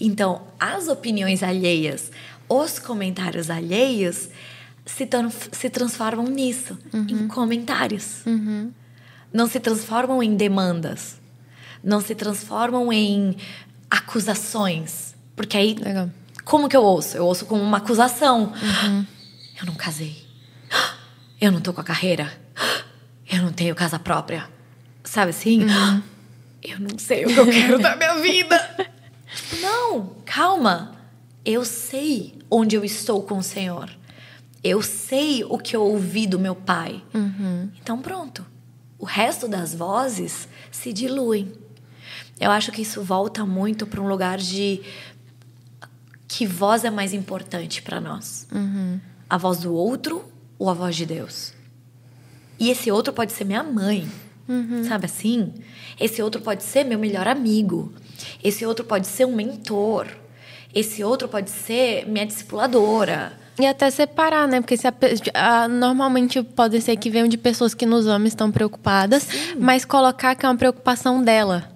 Então, 0.00 0.42
as 0.60 0.88
opiniões 0.88 1.42
alheias, 1.42 2.10
os 2.48 2.78
comentários 2.78 3.48
alheios 3.50 4.28
se, 4.84 5.08
se 5.52 5.70
transformam 5.70 6.26
nisso 6.26 6.78
em 6.92 7.26
comentários. 7.28 8.22
Não 9.32 9.46
se 9.46 9.58
transformam 9.60 10.22
em 10.22 10.36
demandas. 10.36 11.18
Não 11.82 12.00
se 12.00 12.14
transformam 12.14 12.92
em 12.92 13.36
acusações. 13.90 15.14
Porque 15.34 15.56
aí, 15.56 15.74
Legal. 15.74 16.10
como 16.44 16.68
que 16.68 16.76
eu 16.76 16.82
ouço? 16.82 17.16
Eu 17.16 17.24
ouço 17.26 17.46
como 17.46 17.62
uma 17.62 17.78
acusação. 17.78 18.52
Eu 19.58 19.66
não 19.66 19.74
casei. 19.74 20.24
Eu 21.40 21.50
não 21.50 21.60
tô 21.60 21.72
com 21.72 21.80
a 21.80 21.84
carreira. 21.84 22.30
Eu 23.30 23.42
não 23.42 23.52
tenho 23.52 23.74
casa 23.74 23.98
própria. 23.98 24.48
Sabe 25.04 25.30
assim? 25.30 25.66
Eu 26.62 26.80
não 26.80 26.98
sei 26.98 27.24
o 27.24 27.28
que 27.28 27.38
eu 27.38 27.46
quero 27.46 27.78
da 27.78 27.94
minha 27.94 28.14
vida. 28.16 28.56
Tipo, 29.36 29.60
não, 29.60 30.16
calma. 30.24 30.96
Eu 31.44 31.64
sei 31.64 32.34
onde 32.50 32.74
eu 32.74 32.84
estou 32.84 33.22
com 33.22 33.38
o 33.38 33.42
Senhor. 33.42 33.90
Eu 34.64 34.82
sei 34.82 35.44
o 35.44 35.58
que 35.58 35.76
eu 35.76 35.82
ouvi 35.82 36.26
do 36.26 36.38
meu 36.38 36.54
pai. 36.54 37.02
Então, 37.80 38.00
pronto. 38.00 38.44
O 38.98 39.04
resto 39.04 39.46
das 39.46 39.74
vozes 39.74 40.48
se 40.72 40.92
diluem. 40.92 41.52
Eu 42.40 42.50
acho 42.50 42.72
que 42.72 42.82
isso 42.82 43.02
volta 43.02 43.44
muito 43.44 43.86
para 43.86 44.00
um 44.00 44.08
lugar 44.08 44.38
de 44.38 44.80
que 46.26 46.46
voz 46.46 46.84
é 46.84 46.90
mais 46.90 47.12
importante 47.12 47.82
para 47.82 48.00
nós? 48.00 48.46
Uhum. 48.52 49.00
A 49.28 49.36
voz 49.36 49.58
do 49.58 49.72
outro 49.72 50.24
ou 50.58 50.68
a 50.68 50.74
voz 50.74 50.96
de 50.96 51.06
Deus? 51.06 51.52
E 52.58 52.70
esse 52.70 52.90
outro 52.90 53.12
pode 53.12 53.32
ser 53.32 53.44
minha 53.44 53.62
mãe, 53.62 54.06
Uhum. 54.48 54.84
sabe 54.84 55.06
assim? 55.06 55.52
Esse 56.00 56.22
outro 56.22 56.40
pode 56.40 56.62
ser 56.62 56.84
meu 56.84 56.98
melhor 56.98 57.26
amigo. 57.28 57.92
Esse 58.42 58.64
outro 58.64 58.84
pode 58.84 59.06
ser 59.06 59.24
um 59.26 59.34
mentor. 59.34 60.06
Esse 60.74 61.02
outro 61.02 61.26
pode 61.28 61.50
ser 61.50 62.06
minha 62.06 62.26
discipuladora. 62.26 63.32
E 63.58 63.66
até 63.66 63.90
separar, 63.90 64.46
né? 64.46 64.60
Porque 64.60 64.76
se 64.76 64.86
a 64.86 64.92
a- 65.32 65.66
normalmente 65.68 66.42
pode 66.42 66.80
ser 66.82 66.94
que 66.96 67.08
venham 67.08 67.26
de 67.26 67.38
pessoas 67.38 67.72
que 67.72 67.86
nos 67.86 68.06
e 68.06 68.28
estão 68.28 68.52
preocupadas, 68.52 69.26
mas 69.58 69.84
colocar 69.84 70.34
que 70.34 70.44
é 70.44 70.48
uma 70.48 70.56
preocupação 70.56 71.22
dela. 71.22 71.70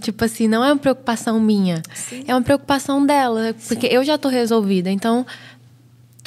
Tipo 0.00 0.24
assim, 0.24 0.46
não 0.46 0.62
é 0.64 0.70
uma 0.72 0.78
preocupação 0.78 1.40
minha. 1.40 1.82
Sim. 1.94 2.22
É 2.28 2.34
uma 2.34 2.42
preocupação 2.42 3.04
dela. 3.04 3.54
Porque 3.66 3.86
eu 3.86 4.04
já 4.04 4.16
tô 4.18 4.28
resolvida. 4.28 4.90
Então, 4.90 5.26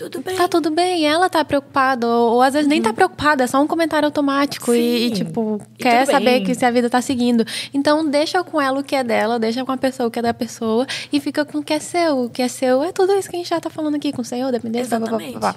Tudo 0.10 0.22
bem. 0.22 0.36
tá 0.36 0.48
tudo 0.48 0.72
bem. 0.72 1.06
Ela 1.06 1.30
tá 1.30 1.44
preocupada. 1.46 2.06
Ou, 2.08 2.34
ou 2.34 2.42
às 2.42 2.54
vezes 2.54 2.68
nem 2.68 2.82
tá 2.82 2.92
preocupada, 2.94 3.44
é 3.44 3.48
só 3.48 3.62
um 3.62 3.68
comentário 3.68 4.06
automático. 4.06 4.74
E, 4.74 5.08
e, 5.08 5.12
tipo, 5.12 5.62
E 5.80 5.84
quer 5.84 6.06
saber 6.06 6.26
bem. 6.26 6.44
que 6.44 6.54
se 6.56 6.66
a 6.66 6.72
vida 6.72 6.90
tá 6.90 7.02
seguindo. 7.02 7.46
Então, 7.74 8.06
deixa 8.10 8.44
com 8.44 8.60
ela 8.60 8.80
o 8.80 8.84
que 8.84 8.96
é 8.96 9.04
dela, 9.04 9.40
deixa 9.40 9.64
com 9.64 9.72
a 9.72 9.78
pessoa 9.78 10.08
o 10.08 10.12
que 10.12 10.20
é 10.20 10.22
da 10.22 10.34
pessoa. 10.34 10.86
E 11.12 11.20
fica 11.20 11.46
com 11.46 11.60
o 11.60 11.64
que 11.64 11.74
é 11.74 11.80
seu. 11.80 12.26
O 12.26 12.30
que 12.30 12.42
é 12.42 12.48
seu 12.48 12.84
é 12.84 12.92
tudo 12.92 13.14
isso 13.14 13.30
que 13.30 13.36
a 13.36 13.40
gente 13.40 13.50
já 13.50 13.60
tá 13.60 13.70
falando 13.70 13.96
aqui 13.96 14.12
com 14.12 14.22
o 14.22 14.26
Senhor, 14.26 14.52
dependência, 14.52 15.00
blá, 15.00 15.18
blá, 15.18 15.40
blá. 15.40 15.56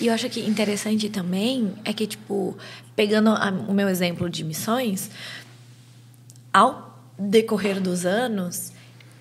E 0.00 0.06
eu 0.06 0.14
acho 0.14 0.28
que 0.30 0.40
interessante 0.40 1.08
também 1.08 1.72
é 1.84 1.92
que, 1.92 2.06
tipo, 2.06 2.56
pegando 2.96 3.30
a- 3.30 3.52
o 3.68 3.72
meu 3.72 3.88
exemplo 3.88 4.28
de 4.30 4.42
missões, 4.44 5.10
ao 6.52 6.98
decorrer 7.18 7.80
dos 7.80 8.04
anos, 8.06 8.72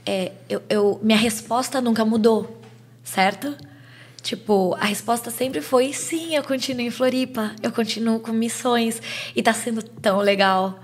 é, 0.05 0.31
eu, 0.49 0.61
eu- 0.69 0.99
minha 1.03 1.17
resposta 1.17 1.81
nunca 1.81 2.03
mudou, 2.05 2.61
certo? 3.03 3.55
Tipo, 4.21 4.75
a 4.79 4.85
resposta 4.85 5.31
sempre 5.31 5.61
foi 5.61 5.93
sim, 5.93 6.35
eu 6.35 6.43
continuo 6.43 6.85
em 6.85 6.91
Floripa, 6.91 7.55
eu 7.63 7.71
continuo 7.71 8.19
com 8.19 8.31
missões 8.31 9.01
e 9.35 9.41
tá 9.41 9.53
sendo 9.53 9.81
tão 9.81 10.19
legal. 10.19 10.79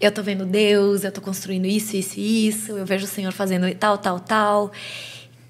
Eu 0.00 0.12
tô 0.12 0.22
vendo 0.22 0.46
Deus, 0.46 1.02
eu 1.02 1.10
tô 1.10 1.20
construindo 1.20 1.66
isso, 1.66 1.96
isso 1.96 2.20
e 2.20 2.46
isso, 2.48 2.72
eu 2.72 2.86
vejo 2.86 3.04
o 3.04 3.08
Senhor 3.08 3.32
fazendo 3.32 3.72
tal, 3.74 3.98
tal, 3.98 4.20
tal. 4.20 4.72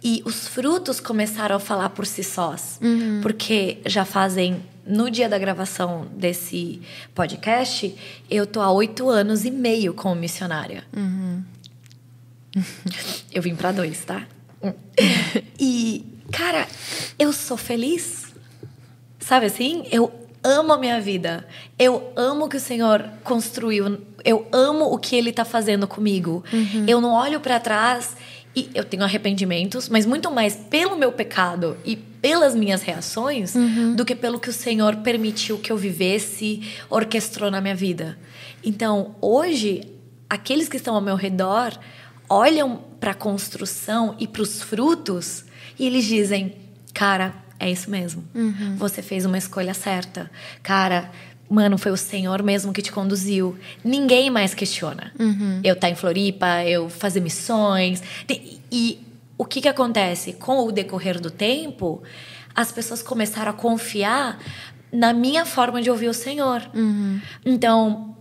E 0.02 0.22
os 0.24 0.46
frutos 0.46 1.00
começaram 1.00 1.56
a 1.56 1.58
falar 1.58 1.90
por 1.90 2.06
si 2.06 2.22
sós. 2.22 2.78
Porque 3.20 3.78
já 3.84 4.04
fazem, 4.04 4.62
no 4.86 5.10
dia 5.10 5.28
da 5.28 5.38
gravação 5.38 6.06
desse 6.16 6.80
podcast, 7.14 7.94
eu 8.30 8.46
tô 8.46 8.60
há 8.60 8.70
oito 8.70 9.10
anos 9.10 9.44
e 9.44 9.50
meio 9.50 9.92
como 9.92 10.14
missionária. 10.14 10.84
Eu 13.32 13.42
vim 13.42 13.54
pra 13.54 13.72
dois, 13.72 14.04
tá? 14.04 14.26
E, 15.60 16.04
cara, 16.30 16.66
eu 17.18 17.32
sou 17.32 17.56
feliz. 17.56 18.26
Sabe 19.18 19.46
assim? 19.46 19.86
Eu 19.90 20.12
amo 20.42 20.72
a 20.72 20.78
minha 20.78 21.00
vida. 21.00 21.46
Eu 21.78 22.12
amo 22.16 22.46
o 22.46 22.48
que 22.48 22.56
o 22.56 22.60
Senhor 22.60 23.04
construiu. 23.24 23.98
Eu 24.24 24.46
amo 24.52 24.92
o 24.92 24.98
que 24.98 25.16
Ele 25.16 25.32
tá 25.32 25.44
fazendo 25.44 25.86
comigo. 25.86 26.44
Eu 26.86 27.00
não 27.00 27.12
olho 27.12 27.40
pra 27.40 27.60
trás 27.60 28.16
e 28.54 28.70
eu 28.74 28.84
tenho 28.84 29.04
arrependimentos, 29.04 29.88
mas 29.88 30.06
muito 30.06 30.30
mais 30.30 30.56
pelo 30.56 30.96
meu 30.96 31.12
pecado 31.12 31.76
e 31.84 31.94
pelas 31.96 32.54
minhas 32.54 32.82
reações 32.82 33.54
do 33.94 34.04
que 34.04 34.14
pelo 34.14 34.40
que 34.40 34.50
o 34.50 34.52
Senhor 34.52 34.96
permitiu 34.96 35.58
que 35.58 35.70
eu 35.70 35.76
vivesse, 35.76 36.62
orquestrou 36.90 37.50
na 37.50 37.60
minha 37.60 37.74
vida. 37.74 38.18
Então, 38.64 39.14
hoje, 39.20 39.82
aqueles 40.28 40.68
que 40.68 40.76
estão 40.76 40.94
ao 40.94 41.00
meu 41.00 41.14
redor 41.14 41.78
olham 42.28 42.82
para 42.98 43.12
a 43.12 43.14
construção 43.14 44.16
e 44.18 44.26
para 44.26 44.42
os 44.42 44.62
frutos 44.62 45.44
e 45.78 45.86
eles 45.86 46.04
dizem: 46.04 46.54
Cara, 46.94 47.34
é 47.58 47.70
isso 47.70 47.90
mesmo. 47.90 48.24
Você 48.76 49.02
fez 49.02 49.24
uma 49.24 49.38
escolha 49.38 49.74
certa. 49.74 50.30
Cara, 50.62 51.10
mano, 51.50 51.78
foi 51.78 51.92
o 51.92 51.96
Senhor 51.96 52.42
mesmo 52.42 52.72
que 52.72 52.82
te 52.82 52.92
conduziu. 52.92 53.56
Ninguém 53.84 54.30
mais 54.30 54.54
questiona. 54.54 55.12
Eu 55.64 55.74
estar 55.74 55.90
em 55.90 55.94
Floripa, 55.94 56.64
eu 56.64 56.88
fazer 56.88 57.20
missões. 57.20 58.02
E, 58.28 58.60
e 58.70 59.00
o 59.36 59.44
que, 59.44 59.60
que 59.60 59.68
acontece? 59.68 60.32
Com 60.34 60.66
o 60.66 60.72
decorrer 60.72 61.20
do 61.20 61.30
tempo, 61.30 62.02
as 62.54 62.72
pessoas 62.72 63.02
começaram 63.02 63.50
a 63.50 63.54
confiar 63.54 64.38
na 64.92 65.12
minha 65.12 65.44
forma 65.44 65.80
de 65.82 65.90
ouvir 65.90 66.08
o 66.08 66.14
Senhor. 66.14 66.62
Então, 67.44 68.16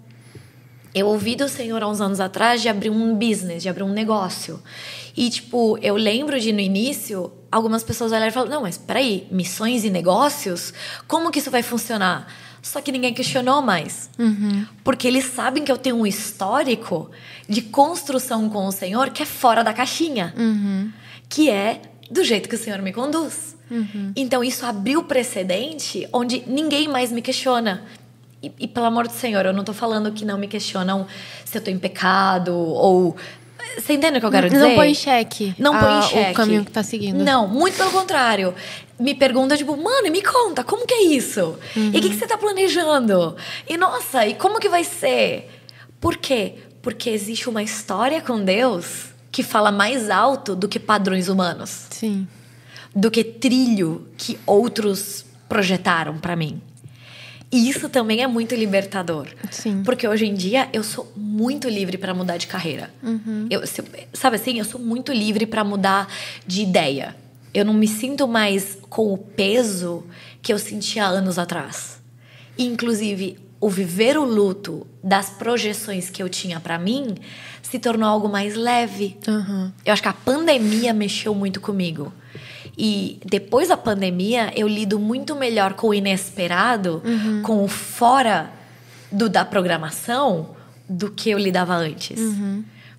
eu 0.94 1.08
ouvi 1.08 1.36
do 1.36 1.48
Senhor 1.48 1.82
há 1.84 1.88
uns 1.88 2.02
anos 2.02 2.20
atrás 2.20 2.62
de 2.62 2.70
abrir 2.70 2.90
um 2.90 3.16
business, 3.16 3.64
de 3.64 3.70
abrir 3.70 3.84
um 3.84 3.94
negócio. 3.94 4.62
E, 5.16 5.30
tipo, 5.30 5.78
eu 5.82 5.96
lembro 5.96 6.40
de 6.40 6.52
no 6.52 6.60
início, 6.60 7.32
algumas 7.52 7.84
pessoas 7.84 8.12
olharam 8.12 8.28
e 8.28 8.32
falaram: 8.32 8.56
não, 8.56 8.62
mas 8.64 8.78
peraí, 8.78 9.28
missões 9.32 9.84
e 9.84 9.90
negócios? 9.90 10.74
Como 11.08 11.32
que 11.32 11.40
isso 11.40 11.52
vai 11.52 11.64
funcionar? 11.64 12.28
Só 12.62 12.82
que 12.82 12.92
ninguém 12.92 13.14
questionou 13.14 13.62
mais. 13.62 14.10
Porque 14.84 15.08
eles 15.08 15.26
sabem 15.26 15.64
que 15.64 15.72
eu 15.72 15.78
tenho 15.78 15.96
um 15.96 16.06
histórico 16.08 17.10
de 17.48 17.62
construção 17.62 18.50
com 18.50 18.68
o 18.68 18.72
Senhor 18.72 19.10
que 19.12 19.24
é 19.24 19.26
fora 19.26 19.64
da 19.64 19.74
caixinha. 19.74 20.34
Que 21.30 21.50
é 21.50 21.82
do 22.12 22.24
jeito 22.24 22.50
que 22.50 22.56
o 22.56 22.58
Senhor 22.58 22.82
me 22.82 22.92
conduz. 22.92 23.56
Então 24.16 24.44
isso 24.44 24.66
abriu 24.66 25.04
precedente 25.04 26.08
onde 26.12 26.44
ninguém 26.48 26.88
mais 26.88 27.12
me 27.12 27.22
questiona. 27.22 27.84
E, 28.42 28.52
e, 28.60 28.68
pelo 28.68 28.86
amor 28.86 29.08
do 29.08 29.14
Senhor, 29.14 29.46
eu 29.46 29.54
não 29.54 29.64
tô 29.64 29.74
falando 29.74 30.12
que 30.12 30.24
não 30.24 30.38
me 30.38 30.48
questionam 30.48 31.08
se 31.44 31.58
eu 31.58 31.62
tô 31.62 31.72
em 31.72 31.80
pecado 31.80 32.54
ou. 32.56 33.16
Você 33.78 33.94
entende 33.94 34.18
o 34.18 34.20
que 34.20 34.26
eu 34.26 34.32
quero 34.32 34.50
dizer? 34.50 34.62
Não 34.68 34.76
põe 34.76 34.90
em 34.92 34.94
xeque 34.94 35.56
Não 35.58 35.74
a- 35.76 35.80
põe 35.80 36.00
em 36.00 36.02
xeque. 36.04 36.32
o 36.32 36.34
caminho 36.36 36.66
que 36.66 36.72
tá 36.72 36.84
seguindo. 36.84 37.24
Não, 37.24 37.48
muito 37.48 37.78
pelo 37.78 37.92
contrário. 37.92 38.54
Me 39.00 39.14
pergunta, 39.14 39.56
tipo, 39.56 39.76
mano, 39.78 40.10
me 40.12 40.22
conta, 40.22 40.64
como 40.64 40.86
que 40.86 40.94
é 40.94 41.04
isso? 41.04 41.58
E 41.76 41.90
o 41.90 41.92
que, 42.02 42.10
que 42.10 42.16
você 42.16 42.26
tá 42.28 42.38
planejando? 42.38 43.36
E 43.68 43.78
nossa, 43.78 44.26
e 44.26 44.34
como 44.36 44.60
que 44.60 44.68
vai 44.70 44.84
ser? 44.84 45.50
Por 46.02 46.18
quê? 46.18 46.56
Porque 46.82 47.10
existe 47.10 47.48
uma 47.50 47.62
história 47.62 48.22
com 48.22 48.44
Deus 48.44 49.08
que 49.32 49.44
fala 49.44 49.72
mais 49.72 50.10
alto 50.10 50.56
do 50.56 50.68
que 50.68 50.80
padrões 50.80 51.28
humanos 51.30 51.86
Sim. 51.92 52.28
do 52.96 53.12
que 53.12 53.24
trilho 53.24 54.08
que 54.18 54.40
outros 54.46 55.26
projetaram 55.48 56.18
pra 56.18 56.36
mim. 56.36 56.62
Isso 57.58 57.90
também 57.90 58.22
é 58.22 58.28
muito 58.28 58.54
libertador. 58.56 59.28
Sim. 59.52 59.82
Porque 59.84 60.08
hoje 60.08 60.26
em 60.26 60.34
dia 60.34 60.70
eu 60.74 60.84
sou 60.84 61.12
muito 61.16 61.68
livre 61.70 61.98
pra 61.98 62.14
mudar 62.14 62.38
de 62.38 62.48
carreira. 62.48 62.92
Eu, 63.50 63.66
se- 63.66 63.84
sabe 64.14 64.36
assim, 64.36 64.60
eu 64.60 64.66
sou 64.66 64.80
muito 64.80 65.12
livre 65.12 65.46
pra 65.46 65.64
mudar 65.64 66.08
de 66.46 66.62
ideia. 66.62 67.16
Eu 67.54 67.66
não 67.66 67.74
me 67.74 67.88
sinto 67.88 68.28
mais 68.28 68.78
com 68.90 69.12
o 69.14 69.18
peso 69.18 70.04
que 70.42 70.54
eu 70.54 70.60
sentia 70.60 71.06
anos 71.06 71.40
atrás. 71.40 72.00
Inclusive, 72.58 73.38
o 73.60 73.70
viver 73.70 74.18
o 74.18 74.24
luto 74.24 74.86
das 75.04 75.30
projeções 75.32 76.10
que 76.10 76.22
eu 76.22 76.30
tinha 76.30 76.60
pra 76.60 76.78
mim 76.78 77.16
se 77.62 77.80
tornou 77.80 78.08
algo 78.08 78.30
mais 78.30 78.56
leve. 78.56 79.18
Aham. 79.28 79.74
Eu 79.86 79.94
acho 79.94 80.02
que 80.02 80.08
a 80.08 80.14
pandemia 80.14 80.94
mexeu 80.94 81.34
muito 81.34 81.60
comigo. 81.60 82.14
E 82.78 83.20
depois 83.26 83.70
da 83.70 83.78
pandemia, 83.78 84.52
eu 84.56 84.68
lido 84.68 85.00
muito 85.00 85.36
melhor 85.36 85.74
com 85.74 85.88
o 85.88 85.94
inesperado, 85.94 87.02
com 87.44 87.64
o 87.64 87.68
fora 87.68 88.52
do, 89.12 89.28
da 89.28 89.44
programação, 89.44 90.56
do 90.88 91.10
que 91.10 91.30
eu 91.32 91.40
lidava 91.40 91.76
antes. 91.76 92.20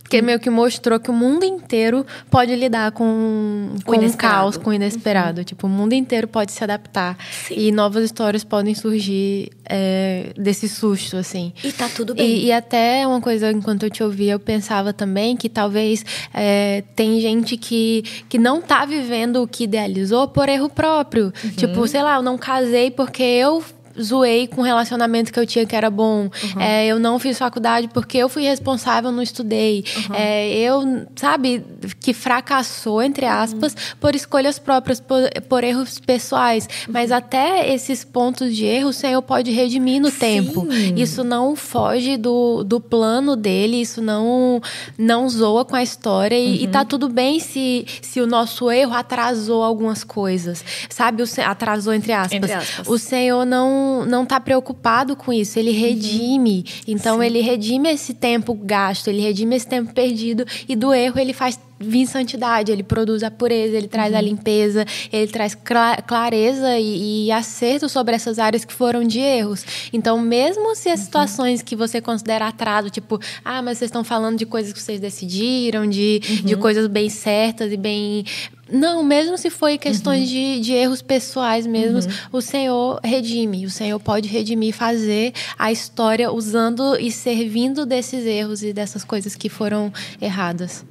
Porque 0.09 0.23
meio 0.23 0.41
que 0.41 0.49
mostrou 0.49 0.99
que 0.99 1.11
o 1.11 1.13
mundo 1.13 1.45
inteiro 1.45 2.05
pode 2.31 2.57
lidar 2.57 2.93
com, 2.93 3.75
com 3.85 3.93
um 3.93 3.95
inesperado. 3.95 4.37
caos, 4.37 4.57
com 4.57 4.71
o 4.71 4.73
inesperado. 4.73 5.45
Tipo, 5.45 5.67
o 5.67 5.71
mundo 5.71 5.93
inteiro 5.93 6.27
pode 6.27 6.51
se 6.51 6.65
adaptar. 6.65 7.19
Sim. 7.31 7.55
E 7.59 7.71
novas 7.71 8.05
histórias 8.05 8.43
podem 8.43 8.75
surgir 8.75 9.51
é, 9.69 10.33
desse 10.35 10.67
susto, 10.67 11.19
assim. 11.19 11.53
E 11.63 11.71
tá 11.73 11.91
tudo 11.95 12.15
bem. 12.15 12.27
E, 12.27 12.47
e 12.47 12.53
até 12.53 13.07
uma 13.07 13.21
coisa, 13.21 13.53
enquanto 13.53 13.83
eu 13.83 13.91
te 13.91 14.03
ouvia, 14.03 14.33
eu 14.33 14.41
pensava 14.41 14.95
também 14.95 15.37
que 15.37 15.47
talvez 15.47 16.03
é, 16.33 16.85
tem 16.97 17.21
gente 17.21 17.59
que, 17.59 18.03
que 18.31 18.39
não 18.39 18.63
tá 18.63 18.87
vivendo 18.87 19.43
o 19.43 19.47
que 19.47 19.65
idealizou 19.65 20.27
por 20.27 20.49
erro 20.49 20.71
próprio. 20.71 21.35
Uhum. 21.45 21.51
Tipo, 21.51 21.87
sei 21.87 22.03
lá, 22.03 22.17
eu 22.17 22.23
não 22.23 22.39
casei 22.39 22.91
porque 22.91 23.23
eu 23.23 23.63
zoei 24.01 24.47
com 24.47 24.61
o 24.61 24.65
relacionamento 24.65 25.33
que 25.33 25.39
eu 25.39 25.47
tinha 25.47 25.65
que 25.67 25.75
era 25.77 25.91
bom. 25.91 26.23
Uhum. 26.55 26.61
É, 26.61 26.87
eu 26.87 26.99
não 26.99 27.19
fiz 27.19 27.39
faculdade 27.39 27.89
porque 27.89 28.19
eu 28.19 28.29
fui 28.29 28.43
responsável, 28.43 29.11
não 29.13 29.23
estudei. 29.23 29.85
Uhum. 30.09 30.15
É, 30.15 30.49
eu, 30.59 31.07
sabe, 31.17 31.65
que 32.01 32.13
fracassou, 32.13 33.03
entre 33.03 33.27
Uhum. 33.27 33.33
aspas, 33.33 33.75
por 34.01 34.15
escolhas 34.15 34.59
próprias, 34.59 35.01
por, 35.01 35.19
por 35.49 35.65
erros 35.65 35.99
pessoais. 35.99 36.65
Uhum. 36.87 36.93
Mas 36.95 37.11
até 37.13 37.73
esses 37.73 38.05
pontos 38.05 38.55
de 38.55 38.65
erro, 38.65 38.89
o 38.89 38.93
Senhor 38.93 39.21
pode 39.23 39.51
redimir 39.51 40.01
no 40.01 40.11
Sim. 40.11 40.19
tempo. 40.19 40.67
Isso 40.97 41.23
não 41.25 41.55
foge 41.57 42.17
do, 42.17 42.63
do 42.65 42.81
plano 42.81 43.37
dele, 43.37 43.81
isso 43.81 44.01
não, 44.01 44.61
não 44.97 45.29
zoa 45.29 45.65
com 45.65 45.77
a 45.77 45.83
história. 45.83 46.37
E, 46.39 46.65
e 46.65 46.69
tá 46.69 46.81
Uhum. 46.81 46.87
tudo 46.87 47.09
bem 47.09 47.39
se, 47.41 47.85
se 48.03 48.21
o 48.21 48.27
nosso 48.27 48.71
erro 48.71 48.95
atrasou 48.95 49.63
algumas 49.63 50.05
coisas. 50.05 50.65
Sabe? 50.89 51.23
O, 51.23 51.27
atrasou, 51.45 51.93
entre 51.93 52.13
aspas. 52.13 52.33
Entre 52.33 52.53
aspas. 52.53 52.87
O 52.89 52.99
Senhor 52.99 53.45
não, 53.45 53.88
não 53.89 54.19
não 54.19 54.23
está 54.25 54.41
preocupado 54.41 55.15
com 55.17 55.33
isso. 55.33 55.59
Ele 55.59 55.71
redime. 55.71 56.65
Então, 56.87 57.19
Sim. 57.21 57.27
ele 57.27 57.41
redime 57.41 57.89
esse 57.89 58.15
tempo 58.15 58.53
gasto, 58.55 59.09
ele 59.09 59.21
redime 59.21 59.55
esse 59.57 59.67
tempo 59.67 59.93
perdido. 59.93 60.45
E 60.69 60.75
do 60.75 60.93
erro, 60.93 61.19
ele 61.21 61.33
faz 61.33 61.59
vir 61.81 62.07
santidade. 62.07 62.73
Ele 62.73 62.83
produz 62.83 63.23
a 63.23 63.31
pureza, 63.31 63.77
ele 63.77 63.87
traz 63.87 64.13
a 64.15 64.21
limpeza, 64.21 64.85
ele 65.13 65.31
traz 65.31 65.55
cla- 65.55 65.99
clareza 65.99 66.77
e, 66.79 67.27
e 67.27 67.33
acerto 67.33 67.89
sobre 67.89 68.17
essas 68.17 68.39
áreas 68.39 68.65
que 68.65 68.75
foram 68.75 69.05
de 69.05 69.21
erros. 69.21 69.65
Então, 69.93 70.19
mesmo 70.19 70.75
se 70.75 70.89
as 70.89 71.01
situações 71.01 71.63
que 71.63 71.77
você 71.77 72.01
considera 72.01 72.49
atraso, 72.49 72.91
tipo, 72.91 73.21
ah, 73.45 73.63
mas 73.63 73.79
vocês 73.79 73.89
estão 73.89 74.03
falando 74.03 74.37
de 74.37 74.47
coisas 74.47 74.73
que 74.73 74.83
vocês 74.83 74.99
decidiram, 74.99 75.87
de, 75.89 76.19
de 76.19 76.57
coisas 76.57 76.87
bem 76.89 77.09
certas 77.09 77.73
e 77.73 77.77
bem. 77.77 78.25
Não, 78.71 79.03
mesmo 79.03 79.39
se 79.39 79.49
foi 79.51 79.79
questões 79.79 80.29
de, 80.29 80.61
de 80.61 80.73
erros 80.73 81.01
pessoais 81.01 81.67
mesmo, 81.67 82.01
o 82.31 82.41
Senhor 82.41 83.01
redime. 83.03 83.65
O 83.65 83.71
Senhor 83.71 83.99
pode 83.99 84.29
redimir, 84.29 84.75
fazer 84.75 85.33
a 85.59 85.73
história 85.73 86.31
usando 86.31 86.97
e 86.99 87.11
servindo 87.11 87.87
desses 87.87 88.27
erros 88.27 88.63
e 88.63 88.73
dessas 88.73 89.05
coisas 89.05 89.35
que 89.35 89.49
foram 89.49 89.93
erradas. 90.21 90.85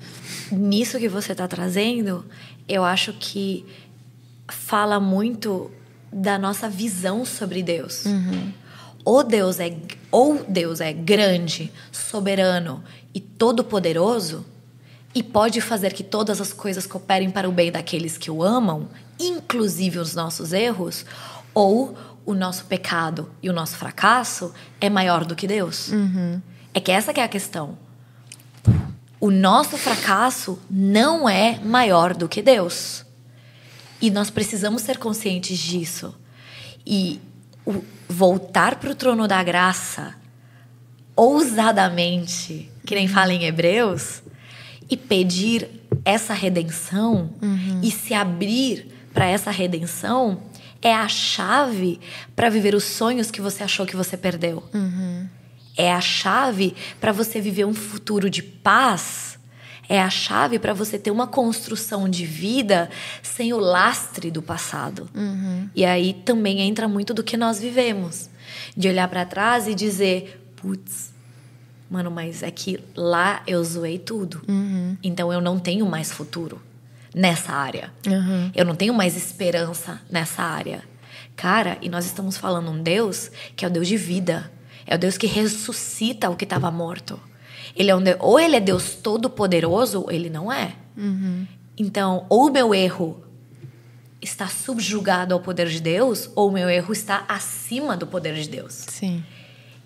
nisso 0.51 0.97
que 0.97 1.07
você 1.07 1.34
está 1.34 1.47
trazendo, 1.47 2.25
eu 2.67 2.84
acho 2.84 3.13
que 3.13 3.65
fala 4.47 4.99
muito 4.99 5.71
da 6.11 6.38
nossa 6.38 6.69
visão 6.69 7.25
sobre 7.25 7.61
Deus. 7.61 8.05
Ou 9.05 9.23
Deus 9.23 9.59
é 9.59 9.73
ou 10.11 10.43
Deus 10.47 10.82
é 10.82 10.91
grande, 10.91 11.71
soberano 11.91 12.84
e 13.13 13.19
todo-poderoso 13.19 14.45
e 15.18 15.24
pode 15.24 15.59
fazer 15.61 15.93
que 15.93 16.03
todas 16.03 16.39
as 16.39 16.53
coisas 16.53 16.86
cooperem 16.86 17.32
para 17.32 17.49
o 17.49 17.51
bem 17.51 17.72
daqueles 17.72 18.20
que 18.20 18.30
o 18.30 18.43
amam, 18.43 18.88
inclusive 19.20 19.97
os 19.97 20.13
nossos 20.13 20.53
erros, 20.53 21.05
ou 21.55 21.97
o 22.24 22.36
nosso 22.36 22.65
pecado 22.65 23.28
e 23.41 23.49
o 23.49 23.53
nosso 23.53 23.78
fracasso 23.78 24.53
é 24.80 24.91
maior 24.91 25.26
do 25.26 25.36
que 25.36 25.47
Deus. 25.47 25.89
É 26.72 26.80
que 26.80 26.91
essa 26.91 27.11
que 27.11 27.20
é 27.20 27.24
a 27.24 27.28
questão 27.28 27.78
o 29.20 29.32
nosso 29.32 29.76
fracasso 29.80 30.59
não 30.70 31.28
é 31.28 31.57
maior 31.63 32.13
do 32.13 32.30
que 32.30 32.39
Deus. 32.39 33.03
E 33.99 34.11
nós 34.11 34.30
precisamos 34.30 34.84
ser 34.84 34.99
conscientes 34.99 35.57
disso. 35.57 36.13
E 36.86 37.20
o- 37.65 37.84
voltar 38.07 38.76
para 38.76 38.91
o 38.91 38.95
trono 38.95 39.28
da 39.28 39.41
graça 39.41 40.13
ousadamente, 41.15 42.70
que 42.86 42.93
nem 42.93 43.07
fala 43.07 43.34
em 43.34 43.43
Hebreus, 43.45 44.22
e 44.90 44.96
pedir 44.96 45.70
essa 46.04 46.34
redenção 46.34 47.30
e 47.84 47.92
se 47.92 48.14
abrir 48.14 48.88
para 49.14 49.26
essa 49.26 49.52
redenção 49.52 50.42
é 50.82 50.94
a 50.94 51.08
chave 51.08 52.00
para 52.36 52.50
viver 52.50 52.76
os 52.76 52.84
sonhos 52.84 53.32
que 53.32 53.42
você 53.42 53.64
achou 53.64 53.86
que 53.86 53.96
você 53.96 54.16
perdeu 54.16 54.64
é 55.78 55.94
a 55.94 56.02
chave 56.02 56.76
para 57.00 57.12
você 57.12 57.40
viver 57.40 57.66
um 57.66 57.74
futuro 57.74 58.30
de 58.30 58.42
paz. 58.42 59.38
É 59.88 60.02
a 60.02 60.10
chave 60.10 60.60
para 60.60 60.74
você 60.74 61.00
ter 61.00 61.12
uma 61.12 61.28
construção 61.28 62.10
de 62.10 62.26
vida 62.26 62.90
sem 63.24 63.54
o 63.54 63.60
lastre 63.60 64.30
do 64.30 64.42
passado. 64.42 65.08
E 65.74 65.86
aí 65.86 66.14
também 66.26 66.60
entra 66.62 66.90
muito 66.90 67.14
do 67.14 67.24
que 67.24 67.38
nós 67.38 67.60
vivemos. 67.60 68.30
De 68.76 68.90
olhar 68.90 69.08
para 69.08 69.24
trás 69.24 69.68
e 69.68 69.74
dizer: 69.74 70.52
putz, 70.58 71.14
mano, 71.90 72.12
mas 72.12 72.44
é 72.44 72.52
que 72.52 72.80
lá 72.96 73.42
eu 73.48 73.64
zoei 73.64 73.98
tudo. 74.00 74.42
Então 75.04 75.32
eu 75.32 75.42
não 75.42 75.58
tenho 75.60 75.86
mais 75.86 76.12
futuro 76.12 76.62
nessa 77.14 77.54
área. 77.54 77.92
Eu 78.54 78.66
não 78.66 78.76
tenho 78.76 78.94
mais 78.94 79.16
esperança 79.16 80.02
nessa 80.10 80.44
área. 80.44 80.84
Cara, 81.36 81.78
e 81.82 81.90
nós 81.90 82.06
estamos 82.06 82.36
falando 82.38 82.72
um 82.72 82.82
Deus 82.82 83.32
que 83.56 83.64
é 83.64 83.68
o 83.68 83.72
Deus 83.72 83.88
de 83.88 83.98
vida. 83.98 84.52
É 84.86 84.96
o 84.96 84.98
Deus 85.00 85.18
que 85.18 85.28
ressuscita 85.28 86.30
o 86.30 86.36
que 86.36 86.46
estava 86.46 86.72
morto. 86.72 87.20
Ele 87.76 87.92
é 87.92 87.96
um 87.96 88.02
Deus, 88.02 88.18
ou 88.20 88.40
ele 88.40 88.56
é 88.56 88.60
Deus 88.60 88.96
todo-poderoso, 88.96 90.02
ou 90.02 90.12
ele 90.12 90.30
não 90.30 90.52
é. 90.52 90.74
Então, 91.78 92.26
ou 92.30 92.48
o 92.48 92.52
meu 92.52 92.74
erro 92.74 93.24
está 94.22 94.48
subjugado 94.48 95.34
ao 95.34 95.40
poder 95.40 95.68
de 95.68 95.80
Deus, 95.80 96.30
ou 96.36 96.50
o 96.50 96.52
meu 96.52 96.70
erro 96.70 96.92
está 96.92 97.24
acima 97.28 97.96
do 97.96 98.08
poder 98.08 98.34
de 98.34 98.50
Deus. 98.50 98.74
Sim, 98.88 99.24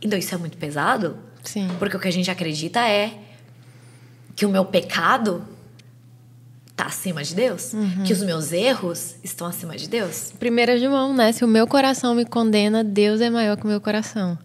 Então, 0.02 0.18
isso 0.18 0.34
é 0.34 0.38
muito 0.38 0.58
pesado, 0.58 1.18
sim. 1.44 1.68
porque 1.80 1.96
o 1.96 2.00
que 2.00 2.08
a 2.08 2.12
gente 2.12 2.30
acredita 2.30 2.88
é 2.88 3.14
que 4.36 4.46
o 4.46 4.50
meu 4.50 4.66
pecado 4.66 5.44
está 6.70 6.86
acima 6.86 7.24
de 7.24 7.36
Deus, 7.36 7.74
que 8.06 8.14
os 8.14 8.24
meus 8.24 8.52
erros 8.52 9.16
estão 9.24 9.46
acima 9.46 9.76
de 9.78 9.88
Deus. 9.88 10.34
Primeira 10.40 10.80
João, 10.80 11.14
né? 11.14 11.32
Se 11.32 11.46
o 11.46 11.48
meu 11.48 11.68
coração 11.68 12.16
me 12.16 12.26
condena, 12.26 12.84
Deus 12.84 13.22
é 13.22 13.30
maior 13.30 13.56
que 13.56 13.66
o 13.66 13.68
meu 13.68 13.80
coração. 13.80 14.38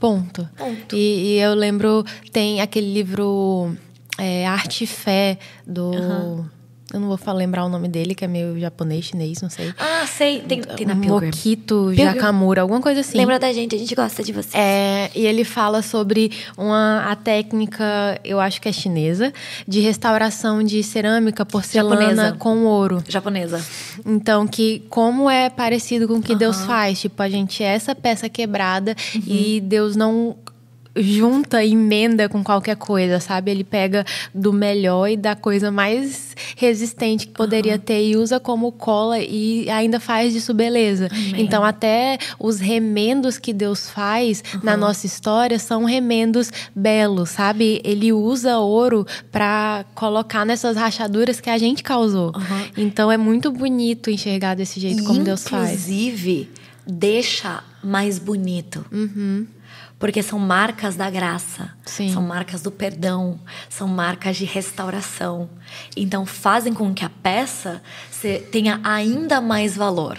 Ponto. 0.00 0.48
Ponto. 0.56 0.96
E, 0.96 1.36
e 1.36 1.38
eu 1.38 1.54
lembro, 1.54 2.04
tem 2.32 2.60
aquele 2.60 2.92
livro 2.92 3.76
é, 4.18 4.46
Arte 4.46 4.84
e 4.84 4.86
Fé 4.86 5.38
do. 5.64 6.48
Eu 6.92 7.00
não 7.00 7.08
vou 7.08 7.18
falar, 7.18 7.38
lembrar 7.38 7.66
o 7.66 7.68
nome 7.68 7.86
dele, 7.86 8.14
que 8.14 8.24
é 8.24 8.28
meio 8.28 8.58
japonês, 8.58 9.04
chinês, 9.04 9.42
não 9.42 9.50
sei. 9.50 9.74
Ah, 9.78 10.06
sei, 10.06 10.40
tem, 10.40 10.62
tem 10.62 10.86
na 10.86 10.96
Pilgrim. 10.96 11.26
Mokito. 11.26 11.94
Jakamura, 11.94 12.62
alguma 12.62 12.80
coisa 12.80 13.00
assim. 13.00 13.18
Lembra 13.18 13.38
da 13.38 13.52
gente, 13.52 13.76
a 13.76 13.78
gente 13.78 13.94
gosta 13.94 14.22
de 14.24 14.32
você. 14.32 14.56
É, 14.56 15.10
e 15.14 15.26
ele 15.26 15.44
fala 15.44 15.82
sobre 15.82 16.32
uma, 16.56 17.10
a 17.10 17.14
técnica, 17.14 18.18
eu 18.24 18.40
acho 18.40 18.60
que 18.60 18.68
é 18.68 18.72
chinesa, 18.72 19.32
de 19.66 19.80
restauração 19.80 20.62
de 20.62 20.82
cerâmica, 20.82 21.44
porcelana 21.44 22.00
Japonesa. 22.00 22.36
com 22.38 22.64
ouro. 22.64 23.04
Japonesa. 23.06 23.64
Então, 24.06 24.46
que 24.46 24.82
como 24.88 25.28
é 25.28 25.50
parecido 25.50 26.08
com 26.08 26.14
o 26.14 26.22
que 26.22 26.34
Deus 26.34 26.62
faz. 26.62 27.00
Tipo, 27.00 27.22
a 27.22 27.28
gente 27.28 27.62
é 27.62 27.66
essa 27.66 27.94
peça 27.94 28.28
quebrada 28.30 28.96
e 29.26 29.60
Deus 29.60 29.94
não 29.94 30.36
junta 30.98 31.64
e 31.64 31.72
emenda 31.72 32.28
com 32.28 32.42
qualquer 32.42 32.76
coisa, 32.76 33.20
sabe? 33.20 33.50
Ele 33.50 33.64
pega 33.64 34.04
do 34.34 34.52
melhor 34.52 35.08
e 35.08 35.16
da 35.16 35.34
coisa 35.34 35.70
mais 35.70 36.36
resistente 36.56 37.26
que 37.26 37.32
poderia 37.32 37.78
ter 37.78 38.02
e 38.04 38.16
usa 38.16 38.40
como 38.40 38.72
cola 38.72 39.18
e 39.18 39.68
ainda 39.70 40.00
faz 40.00 40.32
disso 40.32 40.52
beleza. 40.54 41.08
Então, 41.36 41.64
até 41.64 42.18
os 42.38 42.58
remendos 42.58 43.38
que 43.38 43.52
Deus 43.52 43.88
faz 43.88 44.42
na 44.62 44.76
nossa 44.76 45.06
história 45.06 45.58
são 45.58 45.84
remendos 45.84 46.50
belos, 46.74 47.30
sabe? 47.30 47.80
Ele 47.84 48.12
usa 48.12 48.58
ouro 48.58 49.06
para 49.30 49.84
colocar 49.94 50.44
nessas 50.44 50.76
rachaduras 50.76 51.40
que 51.40 51.50
a 51.50 51.58
gente 51.58 51.82
causou. 51.82 52.32
Então, 52.76 53.10
é 53.10 53.16
muito 53.16 53.50
bonito 53.50 54.10
enxergar 54.10 54.54
desse 54.54 54.80
jeito 54.80 55.04
como 55.04 55.22
Deus 55.22 55.46
faz. 55.46 55.70
Inclusive, 55.70 56.50
deixa 56.86 57.62
mais 57.82 58.18
bonito. 58.18 58.84
Porque 59.98 60.22
são 60.22 60.38
marcas 60.38 60.94
da 60.94 61.10
graça, 61.10 61.72
Sim. 61.84 62.12
são 62.12 62.22
marcas 62.22 62.62
do 62.62 62.70
perdão, 62.70 63.40
são 63.68 63.88
marcas 63.88 64.36
de 64.36 64.44
restauração. 64.44 65.50
Então 65.96 66.24
fazem 66.24 66.72
com 66.72 66.94
que 66.94 67.04
a 67.04 67.10
peça 67.10 67.82
tenha 68.52 68.80
ainda 68.84 69.40
mais 69.40 69.76
valor. 69.76 70.18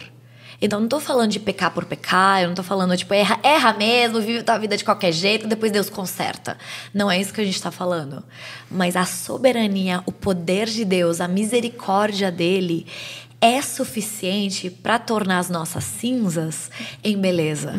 Então 0.62 0.82
não 0.82 0.90
tô 0.90 1.00
falando 1.00 1.32
de 1.32 1.40
pecar 1.40 1.72
por 1.72 1.86
pecar, 1.86 2.42
eu 2.42 2.50
não 2.50 2.56
tô 2.56 2.64
falando 2.64 2.96
tipo 2.98 3.14
erra, 3.14 3.40
erra 3.42 3.74
mesmo, 3.74 4.20
vive 4.20 4.44
tua 4.44 4.58
vida 4.58 4.76
de 4.76 4.84
qualquer 4.84 5.14
jeito, 5.14 5.48
depois 5.48 5.72
Deus 5.72 5.90
conserta. 5.90 6.58
Não 6.94 7.10
é 7.10 7.20
isso 7.20 7.34
que 7.34 7.40
a 7.40 7.46
gente 7.46 7.62
tá 7.62 7.72
falando. 7.72 8.24
Mas 8.70 8.98
a 8.98 9.06
soberania, 9.06 10.04
o 10.06 10.12
poder 10.12 10.68
de 10.68 10.84
Deus, 10.84 11.22
a 11.22 11.28
misericórdia 11.28 12.30
dele 12.30 12.86
é 13.42 13.62
suficiente 13.62 14.70
para 14.70 15.00
tornar 15.00 15.40
as 15.40 15.50
nossas 15.50 15.84
cinzas 15.84 16.70
em 17.04 17.18
beleza, 17.18 17.74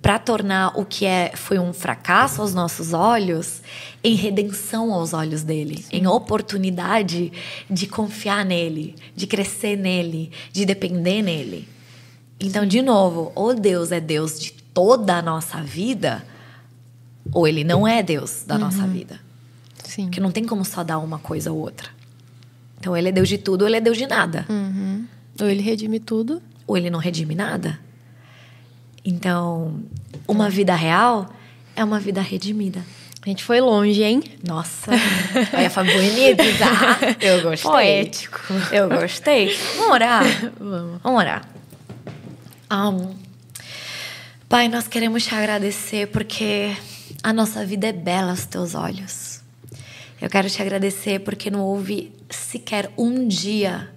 para 0.00 0.18
tornar 0.18 0.78
o 0.78 0.84
que 0.84 1.04
é 1.04 1.32
foi 1.34 1.58
um 1.58 1.72
fracasso 1.72 2.40
aos 2.40 2.54
nossos 2.54 2.92
olhos 2.92 3.60
em 4.04 4.14
redenção 4.14 4.92
aos 4.92 5.12
olhos 5.12 5.42
dele, 5.42 5.84
em 5.90 6.06
oportunidade 6.06 7.32
de 7.68 7.86
confiar 7.86 8.44
nele, 8.44 8.94
de 9.16 9.26
crescer 9.26 9.76
nele, 9.76 10.30
de 10.52 10.64
depender 10.64 11.22
nele. 11.22 11.68
Então, 12.38 12.66
de 12.66 12.82
novo, 12.82 13.32
ou 13.34 13.54
Deus 13.54 13.90
é 13.90 14.00
Deus 14.00 14.38
de 14.38 14.52
toda 14.52 15.16
a 15.16 15.22
nossa 15.22 15.60
vida, 15.60 16.24
ou 17.32 17.48
ele 17.48 17.64
não 17.64 17.86
é 17.86 18.02
Deus 18.02 18.44
da 18.46 18.58
nossa 18.58 18.86
vida. 18.86 19.18
Sim. 19.82 20.04
Porque 20.04 20.20
não 20.20 20.30
tem 20.30 20.44
como 20.44 20.64
só 20.64 20.82
dar 20.82 20.98
uma 20.98 21.18
coisa 21.18 21.52
ou 21.52 21.58
outra. 21.58 21.88
Então, 22.84 22.94
ele 22.94 23.08
é 23.08 23.12
Deus 23.12 23.30
de 23.30 23.38
tudo 23.38 23.62
ou 23.62 23.68
ele 23.68 23.78
é 23.78 23.80
Deus 23.80 23.96
de 23.96 24.06
nada. 24.06 24.44
Uhum. 24.46 25.06
Ou 25.40 25.48
ele 25.48 25.62
redime 25.62 25.98
tudo. 25.98 26.42
Ou 26.66 26.76
ele 26.76 26.90
não 26.90 26.98
redime 26.98 27.34
nada. 27.34 27.80
Então, 29.02 29.82
uma 30.28 30.50
vida 30.50 30.74
real 30.74 31.30
é 31.74 31.82
uma 31.82 31.98
vida 31.98 32.20
redimida. 32.20 32.84
A 33.22 33.26
gente 33.26 33.42
foi 33.42 33.58
longe, 33.58 34.02
hein? 34.02 34.22
Nossa, 34.46 34.90
olha, 35.56 35.70
foi 35.70 35.84
bonito, 35.84 36.42
tá? 36.58 36.98
Eu 37.26 37.40
gostei. 37.40 37.70
Poético. 37.70 38.40
Eu 38.70 38.90
gostei. 38.90 39.56
Vamos 39.76 39.92
orar? 39.92 40.24
Vamos. 40.60 41.00
Vamos 41.02 41.18
orar. 41.20 41.48
Amo. 42.68 43.18
Pai, 44.46 44.68
nós 44.68 44.86
queremos 44.86 45.24
te 45.24 45.34
agradecer 45.34 46.08
porque 46.08 46.76
a 47.22 47.32
nossa 47.32 47.64
vida 47.64 47.86
é 47.86 47.92
bela 47.92 48.32
aos 48.32 48.44
teus 48.44 48.74
olhos. 48.74 49.33
Eu 50.24 50.30
quero 50.30 50.48
te 50.48 50.62
agradecer 50.62 51.20
porque 51.20 51.50
não 51.50 51.60
houve 51.60 52.10
sequer 52.30 52.90
um 52.96 53.28
dia 53.28 53.90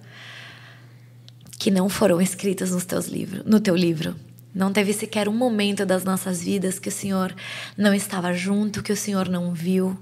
que 1.58 1.70
não 1.70 1.88
foram 1.88 2.20
escritas 2.20 2.70
nos 2.70 2.84
teus 2.84 3.06
livros, 3.06 3.46
no 3.46 3.58
teu 3.58 3.74
livro. 3.74 4.14
Não 4.54 4.70
teve 4.70 4.92
sequer 4.92 5.26
um 5.26 5.32
momento 5.32 5.86
das 5.86 6.04
nossas 6.04 6.42
vidas 6.42 6.78
que 6.78 6.90
o 6.90 6.92
Senhor 6.92 7.34
não 7.78 7.94
estava 7.94 8.34
junto, 8.34 8.82
que 8.82 8.92
o 8.92 8.96
Senhor 8.96 9.26
não 9.26 9.54
viu. 9.54 9.98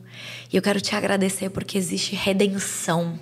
E 0.52 0.56
eu 0.56 0.62
quero 0.62 0.80
te 0.80 0.96
agradecer 0.96 1.48
porque 1.48 1.78
existe 1.78 2.16
redenção 2.16 3.16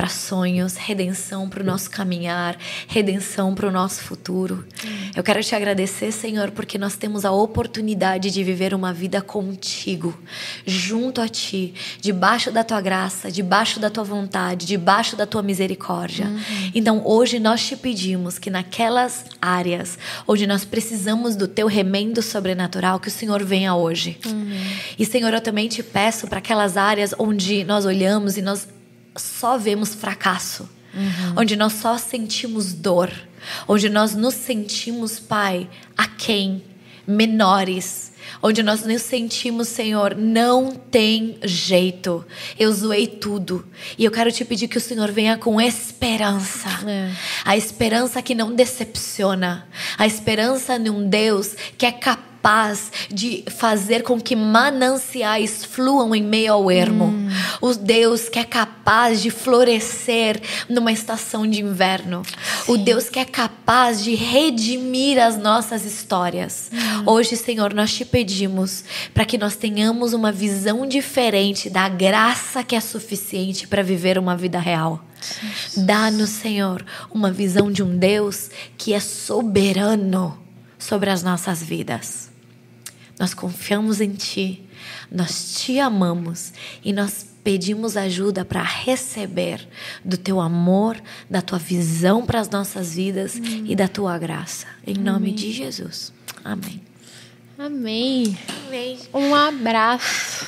para 0.00 0.08
sonhos, 0.08 0.76
redenção 0.76 1.46
para 1.46 1.62
o 1.62 1.66
nosso 1.66 1.90
caminhar, 1.90 2.56
redenção 2.88 3.54
para 3.54 3.68
o 3.68 3.70
nosso 3.70 4.00
futuro. 4.00 4.64
Hum. 4.82 5.10
Eu 5.14 5.22
quero 5.22 5.44
te 5.44 5.54
agradecer, 5.54 6.10
Senhor, 6.10 6.52
porque 6.52 6.78
nós 6.78 6.96
temos 6.96 7.26
a 7.26 7.30
oportunidade 7.30 8.30
de 8.30 8.42
viver 8.42 8.72
uma 8.72 8.94
vida 8.94 9.20
contigo, 9.20 10.18
junto 10.64 11.20
a 11.20 11.28
ti, 11.28 11.74
debaixo 12.00 12.50
da 12.50 12.64
tua 12.64 12.80
graça, 12.80 13.30
debaixo 13.30 13.78
da 13.78 13.90
tua 13.90 14.02
vontade, 14.02 14.64
debaixo 14.64 15.16
da 15.16 15.26
tua 15.26 15.42
misericórdia. 15.42 16.24
Uhum. 16.24 16.70
Então, 16.74 17.02
hoje 17.04 17.38
nós 17.38 17.62
te 17.62 17.76
pedimos 17.76 18.38
que 18.38 18.48
naquelas 18.48 19.26
áreas 19.38 19.98
onde 20.26 20.46
nós 20.46 20.64
precisamos 20.64 21.36
do 21.36 21.46
teu 21.46 21.66
remendo 21.66 22.22
sobrenatural, 22.22 22.98
que 22.98 23.08
o 23.08 23.10
Senhor 23.10 23.44
venha 23.44 23.74
hoje. 23.74 24.18
Uhum. 24.24 24.50
E, 24.98 25.04
Senhor, 25.04 25.34
eu 25.34 25.42
também 25.42 25.68
te 25.68 25.82
peço 25.82 26.26
para 26.26 26.38
aquelas 26.38 26.78
áreas 26.78 27.14
onde 27.18 27.64
nós 27.64 27.84
olhamos 27.84 28.38
e 28.38 28.40
nós 28.40 28.66
só 29.16 29.58
vemos 29.58 29.94
fracasso, 29.94 30.68
uhum. 30.94 31.34
onde 31.36 31.56
nós 31.56 31.74
só 31.74 31.98
sentimos 31.98 32.72
dor, 32.72 33.10
onde 33.66 33.88
nós 33.88 34.14
nos 34.14 34.34
sentimos, 34.34 35.18
Pai, 35.18 35.68
a 35.96 36.06
quem 36.06 36.62
menores, 37.06 38.12
onde 38.42 38.62
nós 38.62 38.84
nos 38.84 39.02
sentimos, 39.02 39.68
Senhor, 39.68 40.14
não 40.14 40.70
tem 40.70 41.38
jeito. 41.42 42.24
Eu 42.58 42.72
zoei 42.72 43.06
tudo. 43.06 43.66
E 43.98 44.04
eu 44.04 44.10
quero 44.10 44.30
te 44.30 44.44
pedir 44.44 44.68
que 44.68 44.78
o 44.78 44.80
Senhor 44.80 45.10
venha 45.10 45.36
com 45.36 45.60
esperança. 45.60 46.68
É. 46.86 47.10
A 47.44 47.56
esperança 47.56 48.22
que 48.22 48.34
não 48.34 48.54
decepciona. 48.54 49.66
A 49.98 50.06
esperança 50.06 50.78
num 50.78 51.08
Deus 51.08 51.54
que 51.76 51.84
é 51.84 51.92
capaz 51.92 52.29
capaz 52.40 52.90
de 53.10 53.44
fazer 53.48 54.02
com 54.02 54.18
que 54.18 54.34
mananciais 54.34 55.62
fluam 55.62 56.14
em 56.14 56.22
meio 56.22 56.54
ao 56.54 56.70
ermo. 56.70 57.04
Hum. 57.04 57.28
O 57.60 57.74
Deus 57.74 58.30
que 58.30 58.38
é 58.38 58.44
capaz 58.44 59.20
de 59.20 59.30
florescer 59.30 60.40
numa 60.68 60.90
estação 60.90 61.46
de 61.46 61.60
inverno. 61.60 62.22
Sim. 62.24 62.72
O 62.72 62.78
Deus 62.78 63.10
que 63.10 63.18
é 63.18 63.26
capaz 63.26 64.02
de 64.02 64.14
redimir 64.14 65.22
as 65.22 65.36
nossas 65.36 65.84
histórias. 65.84 66.70
Hum. 66.72 67.02
Hoje, 67.06 67.36
Senhor, 67.36 67.74
nós 67.74 67.92
te 67.92 68.06
pedimos 68.06 68.84
para 69.12 69.26
que 69.26 69.36
nós 69.36 69.54
tenhamos 69.54 70.14
uma 70.14 70.32
visão 70.32 70.86
diferente 70.86 71.68
da 71.68 71.90
graça 71.90 72.64
que 72.64 72.74
é 72.74 72.80
suficiente 72.80 73.68
para 73.68 73.82
viver 73.82 74.18
uma 74.18 74.34
vida 74.34 74.58
real. 74.58 75.04
Dá-nos, 75.76 76.30
Senhor, 76.30 76.82
uma 77.10 77.30
visão 77.30 77.70
de 77.70 77.82
um 77.82 77.98
Deus 77.98 78.48
que 78.78 78.94
é 78.94 79.00
soberano 79.00 80.38
sobre 80.78 81.10
as 81.10 81.22
nossas 81.22 81.62
vidas. 81.62 82.29
Nós 83.20 83.34
confiamos 83.34 84.00
em 84.00 84.12
Ti, 84.12 84.64
nós 85.12 85.56
te 85.58 85.78
amamos 85.78 86.54
e 86.82 86.90
nós 86.90 87.26
pedimos 87.44 87.94
ajuda 87.94 88.46
para 88.46 88.62
receber 88.62 89.68
do 90.02 90.16
Teu 90.16 90.40
amor, 90.40 90.96
da 91.28 91.42
Tua 91.42 91.58
visão 91.58 92.24
para 92.24 92.40
as 92.40 92.48
nossas 92.48 92.94
vidas 92.94 93.36
hum. 93.36 93.64
e 93.66 93.76
da 93.76 93.86
Tua 93.86 94.16
graça. 94.16 94.66
Em 94.86 94.94
Amém. 94.94 95.04
nome 95.04 95.32
de 95.32 95.52
Jesus. 95.52 96.14
Amém. 96.42 96.80
Amém. 97.58 98.38
Amém. 98.66 98.98
Um 99.12 99.34
abraço. 99.34 100.46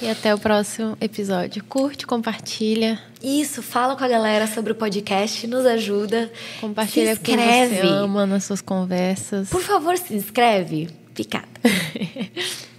E 0.00 0.08
até 0.08 0.32
o 0.32 0.38
próximo 0.38 0.96
episódio. 1.00 1.64
Curte, 1.64 2.06
compartilha. 2.06 3.02
Isso, 3.20 3.64
fala 3.64 3.96
com 3.96 4.04
a 4.04 4.08
galera 4.08 4.46
sobre 4.46 4.70
o 4.70 4.76
podcast, 4.76 5.44
nos 5.48 5.66
ajuda. 5.66 6.30
Compartilha 6.60 7.16
se 7.16 7.20
inscreve. 7.20 7.76
com 7.78 7.82
você 7.82 7.88
ama 7.88 8.26
nas 8.26 8.44
suas 8.44 8.62
conversas. 8.62 9.50
Por 9.50 9.60
favor, 9.60 9.98
se 9.98 10.14
inscreve 10.14 10.99
picada. 11.20 11.48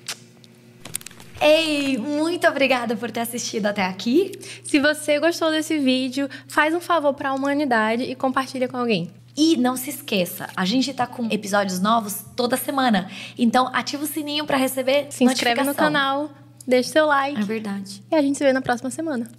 Ei, 1.39 1.97
muito 1.97 2.47
obrigada 2.47 2.95
por 2.95 3.09
ter 3.09 3.19
assistido 3.21 3.67
até 3.67 3.83
aqui. 3.83 4.31
Se 4.63 4.79
você 4.79 5.19
gostou 5.19 5.51
desse 5.51 5.77
vídeo, 5.79 6.29
faz 6.47 6.73
um 6.73 6.79
favor 6.79 7.13
para 7.13 7.29
a 7.29 7.33
humanidade 7.33 8.03
e 8.03 8.15
compartilha 8.15 8.67
com 8.67 8.77
alguém. 8.77 9.11
E 9.35 9.55
não 9.57 9.77
se 9.77 9.89
esqueça, 9.89 10.49
a 10.55 10.65
gente 10.65 10.93
tá 10.93 11.07
com 11.07 11.27
episódios 11.31 11.79
novos 11.79 12.25
toda 12.35 12.57
semana. 12.57 13.09
Então 13.37 13.69
ativa 13.73 14.03
o 14.03 14.07
sininho 14.07 14.45
para 14.45 14.57
receber 14.57 15.07
Se 15.09 15.23
inscreve 15.23 15.63
no 15.63 15.73
canal, 15.73 16.29
deixa 16.67 16.89
seu 16.89 17.05
like. 17.07 17.39
É 17.39 17.43
verdade. 17.43 18.03
E 18.11 18.15
a 18.15 18.21
gente 18.21 18.37
se 18.37 18.43
vê 18.43 18.51
na 18.53 18.61
próxima 18.61 18.89
semana. 18.89 19.27